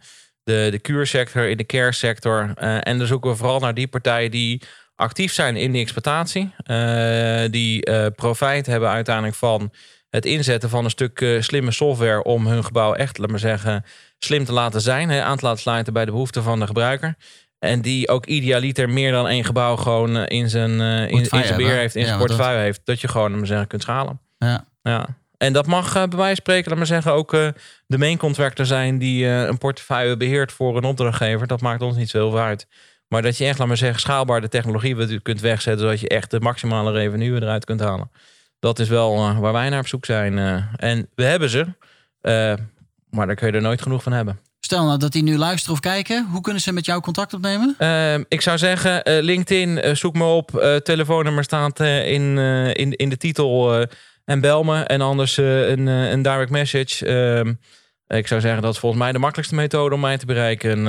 de, 0.43 0.67
de 0.71 0.79
kuursector, 0.79 1.49
in 1.49 1.57
de 1.57 1.65
care 1.65 1.93
sector. 1.93 2.51
Eh, 2.55 2.77
en 2.87 2.97
dan 2.97 3.07
zoeken 3.07 3.29
we 3.29 3.35
vooral 3.35 3.59
naar 3.59 3.73
die 3.73 3.87
partijen 3.87 4.31
die 4.31 4.61
actief 4.97 5.33
zijn 5.33 5.55
in 5.55 5.71
de 5.71 5.79
exploitatie. 5.79 6.53
eh, 6.63 7.51
die 7.51 7.83
eh, 7.85 8.05
profijt 8.15 8.65
hebben 8.65 8.89
uiteindelijk 8.89 9.35
van 9.35 9.71
het 10.09 10.25
inzetten 10.25 10.69
van 10.69 10.83
een 10.83 10.89
stuk 10.89 11.21
eh, 11.21 11.41
slimme 11.41 11.71
software 11.71 12.23
om 12.23 12.47
hun 12.47 12.63
gebouw 12.63 12.93
echt, 12.93 13.17
laat 13.17 13.29
maar 13.29 13.39
zeggen, 13.39 13.85
slim 14.19 14.45
te 14.45 14.51
laten 14.53 14.81
zijn. 14.81 15.09
Hè, 15.09 15.21
aan 15.21 15.37
te 15.37 15.45
laten 15.45 15.61
sluiten 15.61 15.93
bij 15.93 16.05
de 16.05 16.11
behoeften 16.11 16.43
van 16.43 16.59
de 16.59 16.67
gebruiker. 16.67 17.15
En 17.59 17.81
die 17.81 18.09
ook 18.09 18.25
idealiter 18.25 18.89
meer 18.89 19.11
dan 19.11 19.27
één 19.27 19.43
gebouw 19.45 19.75
gewoon 19.75 20.17
eh, 20.17 20.37
in 20.39 20.49
zijn, 20.49 20.81
eh, 20.81 21.01
in, 21.01 21.17
in 21.19 21.25
zijn 21.25 21.55
beheer 21.57 21.75
heeft, 21.75 21.95
in 21.95 22.01
Ja, 22.01 22.07
zijn 22.07 22.19
dat- 22.19 22.27
portefeuille 22.27 22.61
heeft. 22.61 22.81
Dat 22.83 23.01
je 23.01 23.07
gewoon, 23.07 23.29
laat 23.29 23.37
maar 23.37 23.47
zeggen, 23.47 23.67
kunt 23.67 23.81
schalen. 23.81 24.19
Ja. 24.37 24.65
Ja. 24.81 25.05
En 25.37 25.53
dat 25.53 25.67
mag 25.67 25.87
eh, 25.87 25.93
bij 25.93 26.03
wijze 26.17 26.25
van 26.25 26.35
spreken, 26.35 26.69
laat 26.69 26.77
maar 26.77 26.87
zeggen, 26.87 27.11
ook 27.11 27.33
eh, 27.33 27.47
de 27.87 27.97
main 27.97 28.17
contractor 28.17 28.65
zijn 28.65 28.97
die 28.97 29.25
eh, 29.25 29.41
een 29.43 29.57
portefeuille 29.57 30.17
beheert 30.17 30.51
voor 30.51 30.77
een 30.77 30.83
opdrachtgever. 30.83 31.47
Dat 31.47 31.61
maakt 31.61 31.81
ons 31.81 31.95
niet 31.95 32.09
zo 32.09 32.17
heel 32.17 32.29
veel 32.29 32.39
uit. 32.39 32.67
Maar 33.07 33.21
dat 33.21 33.37
je 33.37 33.45
echt, 33.45 33.57
laat 33.59 33.67
maar 33.67 33.77
zeggen, 33.77 33.99
schaalbaar 33.99 34.41
de 34.41 34.47
technologie 34.49 34.95
wat- 34.95 35.21
kunt 35.21 35.41
wegzetten, 35.41 35.81
zodat 35.83 35.99
je 35.99 36.07
echt 36.09 36.31
de 36.31 36.39
maximale 36.39 36.91
revenue 36.91 37.41
eruit 37.41 37.65
kunt 37.65 37.79
halen. 37.79 38.11
Dat 38.59 38.79
is 38.79 38.89
wel 38.89 39.15
eh, 39.15 39.39
waar 39.39 39.53
wij 39.53 39.69
naar 39.69 39.79
op 39.79 39.87
zoek 39.87 40.05
zijn. 40.05 40.37
eh. 40.37 40.63
en 40.75 41.09
we 41.15 41.23
hebben 41.23 41.49
ze, 41.49 41.65
eh, 42.21 42.53
maar 43.09 43.27
daar 43.27 43.35
kun 43.35 43.47
je 43.47 43.53
er 43.53 43.61
nooit 43.61 43.81
genoeg 43.81 44.03
van 44.03 44.11
hebben. 44.11 44.39
Stel 44.59 44.85
nou 44.85 44.99
dat 44.99 45.11
die 45.11 45.23
nu 45.23 45.37
luisteren 45.37 45.73
of 45.73 45.79
kijken, 45.79 46.27
hoe 46.31 46.41
kunnen 46.41 46.61
ze 46.61 46.71
met 46.73 46.85
jou 46.85 47.01
contact 47.01 47.33
opnemen? 47.33 47.75
Ehm, 47.77 48.23
ik 48.27 48.41
zou 48.41 48.57
zeggen, 48.57 49.01
LinkedIn, 49.23 49.95
zoek 49.95 50.15
me 50.15 50.23
op. 50.23 50.79
Telefoonnummer 50.83 51.43
staat 51.43 51.79
in, 51.79 52.37
in, 52.73 52.91
in 52.95 53.09
de 53.09 53.17
titel 53.17 53.85
en 54.25 54.41
bel 54.41 54.63
me. 54.63 54.81
En 54.83 55.01
anders 55.01 55.37
een, 55.37 55.87
een 55.87 56.21
direct 56.21 56.49
message. 56.49 57.05
Ehm, 57.05 57.53
ik 58.17 58.27
zou 58.27 58.41
zeggen, 58.41 58.61
dat 58.61 58.73
is 58.73 58.79
volgens 58.79 59.01
mij 59.01 59.11
de 59.11 59.19
makkelijkste 59.19 59.55
methode 59.55 59.95
om 59.95 60.01
mij 60.01 60.17
te 60.17 60.25
bereiken. 60.25 60.87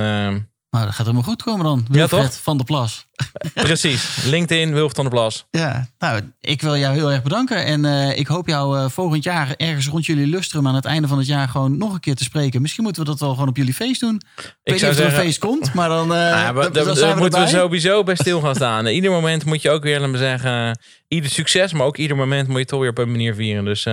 Nou, 0.69 0.85
dat 0.85 0.93
gaat 0.93 1.05
helemaal 1.05 1.27
goed 1.27 1.43
komen 1.43 1.65
dan. 1.65 1.85
Wilfred 1.89 2.37
van 2.37 2.57
der 2.57 2.65
Plas. 2.65 3.07
precies, 3.53 4.23
LinkedIn, 4.23 4.73
Wilf 4.73 4.91
van 4.95 5.03
der 5.03 5.13
Plas. 5.13 5.45
Ja, 5.51 5.87
nou, 5.99 6.21
ik 6.39 6.61
wil 6.61 6.77
jou 6.77 6.95
heel 6.95 7.11
erg 7.11 7.23
bedanken. 7.23 7.65
En 7.65 7.85
eh, 7.85 8.17
ik 8.17 8.27
hoop 8.27 8.47
jou 8.47 8.77
eh, 8.77 8.89
volgend 8.89 9.23
jaar 9.23 9.53
ergens 9.57 9.87
rond 9.87 10.05
jullie 10.05 10.27
lustrum 10.27 10.67
aan 10.67 10.75
het 10.75 10.85
einde 10.85 11.07
van 11.07 11.17
het 11.17 11.27
jaar 11.27 11.47
gewoon 11.47 11.77
nog 11.77 11.93
een 11.93 11.99
keer 11.99 12.15
te 12.15 12.23
spreken. 12.23 12.61
Misschien 12.61 12.83
moeten 12.83 13.03
we 13.03 13.09
dat 13.09 13.19
wel 13.19 13.33
gewoon 13.33 13.47
op 13.47 13.57
jullie 13.57 13.73
feest 13.73 13.99
doen. 13.99 14.15
Ik, 14.15 14.55
weet 14.63 14.81
niet 14.81 14.91
of 14.91 14.97
er 14.97 15.05
een 15.05 15.11
feest 15.11 15.39
komt, 15.39 15.73
maar 15.73 15.89
dan, 15.89 16.07
Ja, 16.13 16.51
maar 16.51 16.53
dan, 16.53 16.53
daar 16.53 16.71
dan 16.71 16.85
daar 16.85 16.95
zijn 16.95 17.13
we 17.13 17.19
moeten 17.19 17.41
we 17.41 17.47
sowieso 17.47 18.03
bij 18.03 18.15
stil 18.15 18.41
gaan 18.41 18.55
staan. 18.55 18.85
Ieder 18.85 19.11
moment 19.11 19.45
moet 19.45 19.61
je 19.61 19.69
ook 19.69 19.83
weer, 19.83 19.99
laat 19.99 20.09
me 20.09 20.17
zeggen, 20.17 20.79
ieder 21.07 21.29
succes, 21.29 21.73
maar 21.73 21.85
ook 21.85 21.97
ieder 21.97 22.17
moment 22.17 22.47
moet 22.47 22.59
je 22.59 22.65
toch 22.65 22.79
weer 22.79 22.89
op 22.89 22.97
een 22.97 23.11
manier 23.11 23.35
vieren. 23.35 23.65
Dus 23.65 23.83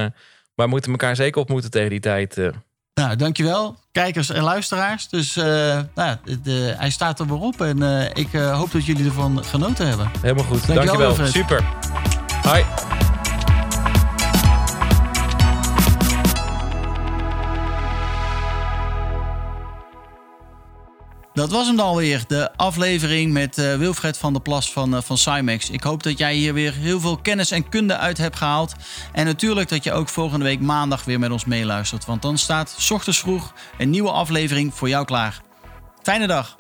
wij 0.55 0.67
moeten 0.67 0.91
elkaar 0.91 1.17
zeker 1.17 1.41
ontmoeten 1.41 1.71
tegen 1.71 1.91
die 1.91 2.01
tijd. 2.01 2.39
Eh. 2.97 3.05
Nou, 3.05 3.17
dankjewel, 3.17 3.77
kijkers 3.93 4.31
en 4.31 4.43
luisteraars. 4.43 5.09
Dus 5.09 5.37
eh, 5.37 5.45
nou, 5.95 6.17
de, 6.43 6.75
hij 6.77 6.91
staat 6.91 7.21
er 7.21 7.27
weer 7.27 7.41
op 7.41 7.61
en 7.61 7.83
eh, 7.83 8.11
ik 8.15 8.33
eh, 8.33 8.57
hoop 8.59 8.73
dat 8.73 8.87
jullie 8.87 9.05
ervan 9.05 9.45
genoten 9.45 9.87
hebben. 9.89 10.11
Helemaal 10.21 10.45
goed. 10.45 10.67
Dankjewel, 10.67 10.99
Dankjewel. 10.99 11.31
Super. 11.31 11.65
Hoi. 12.43 12.65
Dat 21.37 21.51
was 21.51 21.67
hem 21.67 21.77
dan 21.77 21.87
alweer, 21.87 22.25
de 22.27 22.57
aflevering 22.57 23.33
met 23.33 23.59
eh, 23.59 23.77
Wilfred 23.77 24.19
van 24.19 24.33
der 24.33 24.43
Plas 24.43 24.73
van, 24.73 24.97
eh, 24.97 25.03
van 25.03 25.19
Cymex. 25.19 25.71
Ik 25.71 25.83
hoop 25.83 26.03
dat 26.03 26.19
jij 26.19 26.35
hier 26.35 26.55
weer 26.55 26.73
heel 26.73 27.01
veel 27.01 27.17
kennis 27.17 27.51
en 27.51 27.69
kunde 27.69 27.97
uit 27.97 28.19
hebt 28.19 28.37
gehaald. 28.37 28.75
En 29.13 29.25
natuurlijk 29.25 29.69
dat 29.69 29.85
je 29.85 29.93
ook 29.93 30.09
volgende 30.09 30.45
week 30.45 30.61
maandag 30.61 31.05
weer 31.05 31.19
met 31.19 31.31
ons 31.31 31.45
meeluistert. 31.45 32.05
Want 32.05 32.23
dan 32.23 32.39
staat 32.39 32.75
's 32.79 32.91
ochtends 32.91 33.19
vroeg 33.19 33.53
een 33.79 33.91
nieuwe 33.91 34.11
aflevering 34.11 34.75
voor 34.75 34.89
jou 34.89 35.05
klaar. 35.05 35.41
Fijne 36.03 36.27
dag. 36.27 36.57